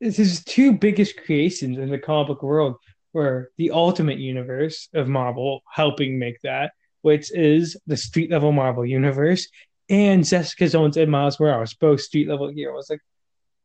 it's 0.01 0.17
his 0.17 0.45
two 0.45 0.73
biggest 0.73 1.17
creations 1.25 1.79
in 1.79 1.91
the 1.91 1.99
comic 1.99 2.29
book 2.29 2.43
world 2.43 2.77
were 3.13 3.51
the 3.59 3.71
Ultimate 3.71 4.19
Universe 4.19 4.89
of 4.95 5.09
Marvel, 5.09 5.63
helping 5.71 6.19
make 6.19 6.41
that, 6.43 6.73
which 7.03 7.31
is 7.33 7.77
the 7.87 7.97
street 7.97 8.31
level 8.31 8.53
Marvel 8.53 8.87
universe, 8.87 9.49
and 9.89 10.27
Jessica 10.27 10.69
Jones 10.69 10.97
and 10.97 11.11
Miles 11.11 11.39
Morales, 11.39 11.75
both 11.75 12.01
street 12.01 12.29
level 12.29 12.49
heroes. 12.49 12.89
Like 12.89 13.01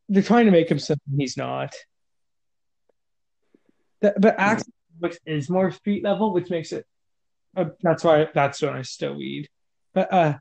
they're 0.10 0.24
trying 0.24 0.46
to 0.46 0.52
make 0.52 0.70
him 0.70 0.80
something 0.80 1.18
he's 1.18 1.38
not. 1.38 1.74
That, 4.02 4.20
but 4.22 4.36
actually, 4.38 4.74
which 5.00 5.18
is 5.26 5.50
more 5.50 5.72
street 5.72 6.04
level, 6.04 6.34
which 6.34 6.50
makes 6.50 6.72
it. 6.72 6.86
Uh, 7.56 7.66
that's 7.82 8.04
why 8.04 8.28
that's 8.34 8.62
when 8.62 8.74
I 8.74 8.82
still 8.84 9.16
read. 9.16 9.48
But 9.94 10.14
uh, 10.14 10.38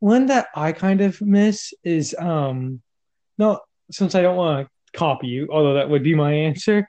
one 0.00 0.26
that 0.26 0.48
I 0.54 0.72
kind 0.72 1.00
of 1.00 1.20
miss 1.20 1.74
is 1.82 2.14
um, 2.18 2.80
no, 3.38 3.60
since 3.90 4.14
I 4.14 4.22
don't 4.22 4.36
want 4.36 4.66
to 4.66 4.98
copy 4.98 5.26
you, 5.26 5.48
although 5.50 5.74
that 5.74 5.90
would 5.90 6.02
be 6.02 6.14
my 6.14 6.32
answer, 6.32 6.86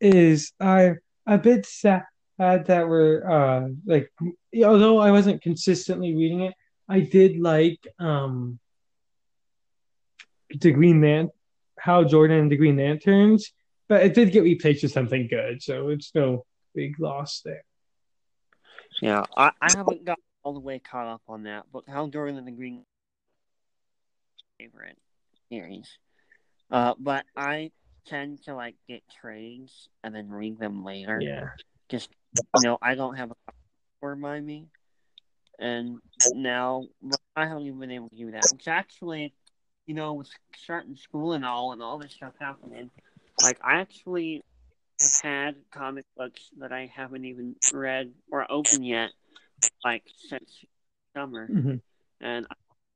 is 0.00 0.52
I 0.60 0.94
a 1.26 1.38
bit 1.38 1.66
sad 1.66 2.04
that 2.38 2.86
we're 2.88 3.28
uh 3.28 3.68
like 3.86 4.12
although 4.64 4.98
I 4.98 5.10
wasn't 5.10 5.42
consistently 5.42 6.14
reading 6.14 6.42
it, 6.42 6.54
I 6.88 7.00
did 7.00 7.38
like 7.38 7.80
um 7.98 8.58
the 10.60 10.70
Green 10.72 11.00
Man, 11.00 11.30
Hal 11.78 12.04
Jordan 12.04 12.38
and 12.38 12.50
the 12.50 12.56
Green 12.56 12.76
Lanterns, 12.76 13.52
but 13.88 14.02
it 14.04 14.14
did 14.14 14.32
get 14.32 14.44
replaced 14.44 14.82
with 14.82 14.92
something 14.92 15.26
good, 15.28 15.62
so 15.62 15.88
it's 15.88 16.14
no 16.14 16.44
big 16.76 17.00
loss 17.00 17.40
there. 17.40 17.64
Yeah, 19.02 19.24
I, 19.36 19.50
I 19.60 19.72
haven't 19.72 20.04
got 20.04 20.18
all 20.44 20.54
the 20.54 20.60
way 20.60 20.78
caught 20.78 21.08
up 21.08 21.22
on 21.28 21.42
that, 21.44 21.64
but 21.72 21.84
Hal 21.88 22.06
Jordan 22.08 22.36
and 22.36 22.46
the 22.46 22.52
Green 22.52 22.84
favorite 24.58 24.98
series. 25.48 25.98
Uh, 26.70 26.94
but 26.98 27.24
I 27.36 27.72
tend 28.06 28.42
to 28.44 28.54
like 28.54 28.76
get 28.88 29.02
trades 29.20 29.88
and 30.04 30.14
then 30.14 30.28
read 30.30 30.58
them 30.58 30.84
later. 30.84 31.20
Yeah. 31.20 31.48
Just 31.88 32.10
you 32.54 32.62
know, 32.62 32.78
I 32.80 32.94
don't 32.94 33.16
have 33.16 33.32
a 33.32 33.34
for 34.00 34.14
by 34.14 34.40
me. 34.40 34.66
and 35.58 35.98
now 36.34 36.84
I 37.34 37.46
haven't 37.46 37.64
even 37.64 37.80
been 37.80 37.90
able 37.90 38.08
to 38.10 38.16
do 38.16 38.30
that. 38.32 38.44
It's 38.54 38.68
actually, 38.68 39.32
you 39.86 39.94
know, 39.94 40.14
with 40.14 40.28
starting 40.56 40.96
school 40.96 41.32
and 41.32 41.44
all, 41.44 41.72
and 41.72 41.82
all 41.82 41.98
this 41.98 42.12
stuff 42.12 42.34
happening, 42.38 42.90
like 43.42 43.58
I 43.64 43.80
actually 43.80 44.42
have 45.00 45.12
had 45.22 45.56
comic 45.70 46.04
books 46.16 46.50
that 46.58 46.72
I 46.72 46.86
haven't 46.86 47.24
even 47.24 47.56
read 47.72 48.12
or 48.30 48.50
opened 48.50 48.86
yet, 48.86 49.10
like 49.84 50.02
since 50.28 50.64
summer, 51.14 51.48
Mhm. 51.48 51.80
and 52.20 52.46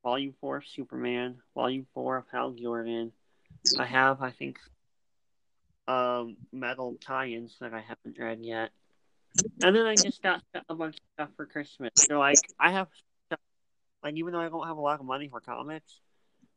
Volume 0.03 0.35
Four 0.41 0.59
of 0.59 0.67
Superman, 0.67 1.43
Volume 1.55 1.87
Four 1.95 2.17
of 2.19 2.29
Hal 2.31 2.53
Jordan. 2.53 3.13
I 3.79 3.85
have, 3.85 4.23
I 4.23 4.31
think, 4.31 4.59
um, 5.87 6.37
metal 6.53 6.97
tie-ins 7.01 7.59
that 7.59 7.75
I 7.75 7.81
haven't 7.81 8.19
read 8.19 8.45
yet. 8.45 8.71
And 9.63 9.77
then 9.77 9.87
I 9.87 9.97
just 9.97 10.23
got 10.23 10.43
a 10.69 10.75
bunch 10.75 10.97
of 10.97 11.03
stuff 11.15 11.31
for 11.37 11.47
Christmas. 11.47 11.91
So 11.97 12.19
like 12.19 12.49
I 12.59 12.71
have 12.71 12.89
stuff, 13.27 13.41
like 14.03 14.17
even 14.17 14.33
though 14.33 14.41
I 14.41 14.49
don't 14.49 14.67
have 14.67 14.79
a 14.79 14.81
lot 14.81 15.01
of 15.01 15.07
money 15.07 15.29
for 15.29 15.41
comics, 15.41 16.01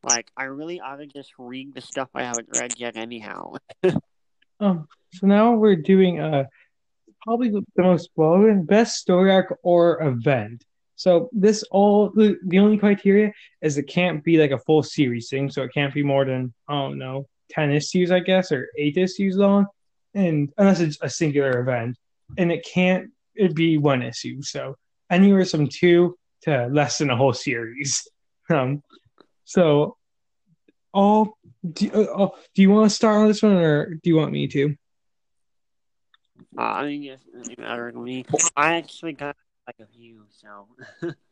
like 0.03 0.31
I 0.37 0.43
really 0.45 0.79
ought 0.79 0.97
to 0.97 1.05
just 1.05 1.33
read 1.37 1.73
the 1.73 1.81
stuff 1.81 2.09
I 2.15 2.23
haven't 2.23 2.49
read 2.49 2.79
yet 2.79 2.95
anyhow. 2.95 3.55
Um, 4.63 4.87
so 5.13 5.27
now 5.27 5.53
we're 5.53 5.75
doing 5.75 6.19
uh 6.19 6.45
probably 7.23 7.49
the 7.49 7.63
most 7.77 8.09
well 8.15 8.61
best 8.63 8.97
story 8.97 9.31
arc 9.31 9.57
or 9.63 10.01
event. 10.01 10.63
So 10.95 11.29
this 11.33 11.63
all 11.63 12.09
the, 12.09 12.37
the 12.47 12.59
only 12.59 12.77
criteria 12.77 13.33
is 13.61 13.77
it 13.77 13.87
can't 13.87 14.23
be 14.23 14.37
like 14.37 14.51
a 14.51 14.59
full 14.59 14.83
series 14.83 15.29
thing, 15.29 15.49
so 15.49 15.63
it 15.63 15.73
can't 15.73 15.93
be 15.93 16.03
more 16.03 16.25
than 16.25 16.53
I 16.67 16.73
don't 16.73 16.97
know 16.97 17.27
ten 17.49 17.71
issues, 17.71 18.11
I 18.11 18.19
guess, 18.19 18.51
or 18.51 18.69
eight 18.77 18.97
issues 18.97 19.35
long, 19.35 19.67
and 20.13 20.51
unless 20.57 20.79
it's 20.79 20.97
a 21.01 21.09
singular 21.09 21.59
event, 21.59 21.97
and 22.37 22.51
it 22.51 22.65
can't 22.65 23.09
it 23.35 23.55
be 23.55 23.77
one 23.77 24.01
issue. 24.01 24.41
So 24.41 24.75
anywhere 25.09 25.45
from 25.45 25.67
two 25.67 26.17
to 26.43 26.67
less 26.67 26.99
than 26.99 27.09
a 27.09 27.17
whole 27.17 27.33
series. 27.33 28.07
Um, 28.49 28.83
so 29.45 29.95
all 30.93 31.37
do, 31.71 31.91
uh, 31.91 32.07
oh, 32.17 32.35
do 32.55 32.61
you 32.61 32.69
want 32.69 32.89
to 32.89 32.95
start 32.95 33.17
on 33.17 33.27
this 33.27 33.41
one, 33.41 33.53
or 33.53 33.95
do 33.95 34.09
you 34.09 34.15
want 34.15 34.31
me 34.31 34.47
to? 34.47 34.75
Uh, 36.57 36.61
I 36.61 36.85
mean, 36.85 37.03
yes, 37.03 37.19
it 37.27 37.37
doesn't 37.37 37.59
matter 37.59 37.91
to 37.91 37.97
me. 37.97 38.25
I 38.55 38.75
actually 38.75 39.13
got 39.13 39.35
like 39.67 39.77
a 39.79 39.87
few, 39.97 40.25
so 40.29 40.67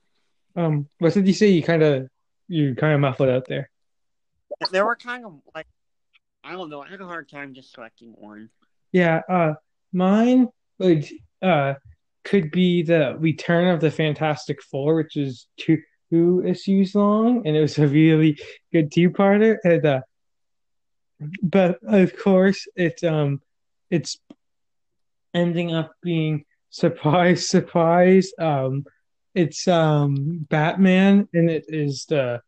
Um, 0.56 0.88
what 1.00 1.14
did 1.14 1.28
you 1.28 1.34
say? 1.34 1.50
You 1.50 1.64
kind 1.64 1.84
of 1.84 2.08
you 2.48 2.76
kind 2.76 2.94
of 2.94 3.00
muffled 3.00 3.30
out 3.30 3.48
there. 3.48 3.70
they 4.72 4.82
were 4.82 4.96
kind 4.96 5.26
of 5.26 5.40
like 5.56 5.68
I 6.44 6.54
don't 6.54 6.70
know. 6.70 6.82
I 6.82 6.90
had 6.90 7.02
a 7.02 7.06
hard 7.06 7.30
time 7.30 7.54
just 7.54 7.74
selecting 7.74 8.14
one. 8.18 8.50
Yeah, 8.92 9.22
uh, 9.30 9.54
mine 9.94 10.50
would 10.80 11.08
uh 11.42 11.76
could 12.24 12.52
be 12.52 12.84
the 12.84 13.16
Return 13.20 13.68
of 13.68 13.80
the 13.80 13.92
Fantastic 13.92 14.62
Four, 14.62 14.96
which 14.96 15.18
is 15.18 15.48
two, 15.58 15.82
two 16.12 16.44
issues 16.46 16.94
long, 16.94 17.48
and 17.48 17.56
it 17.56 17.62
was 17.62 17.80
a 17.80 17.88
really 17.88 18.38
good 18.72 18.92
two-parter. 18.92 19.58
And 19.64 19.84
uh, 19.84 20.02
but 21.42 21.80
of 21.84 22.18
course, 22.18 22.68
it's 22.76 23.04
um, 23.04 23.42
it's 23.90 24.18
ending 25.34 25.74
up 25.74 25.94
being 26.02 26.46
surprise, 26.70 27.48
surprise. 27.48 28.32
Um, 28.40 28.86
it's 29.36 29.68
um 29.68 30.46
Batman, 30.50 31.28
and 31.34 31.50
it 31.50 31.66
is 31.68 32.06
the 32.06 32.42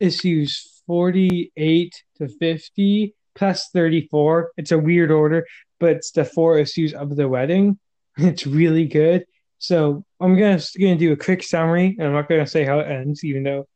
issues 0.00 0.82
forty-eight 0.86 1.94
to 2.18 2.28
fifty 2.28 3.14
plus 3.34 3.68
thirty-four. 3.70 4.52
It's 4.56 4.72
a 4.72 4.78
weird 4.78 5.10
order, 5.10 5.46
but 5.80 5.96
it's 5.96 6.10
the 6.10 6.24
four 6.24 6.58
issues 6.58 6.92
of 6.92 7.16
the 7.16 7.28
wedding. 7.28 7.78
It's 8.16 8.46
really 8.46 8.86
good. 8.86 9.24
So 9.58 10.04
I'm 10.20 10.38
gonna 10.38 10.60
gonna 10.78 10.94
do 10.96 11.12
a 11.12 11.16
quick 11.16 11.42
summary, 11.42 11.96
and 11.98 12.06
I'm 12.06 12.12
not 12.12 12.28
gonna 12.28 12.46
say 12.46 12.64
how 12.64 12.78
it 12.78 12.88
ends, 12.88 13.24
even 13.24 13.42
though 13.42 13.66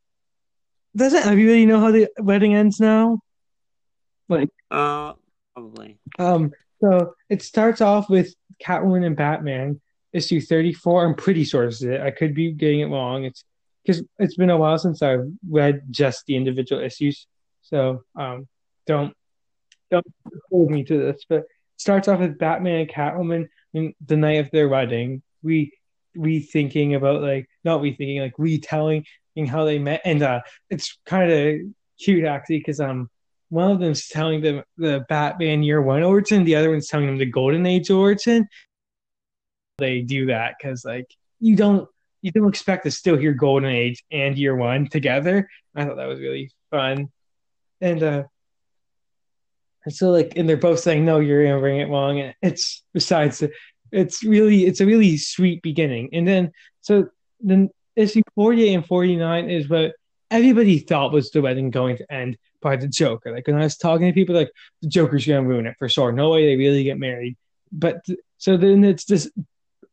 doesn't 0.95 1.25
everybody 1.25 1.65
know 1.65 1.79
how 1.79 1.91
the 1.91 2.07
wedding 2.17 2.55
ends 2.55 2.79
now? 2.79 3.19
Like, 4.29 4.49
Uh, 4.71 5.13
probably. 5.53 5.99
um, 6.19 6.51
so 6.81 7.13
it 7.29 7.41
starts 7.41 7.81
off 7.81 8.09
with 8.09 8.33
Catwoman 8.63 9.05
and 9.05 9.15
Batman, 9.15 9.81
issue 10.13 10.39
34. 10.39 11.05
I'm 11.05 11.15
pretty 11.15 11.43
sure 11.43 11.65
is 11.65 11.81
it. 11.83 11.99
I 11.99 12.11
could 12.11 12.33
be 12.33 12.51
getting 12.51 12.79
it 12.81 12.85
wrong. 12.85 13.25
It's 13.25 13.43
because 13.83 14.03
it's 14.19 14.35
been 14.35 14.49
a 14.49 14.57
while 14.57 14.77
since 14.77 15.01
I've 15.01 15.25
read 15.49 15.81
just 15.89 16.25
the 16.25 16.35
individual 16.35 16.81
issues. 16.81 17.27
So 17.61 18.03
um, 18.15 18.47
don't 18.85 19.13
don't 19.91 20.05
hold 20.51 20.69
me 20.69 20.83
to 20.85 20.97
this. 20.97 21.25
But 21.27 21.39
it 21.39 21.45
starts 21.77 22.07
off 22.07 22.19
with 22.19 22.37
Batman 22.37 22.81
and 22.81 22.89
Catwoman 22.89 23.47
in 23.73 23.93
the 24.05 24.17
night 24.17 24.39
of 24.45 24.51
their 24.51 24.69
wedding. 24.69 25.21
We 25.41 25.73
rethinking 26.17 26.95
about 26.95 27.21
like 27.21 27.47
not 27.63 27.81
rethinking 27.81 28.21
like 28.21 28.33
retelling 28.37 29.05
how 29.47 29.63
they 29.63 29.79
met, 29.79 30.01
and 30.03 30.21
uh, 30.21 30.41
it's 30.69 30.97
kind 31.05 31.31
of 31.31 31.59
cute 31.97 32.25
actually 32.25 32.57
because 32.59 32.79
um 32.81 33.09
one 33.49 33.71
of 33.71 33.79
them's 33.79 34.07
telling 34.07 34.41
them 34.41 34.63
the 34.77 35.05
Batman 35.09 35.63
Year 35.63 35.81
One 35.81 36.03
origin, 36.03 36.43
the 36.43 36.55
other 36.55 36.69
one's 36.69 36.87
telling 36.87 37.07
them 37.07 37.17
the 37.17 37.25
Golden 37.25 37.65
Age 37.65 37.89
origin. 37.89 38.47
They 39.79 40.01
do 40.01 40.27
that 40.27 40.55
because 40.59 40.85
like 40.85 41.07
you 41.39 41.55
don't 41.55 41.87
you 42.21 42.31
don't 42.31 42.49
expect 42.49 42.83
to 42.83 42.91
still 42.91 43.17
hear 43.17 43.33
Golden 43.33 43.69
Age 43.69 44.03
and 44.11 44.37
Year 44.37 44.55
One 44.55 44.87
together. 44.87 45.49
I 45.75 45.85
thought 45.85 45.97
that 45.97 46.07
was 46.07 46.19
really 46.19 46.51
fun, 46.69 47.09
and 47.81 48.03
uh, 48.03 48.23
and 49.85 49.93
so 49.93 50.11
like 50.11 50.33
and 50.35 50.47
they're 50.47 50.57
both 50.57 50.79
saying 50.79 51.05
no, 51.05 51.19
you're 51.19 51.39
remembering 51.39 51.79
it 51.79 51.89
wrong. 51.89 52.19
And 52.19 52.35
it's 52.41 52.83
besides 52.93 53.43
it's 53.91 54.23
really 54.23 54.65
it's 54.65 54.81
a 54.81 54.85
really 54.85 55.17
sweet 55.17 55.61
beginning, 55.63 56.09
and 56.13 56.27
then 56.27 56.51
so 56.81 57.07
then 57.39 57.69
issue 57.95 58.21
forty 58.35 58.69
eight 58.69 58.75
and 58.75 58.85
forty 58.85 59.15
nine 59.15 59.49
is 59.49 59.69
what 59.69 59.93
everybody 60.31 60.79
thought 60.79 61.11
was 61.11 61.31
the 61.31 61.41
wedding 61.41 61.71
going 61.71 61.97
to 61.97 62.11
end 62.11 62.37
by 62.61 62.75
the 62.75 62.87
Joker. 62.87 63.31
Like 63.31 63.47
when 63.47 63.55
I 63.55 63.63
was 63.63 63.77
talking 63.77 64.07
to 64.07 64.13
people, 64.13 64.35
like 64.35 64.51
the 64.81 64.87
Joker's 64.87 65.25
gonna 65.25 65.43
ruin 65.43 65.67
it 65.67 65.75
for 65.79 65.89
sure. 65.89 66.11
No 66.11 66.29
way 66.31 66.45
they 66.45 66.57
really 66.57 66.83
get 66.83 66.99
married. 66.99 67.37
But 67.71 68.05
so 68.37 68.57
then 68.57 68.83
it's 68.83 69.05
this 69.05 69.29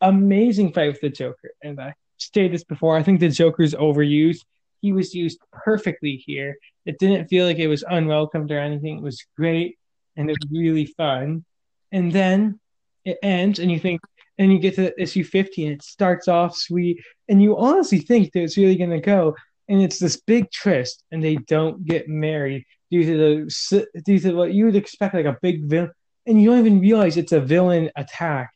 amazing 0.00 0.72
fight 0.72 0.92
with 0.92 1.00
the 1.00 1.10
Joker, 1.10 1.50
and 1.62 1.80
I 1.80 1.94
stated 2.16 2.52
this 2.52 2.64
before. 2.64 2.96
I 2.96 3.02
think 3.02 3.20
the 3.20 3.28
Joker's 3.28 3.74
overused. 3.74 4.44
He 4.80 4.92
was 4.92 5.14
used 5.14 5.38
perfectly 5.52 6.16
here. 6.16 6.56
It 6.84 6.98
didn't 6.98 7.28
feel 7.28 7.46
like 7.46 7.58
it 7.58 7.68
was 7.68 7.84
unwelcomed 7.88 8.50
or 8.52 8.58
anything. 8.58 8.98
It 8.98 9.02
was 9.02 9.24
great, 9.36 9.78
and 10.16 10.30
it 10.30 10.36
was 10.40 10.50
really 10.50 10.86
fun. 10.86 11.44
And 11.92 12.12
then 12.12 12.60
it 13.04 13.18
ends, 13.22 13.58
and 13.58 13.70
you 13.70 13.78
think, 13.78 14.00
and 14.38 14.52
you 14.52 14.58
get 14.58 14.74
to 14.76 15.00
issue 15.00 15.24
fifty, 15.24 15.66
and 15.66 15.74
it 15.74 15.82
starts 15.82 16.28
off 16.28 16.56
sweet, 16.56 17.02
and 17.28 17.42
you 17.42 17.56
honestly 17.56 17.98
think 17.98 18.32
that 18.32 18.42
it's 18.42 18.56
really 18.56 18.76
gonna 18.76 19.00
go 19.00 19.34
and 19.68 19.82
it's 19.82 19.98
this 19.98 20.16
big 20.16 20.50
tryst, 20.50 21.02
and 21.10 21.22
they 21.22 21.36
don't 21.36 21.84
get 21.84 22.08
married 22.08 22.64
due 22.90 23.04
to 23.04 23.16
the 23.18 24.02
due 24.04 24.18
to 24.20 24.32
what 24.34 24.52
you 24.52 24.66
would 24.66 24.76
expect, 24.76 25.14
like 25.14 25.26
a 25.26 25.38
big 25.42 25.64
villain, 25.64 25.90
and 26.26 26.40
you 26.40 26.50
don't 26.50 26.60
even 26.60 26.80
realize 26.80 27.16
it's 27.16 27.32
a 27.32 27.40
villain 27.40 27.90
attack 27.96 28.52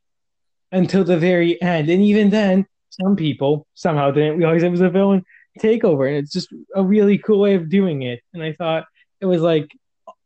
until 0.73 1.03
the 1.05 1.19
very 1.19 1.61
end, 1.61 1.89
and 1.91 2.03
even 2.03 2.31
then, 2.31 2.67
some 2.91 3.17
people 3.17 3.67
somehow 3.75 4.11
didn't 4.11 4.39
realize 4.39 4.63
it 4.63 4.71
was 4.71 4.81
a 4.81 4.91
villain 4.91 5.25
takeover, 5.59 6.09
and 6.09 6.17
it's 6.17 6.33
just 6.33 6.49
a 6.75 6.83
really 6.83 7.19
cool 7.19 7.41
way 7.41 7.55
of 7.55 7.69
doing 7.69 8.03
it. 8.03 8.21
And 8.35 8.43
I 8.43 8.53
thought 8.53 8.85
it 9.21 9.27
was 9.27 9.43
like 9.43 9.69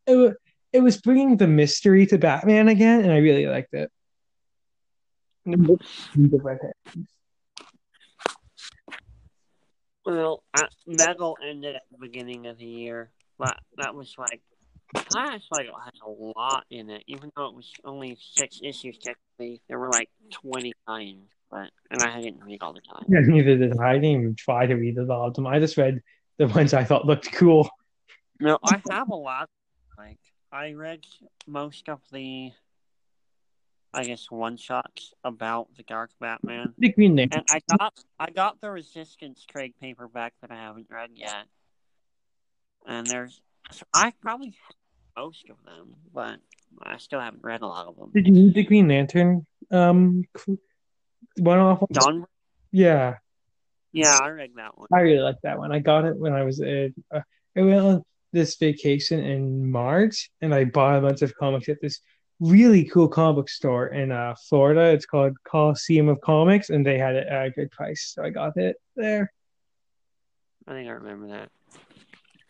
it 0.07 0.14
was, 0.14 0.32
it 0.72 0.80
was 0.80 1.01
bringing 1.01 1.37
the 1.37 1.47
mystery 1.47 2.07
to 2.07 2.18
Batman 2.18 2.68
again, 2.68 3.01
and 3.01 3.12
I 3.12 3.18
really 3.18 3.47
liked 3.47 3.72
it. 3.72 3.91
Mm-hmm. 5.47 7.03
Well, 10.05 10.42
uh, 10.52 10.66
Metal 10.86 11.36
ended 11.42 11.76
at 11.76 11.82
the 11.90 11.98
beginning 11.98 12.46
of 12.46 12.59
the 12.59 12.66
year, 12.66 13.11
but 13.38 13.57
that 13.78 13.94
was 13.94 14.14
like, 14.18 14.42
I 15.16 15.36
it 15.36 15.42
has 15.50 16.00
a 16.07 16.11
lot 16.11 16.64
in 16.70 16.90
it, 16.90 17.05
even 17.07 17.30
though 17.36 17.46
it 17.46 17.55
was 17.55 17.72
only 17.84 18.18
six 18.20 18.61
issues 18.62 18.98
technically. 18.98 19.62
There 19.68 19.78
were 19.78 19.90
like 19.90 20.11
twenty 20.30 20.72
times, 20.86 21.28
but 21.50 21.70
and 21.90 22.02
I 22.02 22.20
didn't 22.20 22.44
read 22.44 22.62
all 22.62 22.72
the 22.72 22.80
time. 22.80 23.05
Yeah, 23.09 23.20
neither 23.22 23.57
did 23.57 23.78
I. 23.78 23.90
I 23.90 23.94
didn't 23.94 24.11
even 24.11 24.34
try 24.36 24.66
to 24.66 24.74
read 24.74 24.98
all 24.98 25.28
of 25.28 25.34
them. 25.34 25.46
I 25.46 25.59
just 25.59 25.76
read 25.76 26.00
the 26.38 26.46
ones 26.48 26.74
I 26.74 26.84
thought 26.84 27.07
looked 27.07 27.32
cool. 27.32 27.68
No, 28.40 28.59
I 28.62 28.80
have 28.90 29.09
a 29.09 29.14
lot. 29.14 29.48
Like 29.96 30.18
I 30.52 30.72
read 30.72 31.07
most 31.46 31.88
of 31.88 32.00
the 32.12 32.52
I 33.95 34.05
guess 34.05 34.30
one 34.30 34.57
shots 34.57 35.14
about 35.22 35.68
the 35.76 35.82
Dark 35.84 36.11
Batman. 36.20 36.74
The 36.78 36.90
Green 36.90 37.16
Lantern. 37.16 37.45
And 37.51 37.62
I 37.68 37.76
got 37.76 37.95
I 38.18 38.30
got 38.30 38.61
the 38.61 38.70
Resistance 38.70 39.45
trade 39.45 39.74
paperback 39.80 40.34
that 40.40 40.51
I 40.51 40.57
haven't 40.57 40.88
read 40.90 41.11
yet. 41.14 41.47
And 42.86 43.07
there's 43.07 43.40
so 43.70 43.84
I 43.95 44.12
probably 44.20 44.55
most 45.16 45.49
of 45.49 45.57
them, 45.64 45.95
but 46.12 46.38
I 46.82 46.99
still 46.99 47.20
haven't 47.20 47.45
read 47.45 47.62
a 47.62 47.66
lot 47.66 47.86
of 47.86 47.97
them. 47.97 48.11
Did 48.12 48.26
you 48.26 48.34
read 48.34 48.55
the 48.55 48.64
Green 48.64 48.88
Lantern 48.88 49.47
um 49.70 50.24
one 51.36 51.59
off? 51.59 51.84
Dawn? 51.92 52.26
Yeah. 52.72 53.16
Yeah, 53.92 54.18
I 54.20 54.28
read 54.30 54.51
that 54.57 54.76
one. 54.76 54.88
I 54.92 55.01
really 55.01 55.22
like 55.22 55.40
that 55.45 55.57
one. 55.57 55.70
I 55.70 55.78
got 55.78 56.05
it 56.05 56.16
when 56.16 56.32
I 56.32 56.42
was 56.42 56.61
uh, 56.61 56.88
I 57.12 57.61
went 57.61 57.80
on 57.80 58.03
this 58.32 58.57
vacation 58.57 59.20
in 59.20 59.70
March 59.70 60.30
and 60.40 60.53
I 60.53 60.64
bought 60.64 60.99
a 60.99 61.01
bunch 61.01 61.22
of 61.22 61.34
comics 61.36 61.68
at 61.68 61.80
this 61.80 62.01
really 62.45 62.84
cool 62.84 63.09
comic 63.09 63.36
book 63.36 63.49
store 63.49 63.88
in 63.88 64.12
uh, 64.12 64.34
Florida. 64.49 64.92
It's 64.92 65.07
called 65.07 65.36
Coliseum 65.45 66.09
of 66.09 66.20
Comics, 66.20 66.70
and 66.70 66.84
they 66.84 66.99
had 66.99 67.16
it 67.16 67.26
at 67.26 67.47
a 67.47 67.51
good 67.51 67.70
price, 67.70 68.12
so 68.14 68.22
I 68.22 68.30
got 68.30 68.57
it 68.57 68.76
there. 68.97 69.32
I 70.66 70.72
think 70.72 70.88
I 70.88 70.92
remember 70.92 71.28
that. 71.28 71.51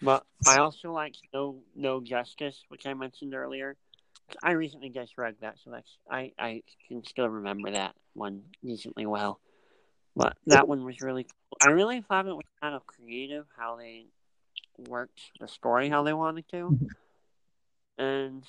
But 0.03 0.25
I 0.47 0.59
also 0.59 0.93
like 0.93 1.15
No 1.33 1.63
No 1.75 2.01
Justice, 2.01 2.63
which 2.69 2.87
I 2.87 2.95
mentioned 2.95 3.35
earlier. 3.35 3.77
I 4.43 4.53
recently 4.53 4.91
just 4.91 5.17
read 5.17 5.37
that, 5.41 5.57
so 5.63 5.71
that's 5.71 5.99
I 6.11 6.33
I 6.39 6.63
can 6.89 7.05
still 7.05 7.29
remember 7.29 7.71
that 7.71 7.95
one 8.15 8.43
decently 8.63 9.07
well. 9.07 9.41
But 10.17 10.37
that 10.47 10.69
one 10.69 10.85
was 10.85 11.01
really 11.01 11.25
cool. 11.25 11.59
I 11.63 11.73
really 11.73 12.01
thought 12.01 12.27
it 12.27 12.35
was 12.35 12.45
kind 12.61 12.75
of 12.75 12.87
creative 12.87 13.47
how 13.57 13.77
they 13.77 14.07
worked 14.89 15.21
the 15.41 15.49
story 15.49 15.89
how 15.89 16.03
they 16.03 16.13
wanted 16.13 16.49
to. 16.51 16.79
And 17.97 18.45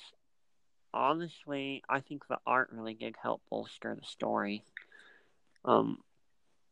honestly, 0.96 1.82
I 1.88 2.00
think 2.00 2.26
the 2.28 2.38
art 2.46 2.70
really 2.72 2.94
did 2.94 3.14
help 3.22 3.42
bolster 3.50 3.94
the 3.94 4.06
story. 4.06 4.64
Um, 5.64 5.98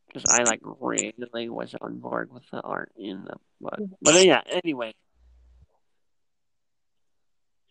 because 0.07 0.25
I 0.29 0.43
like 0.43 0.61
really 0.63 1.49
was 1.49 1.75
on 1.81 1.99
board 1.99 2.31
with 2.31 2.43
the 2.51 2.61
art 2.61 2.91
in 2.97 3.25
the 3.25 3.35
but 3.59 3.79
but 4.01 4.25
yeah. 4.25 4.41
Anyway, 4.63 4.93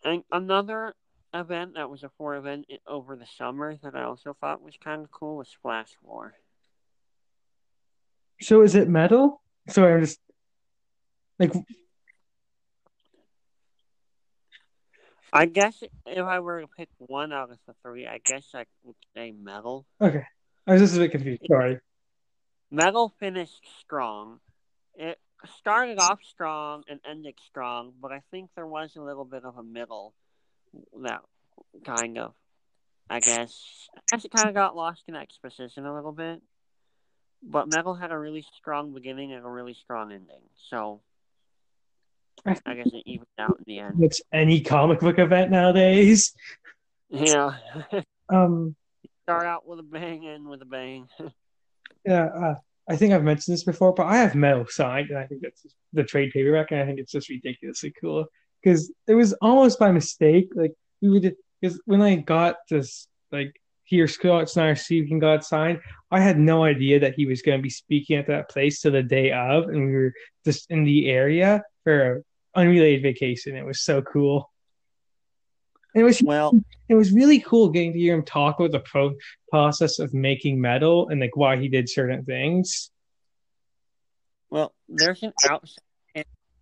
and 0.05 0.23
another 0.31 0.95
event 1.33 1.75
that 1.75 1.89
was 1.89 2.03
a 2.03 2.11
four 2.19 2.37
event 2.37 2.67
over 2.87 3.17
the 3.17 3.27
summer 3.39 3.77
that 3.83 3.95
I 3.95 4.03
also 4.03 4.37
thought 4.39 4.63
was 4.63 4.75
kind 4.83 5.03
of 5.03 5.11
cool 5.11 5.39
was 5.39 5.57
Flash 5.63 5.91
War. 6.03 6.35
So 8.41 8.63
is 8.63 8.75
it 8.75 8.89
metal? 8.89 9.41
So 9.69 9.87
I'm 9.87 10.01
just 10.01 10.21
like 11.39 11.53
I 15.35 15.47
guess 15.47 15.83
if 16.07 16.25
I 16.25 16.39
were 16.39 16.61
to 16.61 16.69
pick 16.69 16.89
one 16.99 17.33
out 17.33 17.51
of 17.51 17.59
the 17.67 17.75
three, 17.83 18.07
I 18.07 18.21
guess 18.25 18.45
I 18.55 18.67
would 18.85 18.95
say 19.17 19.33
metal. 19.33 19.85
Okay. 20.01 20.23
I 20.65 20.73
was 20.73 20.81
just 20.81 20.95
a 20.95 21.01
bit 21.01 21.11
confused. 21.11 21.43
Sorry. 21.49 21.81
Metal 22.71 23.13
finished 23.19 23.67
strong. 23.81 24.39
It 24.95 25.19
started 25.59 25.99
off 25.99 26.21
strong 26.23 26.85
and 26.89 27.01
ended 27.09 27.35
strong, 27.49 27.93
but 28.01 28.13
I 28.13 28.23
think 28.31 28.51
there 28.55 28.67
was 28.67 28.95
a 28.97 29.03
little 29.03 29.25
bit 29.25 29.45
of 29.45 29.59
a 29.59 29.63
middle 29.63 30.15
that 31.03 31.21
kind 31.85 32.17
of, 32.17 32.35
I 33.11 33.19
guess, 33.19 33.89
I 33.97 34.01
guess 34.11 34.25
it 34.25 34.31
kind 34.31 34.49
of 34.49 34.55
got 34.55 34.77
lost 34.77 35.03
in 35.09 35.17
exposition 35.17 35.85
a 35.85 35.95
little 35.95 36.13
bit. 36.13 36.43
But 37.43 37.69
Metal 37.69 37.95
had 37.95 38.13
a 38.13 38.19
really 38.19 38.47
strong 38.57 38.95
beginning 38.95 39.33
and 39.33 39.45
a 39.45 39.49
really 39.49 39.75
strong 39.75 40.13
ending. 40.13 40.43
So 40.71 41.01
I 42.47 42.75
guess 42.75 42.87
it 42.87 43.03
evened 43.07 43.27
out 43.39 43.57
in 43.59 43.65
the 43.67 43.79
end. 43.79 44.03
It's 44.03 44.21
any 44.33 44.61
comic 44.61 45.01
book 45.01 45.19
event 45.19 45.51
nowadays. 45.51 46.35
Yeah. 47.09 47.55
um, 48.29 48.77
start 49.23 49.47
out 49.47 49.67
with 49.67 49.79
a 49.79 49.83
bang, 49.83 50.27
end 50.27 50.47
with 50.47 50.61
a 50.63 50.67
bang. 50.67 51.09
yeah, 52.05 52.25
uh, 52.25 52.55
I 52.89 52.97
think 52.97 53.15
I've 53.15 53.25
mentioned 53.25 53.55
this 53.55 53.65
before, 53.65 53.95
but 53.95 54.07
I 54.07 54.19
have 54.19 54.35
Metal 54.35 54.67
signed, 54.69 55.11
and 55.11 55.19
I 55.19 55.27
think 55.27 55.41
that's 55.43 55.65
the 55.93 56.05
trade 56.05 56.33
paperback, 56.33 56.71
and 56.71 56.81
I 56.81 56.87
think 56.87 56.99
it's 56.99 57.13
just 57.13 57.31
ridiculously 57.31 57.95
cool 57.99 58.27
because 58.63 58.93
it 59.07 59.15
was 59.15 59.33
almost 59.35 59.79
by 59.79 59.91
mistake. 59.91 60.51
Like 60.55 60.73
we 61.01 61.09
would, 61.09 61.35
because 61.61 61.81
when 61.87 62.03
I 62.03 62.17
got 62.17 62.57
this, 62.69 63.09
like 63.33 63.59
here, 63.85 64.07
Scott 64.07 64.51
Snyder 64.51 64.77
speaking 64.77 65.19
got 65.19 65.45
signed, 65.45 65.81
I 66.11 66.21
had 66.21 66.39
no 66.39 66.65
idea 66.65 67.01
that 67.01 67.15
he 67.15 67.25
was 67.25 67.41
going 67.41 67.59
to 67.59 67.63
be 67.63 67.71
speaking 67.71 68.17
at 68.17 68.27
that 68.27 68.51
place 68.51 68.83
to 68.83 68.91
the 68.91 69.03
day 69.03 69.33
of, 69.33 69.65
and 69.65 69.87
we 69.87 69.93
were 69.93 70.13
just 70.45 70.71
in 70.71 70.85
the 70.85 71.09
area 71.09 71.63
for 71.85 72.23
unrelated 72.57 73.03
vacation. 73.03 73.57
It 73.57 73.65
was 73.65 73.83
so 73.83 74.03
cool. 74.03 74.51
And 75.95 76.03
it 76.03 76.05
was 76.05 76.23
well. 76.23 76.53
It 76.89 76.95
was 76.95 77.13
really 77.13 77.41
cool 77.41 77.71
getting 77.71 77.93
to 77.93 77.99
hear 77.99 78.15
him 78.15 78.25
talk 78.25 78.59
about 78.59 78.73
the 78.73 78.81
pro- 78.81 79.15
process 79.49 80.01
of 80.01 80.13
making 80.13 80.61
metal 80.61 81.09
and 81.09 81.21
like 81.21 81.37
why 81.37 81.57
he 81.57 81.69
did 81.69 81.89
certain 81.89 82.25
things. 82.25 82.91
Well, 84.51 84.75
there's 84.89 85.23
an 85.23 85.33
outside 85.49 85.83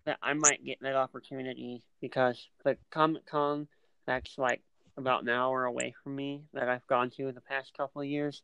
that 0.05 0.17
I 0.21 0.33
might 0.33 0.63
get 0.63 0.79
that 0.81 0.95
opportunity 0.95 1.81
because 2.01 2.47
the 2.63 2.77
Comic 2.91 3.25
Con 3.25 3.67
that's 4.05 4.37
like 4.37 4.61
about 4.97 5.23
an 5.23 5.29
hour 5.29 5.65
away 5.65 5.93
from 6.03 6.15
me 6.15 6.43
that 6.53 6.69
I've 6.69 6.85
gone 6.87 7.09
to 7.11 7.27
in 7.27 7.35
the 7.35 7.41
past 7.41 7.75
couple 7.75 8.01
of 8.01 8.07
years. 8.07 8.41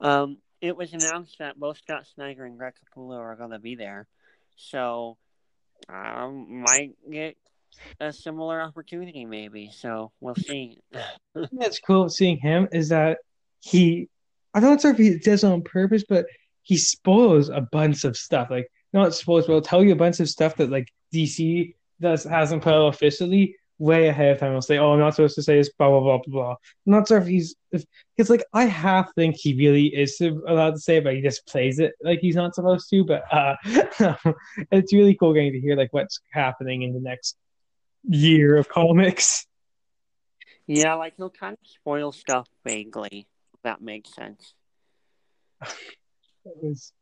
Um, 0.00 0.38
it 0.60 0.76
was 0.76 0.92
announced 0.92 1.36
that 1.38 1.58
both 1.58 1.78
Scott 1.78 2.06
Snyder 2.14 2.44
and 2.44 2.58
Greg 2.58 2.74
Capullo 2.74 3.18
are 3.18 3.36
going 3.36 3.50
to 3.50 3.58
be 3.58 3.76
there, 3.76 4.08
so 4.56 5.16
I 5.88 6.26
might 6.28 6.96
get 7.10 7.36
a 8.00 8.12
similar 8.12 8.60
opportunity, 8.60 9.24
maybe. 9.24 9.70
So 9.72 10.12
we'll 10.20 10.34
see. 10.34 10.78
That's 11.52 11.80
cool 11.80 12.08
seeing 12.08 12.38
him. 12.38 12.68
Is 12.72 12.88
that 12.90 13.18
he? 13.60 14.08
I 14.54 14.60
don't 14.60 14.82
know 14.82 14.90
if 14.90 14.98
he 14.98 15.18
does 15.18 15.44
on 15.44 15.62
purpose, 15.62 16.04
but 16.08 16.26
he 16.62 16.76
spoils 16.76 17.48
a 17.48 17.60
bunch 17.60 18.04
of 18.04 18.16
stuff. 18.16 18.48
Like 18.50 18.70
not 18.92 19.14
spoils, 19.14 19.46
but 19.46 19.52
he'll 19.52 19.62
tell 19.62 19.84
you 19.84 19.92
a 19.92 19.96
bunch 19.96 20.20
of 20.20 20.28
stuff 20.28 20.56
that 20.56 20.70
like 20.70 20.88
DC 21.14 21.74
does 22.00 22.24
hasn't 22.24 22.62
put 22.62 22.74
out 22.74 22.88
officially 22.88 23.56
way 23.78 24.08
ahead 24.08 24.32
of 24.32 24.38
time. 24.38 24.52
He'll 24.52 24.62
say, 24.62 24.78
"Oh, 24.78 24.92
I'm 24.92 24.98
not 24.98 25.14
supposed 25.14 25.36
to 25.36 25.42
say 25.42 25.56
this." 25.56 25.70
Blah 25.70 25.88
blah 25.88 26.00
blah 26.00 26.18
blah 26.18 26.32
blah. 26.32 26.50
I'm 26.50 26.92
not 26.92 27.08
sure 27.08 27.18
if 27.18 27.26
he's 27.26 27.54
if 27.72 27.84
it's 28.16 28.30
like 28.30 28.44
I 28.52 28.64
half 28.64 29.14
think 29.14 29.36
he 29.36 29.54
really 29.54 29.86
is 29.86 30.20
allowed 30.20 30.74
to 30.74 30.80
say 30.80 30.98
it, 30.98 31.04
but 31.04 31.14
he 31.14 31.22
just 31.22 31.46
plays 31.46 31.78
it 31.78 31.94
like 32.02 32.20
he's 32.20 32.36
not 32.36 32.54
supposed 32.54 32.88
to. 32.90 33.04
But 33.04 33.22
uh, 33.32 33.56
it's 34.72 34.92
really 34.92 35.14
cool 35.14 35.32
getting 35.32 35.52
to 35.52 35.60
hear 35.60 35.76
like 35.76 35.92
what's 35.92 36.20
happening 36.32 36.82
in 36.82 36.92
the 36.92 37.00
next 37.00 37.36
year 38.04 38.56
of 38.56 38.68
comics. 38.68 39.46
Yeah, 40.66 40.94
like 40.94 41.14
he'll 41.16 41.30
kind 41.30 41.54
of 41.54 41.66
spoil 41.66 42.12
stuff 42.12 42.48
vaguely. 42.64 43.26
If 43.54 43.62
that 43.62 43.80
makes 43.80 44.14
sense. 44.14 44.54
was, 46.44 46.92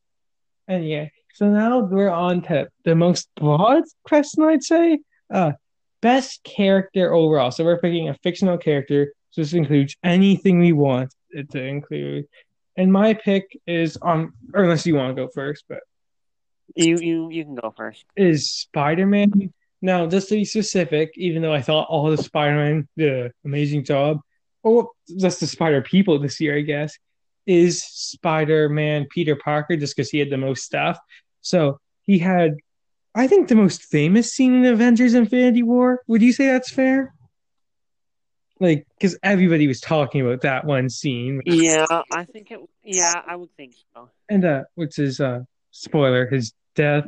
and 0.68 0.88
yeah. 0.88 1.08
So 1.34 1.50
now 1.50 1.80
we're 1.80 2.08
on 2.08 2.42
to 2.42 2.68
the 2.84 2.94
most 2.94 3.28
broad 3.36 3.82
question, 4.04 4.44
I'd 4.44 4.62
say. 4.62 5.00
Uh, 5.30 5.52
best 6.02 6.42
character 6.44 7.12
overall. 7.12 7.50
So 7.50 7.64
we're 7.64 7.78
picking 7.78 8.08
a 8.08 8.14
fictional 8.22 8.58
character. 8.58 9.12
So 9.30 9.42
this 9.42 9.52
includes 9.52 9.96
anything 10.02 10.58
we 10.58 10.72
want 10.72 11.14
it 11.30 11.50
to 11.50 11.62
include. 11.62 12.26
And 12.76 12.92
my 12.92 13.14
pick 13.14 13.58
is 13.66 13.96
on, 13.96 14.32
or 14.54 14.64
unless 14.64 14.86
you 14.86 14.94
want 14.94 15.16
to 15.16 15.22
go 15.22 15.28
first, 15.34 15.64
but 15.68 15.80
you 16.74 16.98
you 16.98 17.30
you 17.30 17.44
can 17.44 17.54
go 17.54 17.72
first. 17.76 18.04
Is 18.16 18.50
Spider 18.50 19.06
Man 19.06 19.52
now, 19.82 20.06
just 20.06 20.28
to 20.30 20.34
be 20.34 20.44
specific, 20.44 21.12
even 21.16 21.42
though 21.42 21.52
I 21.52 21.60
thought 21.62 21.88
all 21.88 22.10
the 22.10 22.16
Spider-Man 22.16 22.88
did 22.96 23.26
an 23.26 23.32
amazing 23.44 23.84
job, 23.84 24.20
or 24.62 24.90
just 25.18 25.40
the 25.40 25.46
Spider 25.46 25.82
people 25.82 26.18
this 26.18 26.40
year, 26.40 26.56
I 26.56 26.62
guess, 26.62 26.96
is 27.46 27.84
Spider-Man 27.84 29.06
Peter 29.10 29.36
Parker 29.36 29.76
just 29.76 29.94
because 29.94 30.10
he 30.10 30.18
had 30.18 30.30
the 30.30 30.38
most 30.38 30.64
stuff. 30.64 30.98
So 31.42 31.78
he 32.02 32.18
had, 32.18 32.56
I 33.16 33.26
think, 33.26 33.48
the 33.48 33.56
most 33.56 33.82
famous 33.82 34.32
scene 34.32 34.54
in 34.54 34.64
Avengers: 34.64 35.14
Infinity 35.14 35.62
War. 35.62 36.02
Would 36.06 36.22
you 36.22 36.32
say 36.32 36.46
that's 36.46 36.70
fair? 36.70 37.12
Like, 38.60 38.86
because 38.98 39.18
everybody 39.22 39.66
was 39.66 39.80
talking 39.80 40.20
about 40.20 40.42
that 40.42 40.64
one 40.64 40.88
scene. 40.88 41.42
Yeah, 41.44 41.86
I 42.12 42.24
think 42.24 42.50
it. 42.50 42.60
Yeah, 42.84 43.20
I 43.26 43.36
would 43.36 43.50
think 43.56 43.74
so. 43.94 44.10
And 44.28 44.44
uh, 44.44 44.62
which 44.76 44.98
is 44.98 45.20
uh, 45.20 45.40
spoiler, 45.72 46.26
his 46.28 46.52
death 46.74 47.04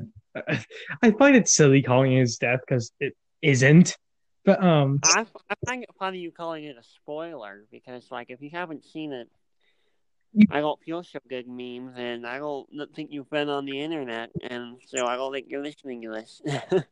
I 1.02 1.10
find 1.12 1.36
it 1.36 1.48
silly 1.48 1.82
calling 1.82 2.12
it 2.12 2.20
his 2.20 2.36
death 2.36 2.60
because 2.66 2.92
it 3.00 3.14
isn't. 3.42 3.96
But 4.44 4.62
um, 4.62 5.00
I, 5.04 5.26
I 5.50 5.54
find 5.66 5.82
it 5.82 5.90
funny 5.98 6.18
you 6.18 6.30
calling 6.30 6.64
it 6.64 6.76
a 6.78 6.82
spoiler 6.82 7.64
because, 7.70 8.10
like, 8.10 8.30
if 8.30 8.40
you 8.40 8.50
haven't 8.50 8.84
seen 8.84 9.12
it, 9.12 9.28
I 10.50 10.60
don't 10.60 10.80
feel 10.82 11.02
so 11.02 11.18
good 11.28 11.46
memes, 11.48 11.94
and 11.96 12.26
I 12.26 12.38
don't 12.38 12.68
think 12.94 13.10
you've 13.12 13.30
been 13.30 13.48
on 13.48 13.64
the 13.64 13.80
internet, 13.80 14.30
and 14.42 14.78
so 14.86 15.06
I 15.06 15.16
don't 15.16 15.32
think 15.32 15.46
you're 15.48 15.62
listening 15.62 16.02
to 16.02 16.10
this. 16.10 16.42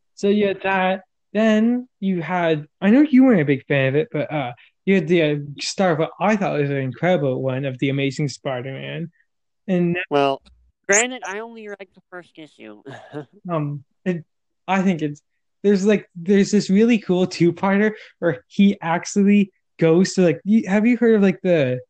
so 0.15 0.29
you 0.29 0.49
had 0.49 0.63
that. 0.63 1.03
Then 1.33 1.89
you 2.01 2.23
had. 2.23 2.67
I 2.81 2.91
know 2.91 3.03
you 3.03 3.25
weren't 3.25 3.43
a 3.43 3.45
big 3.45 3.67
fan 3.67 3.89
of 3.89 3.97
it, 3.97 4.09
but 4.11 4.33
uh, 4.33 4.53
you 4.85 4.95
had 4.95 5.09
the 5.09 5.23
uh, 5.23 5.37
start 5.61 5.93
of 5.93 5.99
what 5.99 6.11
I 6.21 6.37
thought 6.37 6.59
was 6.59 6.71
an 6.71 6.77
incredible 6.77 7.43
one 7.43 7.65
of 7.65 7.79
the 7.79 7.91
Amazing 7.91 8.29
Spider-Man, 8.29 9.11
and 9.69 9.99
well, 10.09 10.41
Granted, 10.89 11.23
I 11.27 11.41
only 11.41 11.69
read 11.69 11.89
the 11.95 12.03
first 12.11 12.39
issue. 12.39 12.83
um, 13.51 13.85
it, 14.05 14.25
I 14.69 14.83
think 14.83 15.03
it's 15.03 15.21
there's 15.63 15.85
like 15.85 16.09
there's 16.15 16.53
this 16.53 16.71
really 16.71 16.99
cool 16.99 17.27
two-parter 17.27 17.93
where 18.21 18.45
he 18.47 18.79
actually 18.81 19.53
goes 19.79 20.15
to 20.15 20.23
like. 20.23 20.41
Have 20.67 20.87
you 20.87 20.97
heard 20.97 21.17
of 21.17 21.23
like 21.23 21.41
the? 21.43 21.81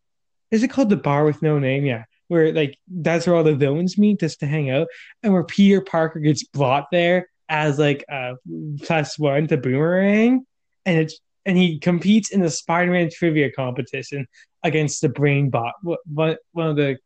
Is 0.57 0.63
it 0.63 0.71
called 0.71 0.89
the 0.89 0.97
bar 0.97 1.27
with 1.27 1.43
no 1.43 1.59
name? 1.59 1.85
Yeah, 1.85 2.05
where 2.29 2.51
like 2.51 2.79
that's 2.89 3.27
where 3.27 3.37
all 3.37 3.45
the 3.45 3.55
villains 3.55 3.99
meet 3.99 4.21
just 4.21 4.41
to 4.41 4.47
hang 4.47 4.71
out, 4.71 4.89
and 5.23 5.35
where 5.35 5.45
Peter 5.45 5.83
Parker 5.83 6.19
gets 6.19 6.45
brought 6.45 6.87
there 6.91 7.29
as 7.49 7.79
like 7.79 8.07
a 8.09 8.37
plus 8.83 9.19
one 9.19 9.47
to 9.49 9.59
Boomerang, 9.59 10.47
and 10.87 10.99
it's 10.99 11.21
and 11.45 11.59
he 11.59 11.79
competes 11.79 12.31
in 12.31 12.41
the 12.41 12.49
Spider-Man 12.49 13.11
trivia 13.13 13.53
competition 13.53 14.27
against 14.63 15.03
the 15.03 15.11
Brain 15.11 15.51
Bot, 15.51 15.75
one 15.83 16.37
one 16.53 16.69
of 16.69 16.77
the 16.77 16.97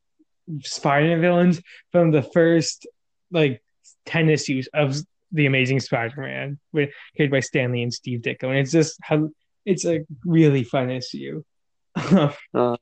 Spider-Man 0.62 1.20
villains 1.20 1.60
from 1.90 2.12
the 2.12 2.22
first 2.22 2.86
like 3.32 3.62
ten 4.06 4.30
issues 4.30 4.68
of 4.72 4.96
the 5.32 5.46
Amazing 5.46 5.80
Spider-Man, 5.80 6.60
with 6.72 6.90
created 7.16 7.32
by 7.32 7.40
Stan 7.40 7.72
Lee 7.72 7.82
and 7.82 7.92
Steve 7.92 8.20
Ditko, 8.20 8.44
and 8.44 8.58
it's 8.58 8.70
just 8.70 8.96
how 9.02 9.28
it's 9.66 9.84
a 9.84 10.04
really 10.24 10.62
fun 10.62 10.88
issue. 10.88 11.42
Uh, 12.54 12.76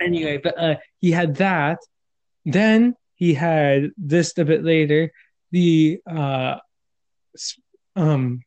anyway, 0.00 0.38
but 0.38 0.58
uh, 0.58 0.76
he 1.00 1.10
had 1.10 1.36
that. 1.36 1.78
Then 2.44 2.94
he 3.14 3.34
had 3.34 3.90
this 3.96 4.36
a 4.38 4.44
bit 4.44 4.64
later. 4.64 5.10
The 5.50 6.00
uh, 6.08 6.56
um, 7.94 8.42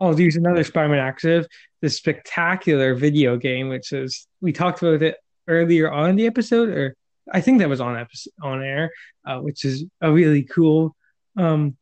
I'll 0.00 0.18
use 0.18 0.36
another 0.36 0.64
Spider-Man 0.64 0.98
active. 0.98 1.46
The 1.80 1.90
spectacular 1.90 2.94
video 2.94 3.36
game, 3.36 3.68
which 3.68 3.92
is 3.92 4.26
we 4.40 4.52
talked 4.52 4.82
about 4.82 5.02
it 5.02 5.16
earlier 5.48 5.90
on 5.90 6.16
the 6.16 6.26
episode, 6.26 6.68
or 6.70 6.96
I 7.32 7.40
think 7.40 7.58
that 7.58 7.68
was 7.68 7.80
on 7.80 7.96
episode 7.96 8.32
on 8.42 8.62
air, 8.62 8.90
uh, 9.26 9.38
which 9.40 9.64
is 9.64 9.84
a 10.00 10.12
really 10.12 10.42
cool 10.42 10.94
um 11.36 11.76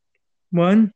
one. 0.50 0.92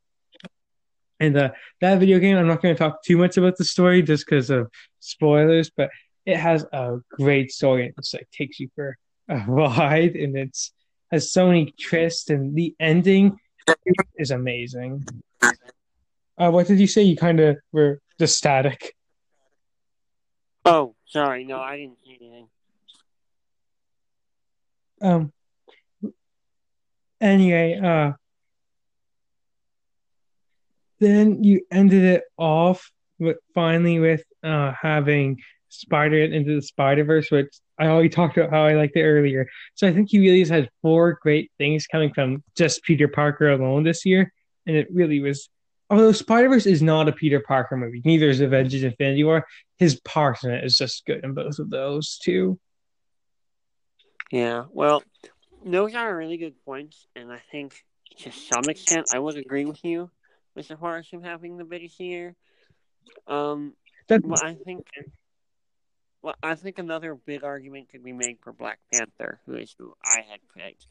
And 1.18 1.36
uh, 1.36 1.50
that 1.80 1.98
video 1.98 2.18
game, 2.18 2.36
I'm 2.36 2.46
not 2.46 2.61
going 2.61 2.74
to 2.74 2.78
talk 2.78 3.02
too 3.02 3.16
much 3.16 3.38
about 3.38 3.57
the 3.57 3.64
story 3.64 4.02
just 4.02 4.26
because 4.26 4.50
of 4.50 4.70
spoilers, 5.00 5.70
but 5.70 5.90
it 6.26 6.36
has 6.36 6.64
a 6.72 6.98
great 7.12 7.52
story. 7.52 7.94
It's 7.96 8.12
like 8.12 8.28
takes 8.30 8.58
you 8.58 8.68
for 8.74 8.98
a 9.28 9.38
ride, 9.48 10.16
and 10.16 10.36
it's 10.36 10.72
has 11.12 11.32
so 11.32 11.46
many 11.46 11.72
twists, 11.80 12.30
and 12.30 12.54
the 12.54 12.74
ending 12.80 13.38
is 14.16 14.32
amazing. 14.32 15.04
Uh, 15.42 16.50
what 16.50 16.66
did 16.66 16.80
you 16.80 16.88
say? 16.88 17.02
You 17.02 17.16
kind 17.16 17.40
of 17.40 17.56
were 17.72 18.00
just 18.18 18.36
static. 18.36 18.94
oh, 20.64 20.94
sorry. 21.06 21.44
No, 21.44 21.60
I 21.60 21.76
didn't 21.76 21.98
see 22.04 22.18
anything. 22.20 22.48
Um. 25.00 25.32
Anyway, 27.20 27.80
uh, 27.82 28.12
then 30.98 31.42
you 31.44 31.62
ended 31.70 32.02
it 32.02 32.24
off 32.36 32.90
with 33.18 33.38
finally 33.54 33.98
with 33.98 34.22
uh 34.42 34.72
having 34.80 35.38
Spider 35.76 36.22
into 36.22 36.54
the 36.56 36.62
Spider 36.62 37.04
Verse, 37.04 37.30
which 37.30 37.54
I 37.78 37.86
already 37.86 38.08
talked 38.08 38.36
about 38.36 38.50
how 38.50 38.64
I 38.64 38.74
liked 38.74 38.96
it 38.96 39.02
earlier. 39.02 39.48
So 39.74 39.86
I 39.86 39.92
think 39.92 40.10
he 40.10 40.18
really 40.18 40.40
has 40.40 40.48
had 40.48 40.70
four 40.82 41.18
great 41.22 41.50
things 41.58 41.86
coming 41.86 42.12
from 42.12 42.42
just 42.56 42.82
Peter 42.82 43.08
Parker 43.08 43.50
alone 43.50 43.82
this 43.82 44.04
year, 44.04 44.32
and 44.66 44.76
it 44.76 44.88
really 44.92 45.20
was. 45.20 45.48
Although 45.88 46.12
Spider 46.12 46.48
Verse 46.48 46.66
is 46.66 46.82
not 46.82 47.08
a 47.08 47.12
Peter 47.12 47.40
Parker 47.40 47.76
movie, 47.76 48.02
neither 48.04 48.28
is 48.28 48.40
Avengers: 48.40 48.82
Infinity 48.82 49.24
War. 49.24 49.46
His 49.78 50.00
part 50.00 50.42
in 50.42 50.50
it 50.50 50.64
is 50.64 50.76
just 50.76 51.04
good 51.06 51.22
in 51.22 51.34
both 51.34 51.58
of 51.58 51.70
those 51.70 52.18
too. 52.18 52.58
Yeah, 54.32 54.64
well, 54.70 55.04
those 55.64 55.94
are 55.94 56.16
really 56.16 56.36
good 56.36 56.54
points, 56.64 57.06
and 57.14 57.30
I 57.32 57.40
think 57.52 57.84
to 58.18 58.32
some 58.32 58.64
extent 58.68 59.10
I 59.14 59.18
would 59.18 59.36
agree 59.36 59.64
with 59.64 59.84
you 59.84 60.10
with 60.56 60.68
the 60.68 61.04
him 61.10 61.22
having 61.22 61.58
the 61.58 61.64
biggest 61.64 62.00
year. 62.00 62.34
Um, 63.28 63.74
That, 64.08 64.24
well, 64.24 64.40
I 64.42 64.54
think, 64.54 64.86
well, 66.26 66.34
I 66.42 66.56
think 66.56 66.80
another 66.80 67.14
big 67.14 67.44
argument 67.44 67.88
could 67.88 68.02
be 68.02 68.12
made 68.12 68.38
for 68.42 68.52
Black 68.52 68.80
Panther, 68.92 69.38
who 69.46 69.54
is 69.54 69.76
who 69.78 69.94
I 70.04 70.22
had 70.28 70.40
picked, 70.56 70.88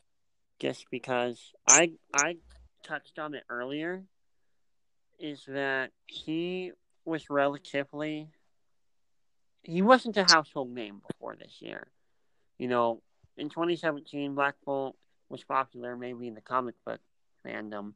just 0.59 0.85
because 0.89 1.51
I 1.67 1.91
I 2.13 2.37
touched 2.83 3.19
on 3.19 3.33
it 3.33 3.43
earlier, 3.49 4.05
is 5.19 5.43
that 5.49 5.91
he 6.05 6.71
was 7.03 7.29
relatively 7.29 8.29
he 9.63 9.81
wasn't 9.81 10.15
a 10.15 10.23
household 10.23 10.73
name 10.73 11.01
before 11.05 11.35
this 11.35 11.57
year. 11.59 11.87
You 12.57 12.69
know, 12.69 13.01
in 13.35 13.49
2017, 13.49 14.35
Black 14.35 14.55
Bolt 14.65 14.95
was 15.27 15.43
popular 15.43 15.97
maybe 15.97 16.29
in 16.29 16.35
the 16.35 16.39
comic 16.39 16.75
book 16.85 17.01
fandom, 17.45 17.95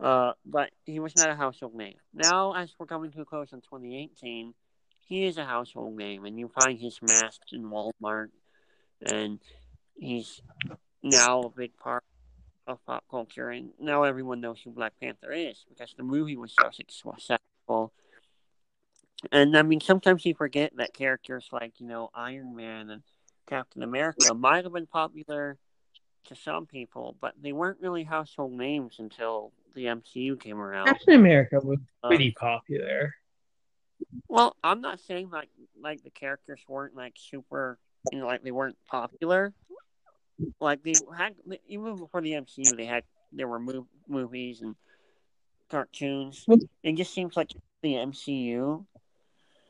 uh, 0.00 0.32
but 0.46 0.70
he 0.86 0.98
was 0.98 1.14
not 1.14 1.28
a 1.28 1.34
household 1.34 1.74
name. 1.74 1.96
Now, 2.14 2.54
as 2.54 2.74
we're 2.78 2.86
coming 2.86 3.12
to 3.12 3.20
a 3.20 3.26
close 3.26 3.52
on 3.52 3.60
2018, 3.60 4.54
he 5.06 5.24
is 5.24 5.36
a 5.36 5.44
household 5.44 5.96
name, 5.96 6.24
and 6.24 6.38
you 6.38 6.48
find 6.48 6.78
his 6.78 7.00
masks 7.02 7.52
in 7.52 7.64
Walmart, 7.64 8.28
and 9.04 9.38
he's 9.94 10.40
now 11.02 11.42
a 11.42 11.50
big 11.50 11.76
part 11.76 12.02
of 12.66 12.84
pop 12.86 13.04
culture, 13.10 13.50
and 13.50 13.70
now 13.78 14.04
everyone 14.04 14.40
knows 14.40 14.60
who 14.62 14.70
Black 14.70 14.94
Panther 15.00 15.32
is 15.32 15.64
because 15.68 15.94
the 15.96 16.02
movie 16.02 16.36
was 16.36 16.54
so 16.58 16.70
successful. 16.70 17.92
And 19.32 19.56
I 19.56 19.62
mean, 19.62 19.80
sometimes 19.80 20.24
you 20.24 20.34
forget 20.34 20.76
that 20.76 20.94
characters 20.94 21.48
like 21.52 21.80
you 21.80 21.86
know 21.86 22.10
Iron 22.14 22.54
Man 22.56 22.90
and 22.90 23.02
Captain 23.46 23.82
America 23.82 24.32
might 24.34 24.64
have 24.64 24.72
been 24.72 24.86
popular 24.86 25.58
to 26.26 26.34
some 26.34 26.66
people, 26.66 27.16
but 27.20 27.34
they 27.40 27.52
weren't 27.52 27.80
really 27.80 28.04
household 28.04 28.52
names 28.52 28.96
until 28.98 29.52
the 29.74 29.86
MCU 29.86 30.40
came 30.40 30.60
around. 30.60 30.86
Captain 30.86 31.14
America 31.14 31.60
was 31.62 31.78
Um, 32.02 32.08
pretty 32.08 32.32
popular. 32.32 33.14
Well, 34.28 34.56
I'm 34.64 34.80
not 34.80 35.00
saying 35.00 35.30
like 35.30 35.48
like 35.80 36.02
the 36.02 36.10
characters 36.10 36.60
weren't 36.68 36.96
like 36.96 37.14
super, 37.16 37.78
you 38.10 38.18
know, 38.18 38.26
like 38.26 38.42
they 38.42 38.50
weren't 38.52 38.76
popular. 38.88 39.52
Like 40.60 40.82
they 40.82 40.98
had 41.16 41.34
even 41.68 41.96
before 41.96 42.20
the 42.20 42.32
MCU, 42.32 42.76
they 42.76 42.86
had 42.86 43.04
there 43.32 43.48
were 43.48 43.60
mov- 43.60 43.86
movies 44.08 44.62
and 44.62 44.76
cartoons. 45.70 46.46
It 46.82 46.96
just 46.96 47.12
seems 47.12 47.36
like 47.36 47.50
the 47.82 47.94
MCU, 47.94 48.84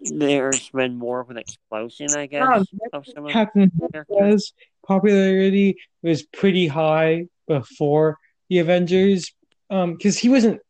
there's 0.00 0.68
been 0.70 0.96
more 0.96 1.20
of 1.20 1.30
an 1.30 1.38
explosion, 1.38 2.12
I 2.12 2.26
guess, 2.26 2.66
of 2.92 3.06
some 3.06 3.28
Captain. 3.28 3.72
America's 3.92 4.52
popularity 4.86 5.76
was 6.02 6.22
pretty 6.22 6.66
high 6.66 7.26
before 7.46 8.18
the 8.48 8.58
Avengers, 8.58 9.32
um, 9.70 9.94
because 9.94 10.18
he 10.18 10.28
wasn't. 10.28 10.60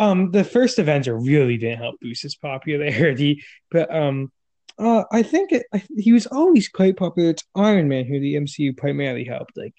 Um, 0.00 0.30
the 0.30 0.44
first 0.44 0.78
Avenger 0.78 1.16
really 1.16 1.58
didn't 1.58 1.78
help 1.78 2.00
boost 2.00 2.22
his 2.22 2.34
popularity, 2.34 3.44
but 3.70 3.94
um, 3.94 4.32
uh, 4.78 5.04
I 5.12 5.22
think 5.22 5.52
it, 5.52 5.66
I, 5.74 5.82
he 5.96 6.12
was 6.12 6.26
always 6.26 6.68
quite 6.68 6.96
popular. 6.96 7.30
It's 7.30 7.44
Iron 7.54 7.86
Man 7.86 8.06
who 8.06 8.18
the 8.18 8.34
MCU 8.34 8.76
primarily 8.76 9.24
helped, 9.24 9.52
like, 9.56 9.74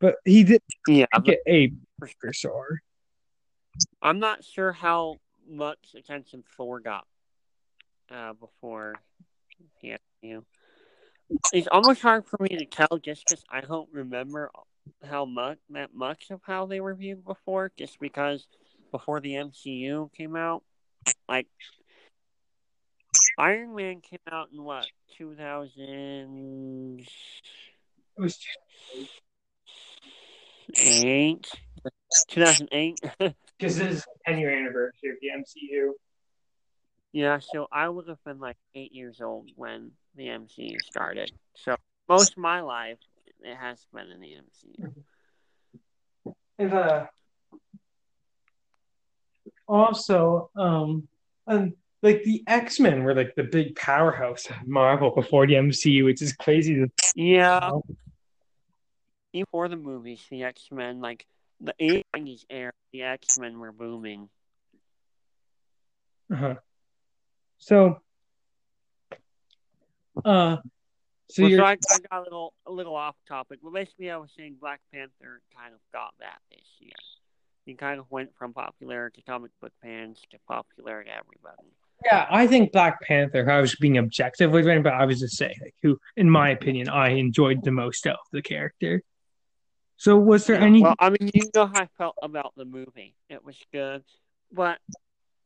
but 0.00 0.16
he 0.24 0.42
did 0.42 0.60
Yeah, 0.88 1.06
get 1.22 1.38
a 1.46 1.72
sure. 2.32 2.80
I'm 4.02 4.18
not 4.18 4.44
sure 4.44 4.72
how 4.72 5.18
much 5.48 5.78
attention 5.96 6.42
Thor 6.56 6.80
got 6.80 7.06
uh, 8.10 8.32
before 8.32 8.94
the 9.82 9.98
MCU. 10.24 10.42
It's 11.52 11.68
almost 11.68 12.02
hard 12.02 12.26
for 12.26 12.38
me 12.40 12.48
to 12.56 12.64
tell 12.64 12.98
just 12.98 13.24
because 13.28 13.44
I 13.48 13.60
don't 13.60 13.88
remember 13.92 14.50
how 15.04 15.24
much 15.24 15.58
that 15.70 15.94
much 15.94 16.30
of 16.30 16.40
how 16.42 16.66
they 16.66 16.80
were 16.80 16.94
viewed 16.94 17.24
before. 17.24 17.70
Just 17.76 18.00
because 18.00 18.46
before 18.90 19.20
the 19.20 19.34
MCU 19.34 20.10
came 20.16 20.36
out, 20.36 20.62
like 21.28 21.46
Iron 23.38 23.74
Man 23.74 24.00
came 24.00 24.18
out 24.30 24.48
in 24.52 24.62
what 24.62 24.86
two 25.16 25.34
thousand? 25.34 27.06
It 28.16 28.20
was 28.20 28.38
2008. 32.28 33.00
because 33.58 33.76
this 33.76 33.98
is 33.98 34.04
ten 34.26 34.38
year 34.38 34.50
anniversary 34.50 35.10
of 35.10 35.16
the 35.20 35.28
MCU. 35.28 35.92
Yeah, 37.12 37.40
so 37.40 37.66
I 37.72 37.88
would 37.88 38.08
have 38.08 38.22
been 38.24 38.38
like 38.38 38.56
eight 38.74 38.92
years 38.92 39.20
old 39.20 39.50
when 39.56 39.92
the 40.14 40.26
MCU 40.28 40.80
started. 40.82 41.32
So 41.56 41.76
most 42.08 42.32
of 42.32 42.38
my 42.38 42.60
life, 42.60 42.98
it 43.40 43.56
has 43.56 43.84
been 43.92 44.10
in 44.10 44.20
the 44.20 44.34
MCU. 44.36 44.92
And 46.58 46.72
uh, 46.72 47.06
also, 49.70 50.50
um, 50.56 51.06
and 51.46 51.74
like 52.02 52.22
the 52.24 52.42
X 52.46 52.80
Men 52.80 53.04
were 53.04 53.14
like 53.14 53.34
the 53.36 53.44
big 53.44 53.76
powerhouse 53.76 54.46
of 54.50 54.66
Marvel 54.66 55.10
before 55.14 55.46
the 55.46 55.54
MCU, 55.54 56.04
which 56.04 56.22
is 56.22 56.32
crazy. 56.32 56.74
To, 56.74 56.90
Yeah, 57.14 57.70
before 59.32 59.68
the 59.68 59.76
movies, 59.76 60.24
the 60.30 60.42
X 60.44 60.68
Men, 60.70 61.00
like 61.00 61.26
the 61.60 61.74
80s 61.80 62.44
era, 62.50 62.72
the 62.92 63.02
X 63.02 63.38
Men 63.38 63.58
were 63.58 63.72
booming. 63.72 64.28
uh-huh. 66.32 66.54
So, 67.58 68.00
uh, 70.24 70.56
so 71.28 71.42
Well, 71.42 71.50
you're 71.50 71.58
so 71.58 71.64
I, 71.64 71.72
I 71.72 71.98
got 72.10 72.20
a 72.20 72.22
little 72.22 72.54
a 72.66 72.72
little 72.72 72.96
off 72.96 73.16
topic, 73.28 73.60
but 73.62 73.72
basically 73.72 74.10
I 74.10 74.16
was 74.16 74.30
saying 74.36 74.56
Black 74.60 74.80
Panther 74.92 75.42
kind 75.56 75.74
of 75.74 75.80
got 75.92 76.14
that 76.20 76.38
this 76.50 76.66
year. 76.80 76.92
He 77.64 77.74
kind 77.74 78.00
of 78.00 78.06
went 78.10 78.30
from 78.36 78.52
popular 78.52 79.10
to 79.10 79.22
comic 79.22 79.50
book 79.60 79.72
fans 79.82 80.20
to 80.30 80.38
popular 80.48 81.04
to 81.04 81.10
everybody. 81.10 81.72
yeah, 82.04 82.26
I 82.30 82.46
think 82.46 82.72
Black 82.72 83.00
Panther. 83.02 83.48
I 83.50 83.60
was 83.60 83.74
being 83.76 83.98
objective 83.98 84.50
with 84.50 84.66
it, 84.66 84.82
but 84.82 84.94
I 84.94 85.04
was 85.04 85.20
just 85.20 85.36
saying 85.36 85.56
like 85.60 85.74
who, 85.82 85.98
in 86.16 86.28
my 86.28 86.50
opinion, 86.50 86.88
I 86.88 87.10
enjoyed 87.10 87.62
the 87.62 87.70
most 87.70 88.06
of 88.06 88.16
the 88.32 88.42
character. 88.42 89.02
So, 89.96 90.16
was 90.16 90.46
there 90.46 90.56
Yeah, 90.58 90.66
any? 90.66 90.82
Well, 90.82 90.94
I 90.98 91.10
mean, 91.10 91.30
you 91.34 91.50
know 91.54 91.66
how 91.66 91.82
I 91.82 91.88
felt 91.98 92.16
about 92.22 92.54
the 92.56 92.64
movie. 92.64 93.14
It 93.28 93.44
was 93.44 93.56
good, 93.70 94.02
but 94.50 94.78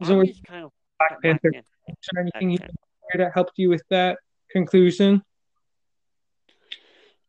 So 0.05 0.19
was 0.19 0.41
kind 0.47 0.65
of 0.65 0.71
Black 0.99 1.21
Panther? 1.21 1.51
Was 1.89 1.97
there 2.13 2.23
anything 2.23 2.51
you 2.51 2.59
that 3.19 3.33
helped 3.35 3.55
you 3.57 3.69
with 3.69 3.83
that 3.91 4.19
conclusion? 4.51 5.23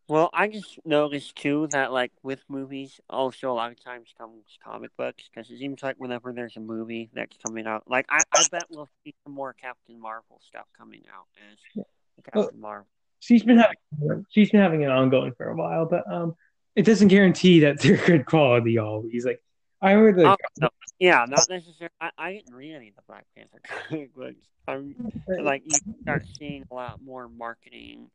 Well, 0.08 0.30
I 0.34 0.48
just 0.48 0.80
noticed 0.86 1.36
too 1.36 1.68
that 1.72 1.92
like 1.92 2.12
with 2.22 2.44
movies, 2.48 3.00
also 3.10 3.52
a 3.52 3.54
lot 3.54 3.72
of 3.72 3.84
times 3.84 4.14
comes 4.18 4.44
comic 4.64 4.92
books 4.98 5.24
because 5.28 5.50
it 5.50 5.58
seems 5.58 5.82
like 5.82 5.96
whenever 5.98 6.32
there's 6.32 6.56
a 6.58 6.60
movie 6.60 7.10
that's 7.14 7.36
coming 7.46 7.66
out, 7.66 7.84
like 7.88 8.06
I, 8.10 8.20
I 8.32 8.44
bet 8.52 8.66
we'll 8.70 8.90
see 9.04 9.16
some 9.24 9.34
more 9.34 9.54
Captain 9.54 10.00
Marvel 10.00 10.40
stuff 10.48 10.66
coming 10.78 11.04
out 11.12 11.26
as 11.52 11.84
Captain 12.24 12.42
well, 12.42 12.52
Marvel. 12.56 12.88
She's 13.20 13.42
been 13.42 13.58
having 13.58 14.26
she's 14.30 14.52
been 14.52 14.62
having 14.62 14.84
it 14.84 14.92
ongoing 14.92 15.34
for 15.36 15.48
a 15.48 15.56
while, 15.56 15.88
but 15.88 16.04
um, 16.12 16.36
it 16.76 16.84
doesn't 16.84 17.08
guarantee 17.08 17.62
that 17.62 17.80
they're 17.82 17.98
good 17.98 18.28
quality 18.28 18.78
always. 18.78 19.26
Like 19.26 19.42
I 19.82 19.94
heard 19.94 20.18
the 20.18 20.36
oh, 20.62 20.70
yeah, 21.00 21.26
not 21.28 21.48
necessarily. 21.50 21.94
I, 22.00 22.12
I 22.16 22.34
didn't 22.34 22.54
read 22.54 22.76
any 22.76 22.90
of 22.90 22.96
the 22.96 23.02
Black 23.08 23.26
Panther 23.36 23.60
comic 23.90 24.14
books. 24.14 24.36
I'm 24.68 24.96
like 25.28 25.64
you 25.66 25.80
start 26.04 26.26
seeing 26.38 26.64
a 26.70 26.76
lot 26.76 27.02
more 27.04 27.28
marketing 27.28 28.12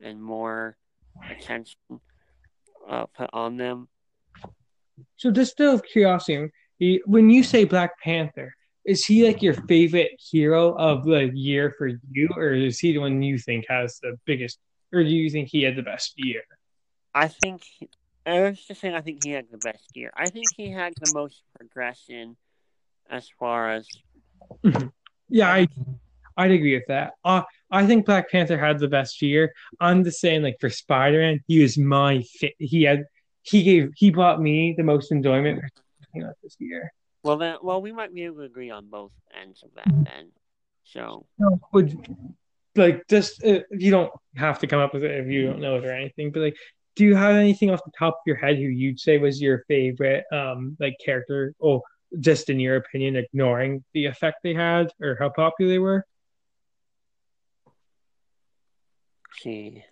and 0.00 0.22
more 0.22 0.76
attention 1.30 1.78
uh, 2.88 3.06
put 3.06 3.30
on 3.32 3.56
them. 3.56 3.88
So, 5.16 5.30
just 5.30 5.60
out 5.60 5.74
of 5.74 5.82
curiosity, 5.84 6.50
when 7.06 7.30
you 7.30 7.42
say 7.42 7.64
Black 7.64 7.92
Panther, 8.00 8.54
is 8.84 9.04
he 9.04 9.24
like 9.24 9.42
your 9.42 9.54
favorite 9.54 10.10
hero 10.18 10.74
of 10.76 11.04
the 11.04 11.30
year 11.32 11.74
for 11.78 11.88
you, 12.10 12.28
or 12.36 12.52
is 12.52 12.78
he 12.80 12.92
the 12.92 12.98
one 12.98 13.22
you 13.22 13.38
think 13.38 13.64
has 13.68 13.98
the 14.02 14.18
biggest, 14.26 14.58
or 14.92 15.02
do 15.02 15.10
you 15.10 15.30
think 15.30 15.48
he 15.48 15.62
had 15.62 15.76
the 15.76 15.82
best 15.82 16.14
year? 16.16 16.42
I 17.14 17.28
think 17.28 17.62
I 18.26 18.40
was 18.40 18.64
just 18.64 18.80
saying. 18.80 18.94
I 18.94 19.00
think 19.00 19.22
he 19.22 19.30
had 19.30 19.46
the 19.50 19.58
best 19.58 19.84
year. 19.94 20.12
I 20.16 20.30
think 20.30 20.52
he 20.56 20.70
had 20.70 20.94
the 21.00 21.12
most 21.12 21.42
progression 21.56 22.36
as 23.08 23.28
far 23.38 23.72
as. 23.72 23.88
yeah, 25.28 25.52
I 25.52 25.68
I'd 26.36 26.50
agree 26.50 26.74
with 26.74 26.86
that. 26.88 27.12
Uh, 27.24 27.42
I 27.72 27.86
think 27.86 28.04
Black 28.04 28.30
Panther 28.30 28.58
had 28.58 28.78
the 28.78 28.86
best 28.86 29.22
year. 29.22 29.52
I'm 29.80 30.04
just 30.04 30.20
saying, 30.20 30.42
like 30.42 30.58
for 30.60 30.68
Spider 30.68 31.20
Man, 31.20 31.40
he 31.48 31.62
was 31.62 31.78
my 31.78 32.22
fit. 32.38 32.52
He 32.58 32.82
had 32.82 33.04
he 33.42 33.62
gave 33.62 33.90
he 33.96 34.10
brought 34.10 34.40
me 34.40 34.74
the 34.76 34.84
most 34.84 35.10
enjoyment 35.10 35.62
this 36.14 36.56
year. 36.58 36.92
Well, 37.24 37.38
then, 37.38 37.56
well, 37.62 37.80
we 37.80 37.92
might 37.92 38.12
be 38.12 38.24
able 38.24 38.38
to 38.38 38.42
agree 38.42 38.70
on 38.70 38.88
both 38.88 39.12
ends 39.40 39.62
of 39.62 39.70
that 39.74 40.04
then. 40.04 40.30
So, 40.84 41.26
would 41.72 41.96
like 42.76 43.06
just 43.08 43.42
uh, 43.44 43.60
you 43.70 43.90
don't 43.90 44.12
have 44.36 44.58
to 44.58 44.66
come 44.66 44.80
up 44.80 44.92
with 44.92 45.04
it 45.04 45.10
if 45.12 45.26
you 45.28 45.46
don't 45.46 45.60
know 45.60 45.76
it 45.76 45.84
or 45.84 45.92
anything, 45.92 46.30
but 46.30 46.40
like, 46.40 46.56
do 46.94 47.04
you 47.04 47.14
have 47.16 47.36
anything 47.36 47.70
off 47.70 47.80
the 47.84 47.92
top 47.98 48.14
of 48.14 48.22
your 48.26 48.36
head 48.36 48.56
who 48.56 48.64
you'd 48.64 49.00
say 49.00 49.16
was 49.16 49.40
your 49.40 49.64
favorite 49.66 50.24
um 50.30 50.76
like 50.78 50.96
character? 51.02 51.54
Or 51.58 51.80
just 52.20 52.50
in 52.50 52.60
your 52.60 52.76
opinion, 52.76 53.16
ignoring 53.16 53.82
the 53.94 54.04
effect 54.04 54.38
they 54.42 54.52
had 54.52 54.92
or 55.00 55.16
how 55.18 55.30
popular 55.30 55.70
they 55.70 55.78
were? 55.78 56.04
See. 59.40 59.84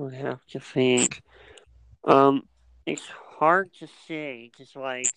I 0.00 0.14
have 0.14 0.44
to 0.50 0.60
think. 0.60 1.22
Um, 2.04 2.42
it's 2.86 3.06
hard 3.38 3.72
to 3.80 3.88
say. 4.06 4.50
Just 4.56 4.76
like 4.76 5.08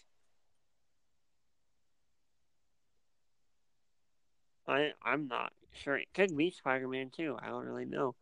I, 4.68 4.92
I'm 5.04 5.28
not 5.28 5.52
sure. 5.74 5.98
It 5.98 6.08
could 6.14 6.36
be 6.36 6.52
Spider-Man 6.52 7.12
too. 7.16 7.38
I 7.42 7.48
don't 7.48 7.66
really 7.66 7.86
know. 7.86 8.16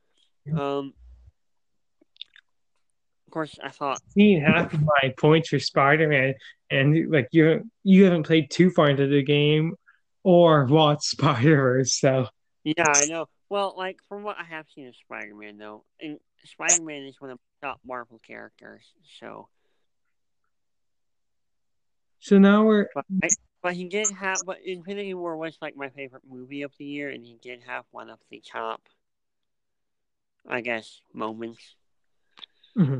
Um, 0.52 0.94
of 3.28 3.32
course, 3.32 3.58
I 3.64 3.70
thought 3.70 4.00
seeing 4.10 4.42
half 4.42 4.74
of 4.74 4.82
my 4.82 5.14
points 5.18 5.50
for 5.50 5.60
Spider-Man, 5.60 6.34
and 6.72 7.12
like 7.12 7.28
you, 7.32 7.70
you 7.84 8.06
haven't 8.06 8.24
played 8.24 8.50
too 8.50 8.72
far 8.72 8.90
into 8.90 9.08
the 9.08 9.24
game, 9.24 9.76
or 10.24 10.66
watch 10.66 11.02
Spider. 11.04 11.84
So 11.86 12.28
yeah, 12.64 12.88
I 12.88 13.06
know. 13.06 13.28
Well, 13.50 13.74
like 13.78 13.98
from 14.08 14.24
what 14.24 14.38
I 14.40 14.44
have 14.44 14.66
seen 14.74 14.88
of 14.88 14.96
Spider 14.96 15.34
Man, 15.36 15.58
though, 15.58 15.84
and 16.02 16.20
Spider 16.46 16.82
Man 16.82 17.04
is 17.04 17.20
one 17.20 17.32
of 17.32 17.38
the 17.38 17.68
top 17.68 17.80
Marvel 17.86 18.20
characters. 18.26 18.84
So. 19.20 19.48
So 22.20 22.38
now 22.38 22.66
we're. 22.66 22.88
But, 22.94 23.06
I, 23.24 23.30
but 23.62 23.74
he 23.74 23.86
did 23.86 24.08
have, 24.12 24.40
but 24.46 24.58
Infinity 24.64 25.14
War 25.14 25.38
was 25.38 25.58
like 25.62 25.76
my 25.76 25.90
favorite 25.90 26.24
movie 26.30 26.62
of 26.62 26.72
the 26.78 26.86
year, 26.86 27.10
and 27.10 27.26
he 27.26 27.38
did 27.42 27.62
have 27.66 27.86
one 27.92 28.10
of 28.10 28.20
the 28.30 28.42
top, 28.46 28.82
I 30.48 30.62
guess, 30.62 31.02
moments. 31.14 31.76
Mm-hmm. 32.78 33.00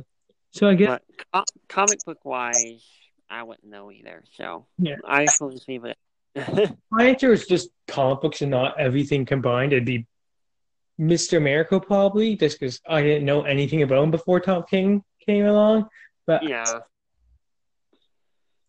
So 0.52 0.68
I 0.68 0.74
guess, 0.74 0.88
but 0.88 1.28
co- 1.34 1.58
comic 1.68 2.04
book 2.06 2.26
wise, 2.26 2.84
I 3.30 3.44
wouldn't 3.44 3.70
know 3.70 3.92
either. 3.92 4.24
So 4.36 4.66
yeah, 4.80 4.96
I 5.06 5.26
just 5.26 5.40
want 5.40 5.58
to 5.58 5.64
see 5.64 5.76
it 5.76 5.98
my 6.92 7.06
answer 7.06 7.34
is 7.34 7.48
just 7.48 7.70
comic 7.88 8.22
books 8.22 8.42
and 8.42 8.52
not 8.52 8.80
everything 8.80 9.26
combined. 9.26 9.74
It'd 9.74 9.86
be 9.86 10.06
Mr. 11.00 11.42
Miracle 11.42 11.80
probably, 11.80 12.36
just 12.36 12.60
because 12.60 12.82
I 12.88 13.02
didn't 13.02 13.26
know 13.26 13.44
anything 13.44 13.82
about 13.82 14.04
him 14.04 14.12
before 14.12 14.40
Tom 14.40 14.64
King 14.70 15.04
came 15.26 15.46
along. 15.46 15.88
But 16.28 16.44
yeah. 16.44 16.80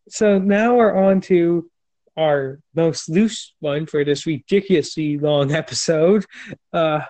So 0.09 0.39
now 0.39 0.77
we're 0.77 0.95
on 0.95 1.21
to 1.23 1.71
our 2.17 2.61
most 2.75 3.09
loose 3.09 3.55
one 3.61 3.87
for 3.87 4.05
this 4.05 4.27
ridiculously 4.27 5.19
long 5.19 5.53
episode, 5.63 6.25
uh, 6.73 7.01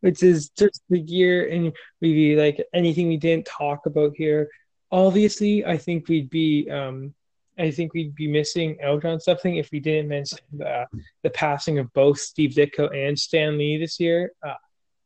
which 0.00 0.22
is 0.22 0.50
just 0.50 0.82
the 0.88 1.00
year 1.00 1.48
and 1.48 1.72
review. 2.00 2.38
Like 2.38 2.64
anything 2.72 3.08
we 3.08 3.16
didn't 3.16 3.46
talk 3.46 3.86
about 3.86 4.12
here. 4.16 4.48
Obviously, 4.92 5.64
I 5.64 5.76
think 5.76 6.08
we'd 6.08 6.30
be 6.30 6.68
um, 6.70 7.14
I 7.60 7.70
think 7.70 7.92
we'd 7.92 8.14
be 8.14 8.26
missing 8.26 8.78
out 8.82 9.04
on 9.04 9.20
something 9.20 9.56
if 9.56 9.70
we 9.70 9.80
didn't 9.80 10.08
mention 10.08 10.38
the, 10.52 10.86
the 11.22 11.30
passing 11.30 11.78
of 11.78 11.92
both 11.92 12.18
Steve 12.18 12.50
Ditko 12.50 12.94
and 12.94 13.18
Stan 13.18 13.58
Lee 13.58 13.78
this 13.78 14.00
year. 14.00 14.32
Uh, 14.46 14.54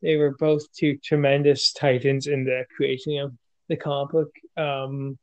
they 0.03 0.17
were 0.17 0.37
both 0.39 0.71
two 0.73 0.97
tremendous 0.99 1.73
titans 1.73 2.27
in 2.27 2.45
the 2.45 2.65
creation 2.77 3.19
of 3.19 3.33
the 3.69 3.77
comic 3.77 4.13
book 4.13 4.31
um, 4.57 5.19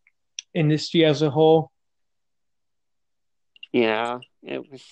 industry 0.53 1.05
as 1.05 1.21
a 1.21 1.29
whole. 1.29 1.71
Yeah, 3.71 4.19
it 4.43 4.69
was. 4.69 4.83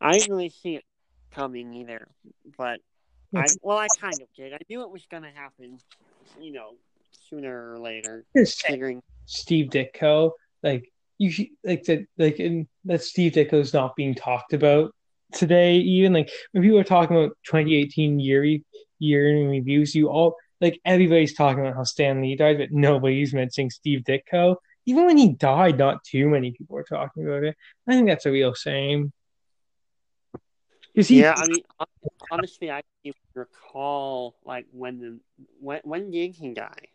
I 0.00 0.12
didn't 0.12 0.30
really 0.30 0.48
see 0.48 0.76
it 0.76 0.84
coming 1.32 1.74
either, 1.74 2.08
but 2.56 2.80
I 3.34 3.44
well, 3.62 3.78
I 3.78 3.88
kind 4.00 4.14
of 4.22 4.28
did. 4.34 4.54
I 4.54 4.58
knew 4.68 4.82
it 4.82 4.90
was 4.90 5.04
going 5.10 5.24
to 5.24 5.30
happen, 5.30 5.78
you 6.40 6.52
know, 6.52 6.74
sooner 7.28 7.72
or 7.72 7.78
later. 7.78 8.24
Considering 8.34 9.02
Steve 9.26 9.70
Ditko, 9.70 10.30
like 10.62 10.90
you 11.18 11.46
like 11.64 11.84
that 11.84 12.06
like 12.18 12.40
in 12.40 12.68
that 12.84 13.02
Steve 13.02 13.32
Ditko's 13.32 13.72
not 13.72 13.96
being 13.96 14.14
talked 14.14 14.52
about 14.52 14.94
today. 15.32 15.76
Even 15.76 16.12
like 16.12 16.30
when 16.52 16.62
people 16.62 16.78
are 16.78 16.84
talking 16.84 17.16
about 17.16 17.36
2018 17.46 18.20
year 18.20 18.58
year 18.98 19.28
in 19.28 19.48
reviews, 19.48 19.94
you 19.94 20.08
all 20.08 20.36
like 20.60 20.80
everybody's 20.84 21.34
talking 21.34 21.60
about 21.60 21.76
how 21.76 21.84
Stan 21.84 22.22
Lee 22.22 22.36
died, 22.36 22.58
but 22.58 22.72
nobody's 22.72 23.34
mentioning 23.34 23.70
Steve 23.70 24.00
Ditko. 24.00 24.56
Even 24.86 25.06
when 25.06 25.16
he 25.18 25.32
died, 25.32 25.78
not 25.78 26.04
too 26.04 26.28
many 26.28 26.52
people 26.52 26.76
are 26.76 26.84
talking 26.84 27.26
about 27.26 27.44
it. 27.44 27.56
I 27.88 27.92
think 27.92 28.08
that's 28.08 28.26
a 28.26 28.30
real 28.30 28.54
shame. 28.54 29.12
He, 30.94 31.20
yeah, 31.20 31.34
I 31.36 31.46
mean, 31.46 31.62
honestly, 32.30 32.70
I 32.70 32.80
can 33.04 33.12
recall 33.34 34.36
like 34.46 34.64
when 34.72 34.98
the 34.98 35.20
when 35.60 35.80
when 35.84 36.10
did 36.10 36.34
he 36.34 36.54
die? 36.54 36.88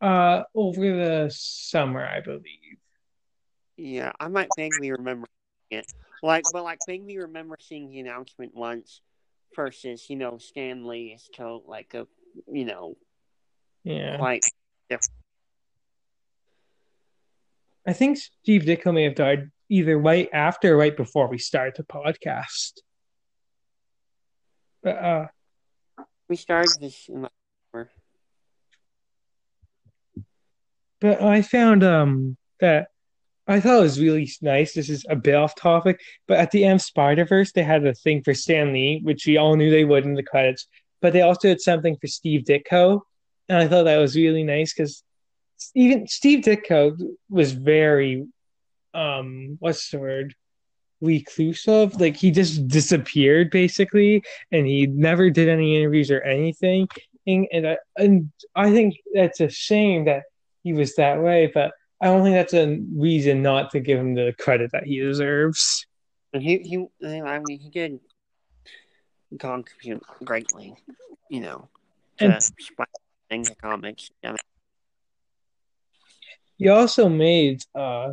Uh, 0.00 0.44
over 0.54 0.80
the 0.80 1.30
summer, 1.34 2.06
I 2.06 2.20
believe. 2.20 2.78
Yeah, 3.82 4.12
I 4.20 4.28
might 4.28 4.50
vaguely 4.58 4.90
remember 4.92 5.26
it. 5.70 5.90
Like, 6.22 6.44
but 6.52 6.64
like 6.64 6.80
vaguely 6.86 7.16
remember 7.16 7.56
seeing 7.58 7.88
the 7.88 8.00
announcement 8.00 8.54
once 8.54 9.00
versus, 9.56 10.10
you 10.10 10.16
know, 10.16 10.36
Stan 10.36 10.86
Lee 10.86 11.14
is 11.16 11.26
told 11.34 11.64
like 11.66 11.94
a, 11.94 12.06
you 12.46 12.66
know, 12.66 12.98
yeah, 13.82 14.18
like 14.20 14.42
different. 14.90 15.10
I 17.86 17.94
think 17.94 18.18
Steve 18.18 18.62
Ditko 18.62 18.92
may 18.92 19.04
have 19.04 19.14
died 19.14 19.50
either 19.70 19.98
right 19.98 20.28
after 20.30 20.74
or 20.74 20.76
right 20.76 20.94
before 20.94 21.28
we 21.28 21.38
started 21.38 21.72
the 21.74 21.84
podcast. 21.84 22.80
But 24.82 24.96
uh 24.96 25.26
we 26.28 26.36
started 26.36 26.78
this 26.82 27.08
in 27.08 27.26
But 31.00 31.22
I 31.22 31.40
found 31.40 31.82
um 31.82 32.36
that 32.60 32.88
I 33.46 33.58
thought 33.60 33.78
it 33.78 33.82
was 33.82 34.00
really 34.00 34.30
nice. 34.42 34.74
This 34.74 34.88
is 34.88 35.04
a 35.08 35.16
bit 35.16 35.34
off 35.34 35.54
topic, 35.54 36.00
but 36.28 36.38
at 36.38 36.50
the 36.50 36.64
end 36.64 36.76
of 36.76 36.82
Spider 36.82 37.24
Verse, 37.24 37.52
they 37.52 37.62
had 37.62 37.84
a 37.84 37.94
thing 37.94 38.22
for 38.22 38.34
Stan 38.34 38.72
Lee, 38.72 39.00
which 39.02 39.26
we 39.26 39.38
all 39.38 39.56
knew 39.56 39.70
they 39.70 39.84
would 39.84 40.04
in 40.04 40.14
the 40.14 40.22
credits. 40.22 40.68
But 41.00 41.12
they 41.12 41.22
also 41.22 41.48
did 41.48 41.60
something 41.60 41.96
for 42.00 42.06
Steve 42.06 42.44
Ditko, 42.44 43.00
and 43.48 43.58
I 43.58 43.66
thought 43.66 43.84
that 43.84 43.96
was 43.96 44.14
really 44.14 44.44
nice 44.44 44.72
because 44.72 45.02
even 45.74 46.06
Steve 46.06 46.44
Ditko 46.44 46.96
was 47.28 47.52
very, 47.52 48.26
um, 48.94 49.56
what's 49.58 49.90
the 49.90 49.98
word, 49.98 50.34
reclusive. 51.00 52.00
Like 52.00 52.16
he 52.16 52.30
just 52.30 52.68
disappeared 52.68 53.50
basically, 53.50 54.22
and 54.52 54.66
he 54.66 54.86
never 54.86 55.30
did 55.30 55.48
any 55.48 55.76
interviews 55.76 56.10
or 56.10 56.20
anything. 56.20 56.88
And 57.26 57.66
I, 57.66 57.78
and 57.96 58.30
I 58.54 58.70
think 58.70 58.96
that's 59.14 59.40
a 59.40 59.48
shame 59.48 60.04
that 60.06 60.22
he 60.62 60.72
was 60.72 60.94
that 60.96 61.22
way, 61.22 61.50
but 61.52 61.72
I 62.00 62.06
don't 62.06 62.22
think 62.24 62.34
that's 62.34 62.54
a 62.54 62.78
reason 62.96 63.42
not 63.42 63.70
to 63.72 63.80
give 63.80 63.98
him 63.98 64.14
the 64.14 64.34
credit 64.38 64.72
that 64.72 64.84
he 64.84 65.00
deserves. 65.00 65.86
He, 66.32 66.58
he, 66.58 66.76
I 67.06 67.40
mean, 67.40 67.58
he 67.60 67.68
did. 67.70 68.00
contribute 69.38 70.02
greatly, 70.24 70.74
you 71.28 71.40
know, 71.40 71.68
And- 72.18 72.34
to 72.34 72.40
Spider-Man 72.40 73.54
comics. 73.60 74.10
Yeah, 74.22 74.36
He 76.56 76.68
also 76.68 77.08
made 77.08 77.62
uh, 77.74 78.12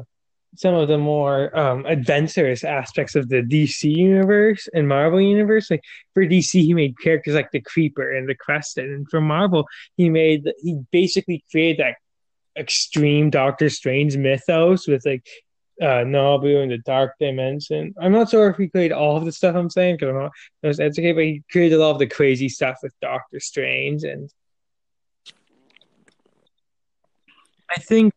some 0.55 0.73
of 0.73 0.87
the 0.87 0.97
more 0.97 1.55
um, 1.57 1.85
adventurous 1.85 2.63
aspects 2.63 3.15
of 3.15 3.29
the 3.29 3.41
DC 3.41 3.83
universe 3.95 4.67
and 4.73 4.87
Marvel 4.87 5.21
universe. 5.21 5.69
Like 5.71 5.83
for 6.13 6.25
DC, 6.25 6.61
he 6.61 6.73
made 6.73 6.99
characters 6.99 7.35
like 7.35 7.51
the 7.51 7.61
Creeper 7.61 8.11
and 8.15 8.27
the 8.27 8.35
Crested, 8.35 8.89
and 8.89 9.07
for 9.09 9.21
Marvel, 9.21 9.65
he 9.95 10.09
made 10.09 10.43
he 10.61 10.79
basically 10.91 11.43
created 11.51 11.79
that 11.85 11.95
extreme 12.57 13.29
Doctor 13.29 13.69
Strange 13.69 14.17
mythos 14.17 14.87
with 14.87 15.05
like 15.05 15.27
uh, 15.81 16.03
Nabu 16.03 16.59
and 16.59 16.71
the 16.71 16.79
Dark 16.79 17.13
Dimension. 17.19 17.93
I'm 17.99 18.11
not 18.11 18.29
sure 18.29 18.49
if 18.49 18.57
he 18.57 18.67
created 18.67 18.95
all 18.95 19.17
of 19.17 19.25
the 19.25 19.31
stuff 19.31 19.55
I'm 19.55 19.69
saying 19.69 19.95
because 19.95 20.09
I'm 20.09 20.21
not 20.21 20.31
most 20.63 20.79
educated, 20.79 21.15
but 21.15 21.23
he 21.23 21.43
created 21.51 21.75
a 21.75 21.79
lot 21.79 21.91
of 21.91 21.99
the 21.99 22.07
crazy 22.07 22.49
stuff 22.49 22.77
with 22.83 22.93
Doctor 23.01 23.39
Strange 23.39 24.03
and. 24.03 24.29
I 27.69 27.79
think 27.79 28.13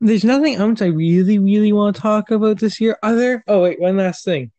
there's 0.00 0.24
nothing 0.24 0.54
else 0.54 0.80
I 0.80 0.86
really, 0.86 1.38
really 1.38 1.72
want 1.72 1.96
to 1.96 2.02
talk 2.02 2.30
about 2.30 2.60
this 2.60 2.80
year. 2.80 2.96
Other 3.02 3.42
oh 3.48 3.62
wait, 3.62 3.80
one 3.80 3.96
last 3.96 4.24
thing. 4.24 4.52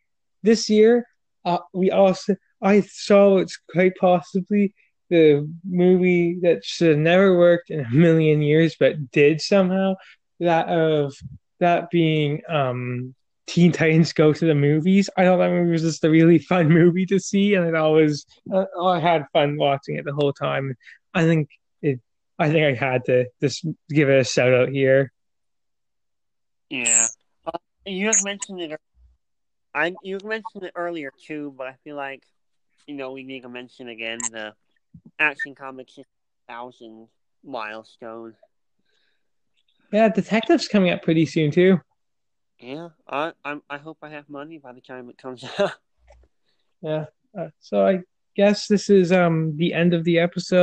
This 0.43 0.69
year, 0.69 1.07
uh, 1.45 1.59
we 1.73 1.91
also 1.91 2.35
I 2.61 2.81
saw 2.81 3.37
it's 3.37 3.57
quite 3.71 3.95
possibly 3.95 4.73
the 5.09 5.49
movie 5.63 6.39
that 6.41 6.63
should 6.65 6.89
have 6.89 6.97
never 6.97 7.37
worked 7.37 7.69
in 7.69 7.81
a 7.81 7.89
million 7.89 8.41
years, 8.41 8.75
but 8.79 9.11
did 9.11 9.41
somehow. 9.41 9.95
That 10.39 10.67
of 10.67 11.15
that 11.59 11.89
being 11.89 12.41
um 12.49 13.15
Teen 13.47 13.71
Titans 13.71 14.13
Go 14.13 14.33
to 14.33 14.45
the 14.45 14.55
Movies. 14.55 15.09
I 15.17 15.23
thought 15.25 15.37
that 15.37 15.51
movie 15.51 15.71
was 15.71 15.83
just 15.83 16.03
a 16.03 16.09
really 16.09 16.39
fun 16.39 16.69
movie 16.69 17.05
to 17.07 17.19
see, 17.19 17.55
and 17.55 17.65
it 17.65 17.75
always 17.75 18.25
uh, 18.53 18.65
I 18.81 18.99
had 18.99 19.25
fun 19.33 19.57
watching 19.57 19.95
it 19.97 20.05
the 20.05 20.13
whole 20.13 20.33
time. 20.33 20.75
I 21.13 21.23
think 21.23 21.49
it. 21.81 21.99
I 22.39 22.49
think 22.51 22.65
I 22.65 22.85
had 22.85 23.05
to 23.05 23.25
just 23.41 23.65
give 23.89 24.09
it 24.09 24.19
a 24.19 24.23
shout 24.23 24.53
out 24.53 24.69
here. 24.69 25.11
yeah. 26.69 27.07
Uh, 27.45 27.57
you 27.85 28.07
have 28.07 28.21
mentioned 28.23 28.61
it. 28.61 28.79
I 29.73 29.95
you 30.01 30.19
mentioned 30.23 30.63
it 30.63 30.73
earlier 30.75 31.11
too, 31.27 31.53
but 31.57 31.67
I 31.67 31.75
feel 31.83 31.95
like 31.95 32.23
you 32.87 32.95
know 32.95 33.11
we 33.11 33.23
need 33.23 33.41
to 33.43 33.49
mention 33.49 33.87
again 33.89 34.29
the 34.31 34.53
Action 35.19 35.55
Comics 35.55 35.97
thousand 36.47 37.07
milestone. 37.43 38.35
Yeah, 39.91 40.09
Detective's 40.09 40.67
coming 40.67 40.91
up 40.91 41.03
pretty 41.03 41.25
soon 41.25 41.51
too. 41.51 41.79
Yeah, 42.59 42.89
I 43.07 43.33
I'm, 43.43 43.61
I 43.69 43.77
hope 43.77 43.97
I 44.01 44.09
have 44.09 44.29
money 44.29 44.57
by 44.57 44.73
the 44.73 44.81
time 44.81 45.09
it 45.09 45.17
comes 45.17 45.43
out. 45.59 45.73
Yeah. 46.81 47.05
Uh, 47.37 47.49
so 47.59 47.85
I 47.85 47.99
guess 48.35 48.67
this 48.67 48.89
is 48.89 49.11
um 49.11 49.55
the 49.57 49.73
end 49.73 49.93
of 49.93 50.03
the 50.03 50.19
episode. 50.19 50.53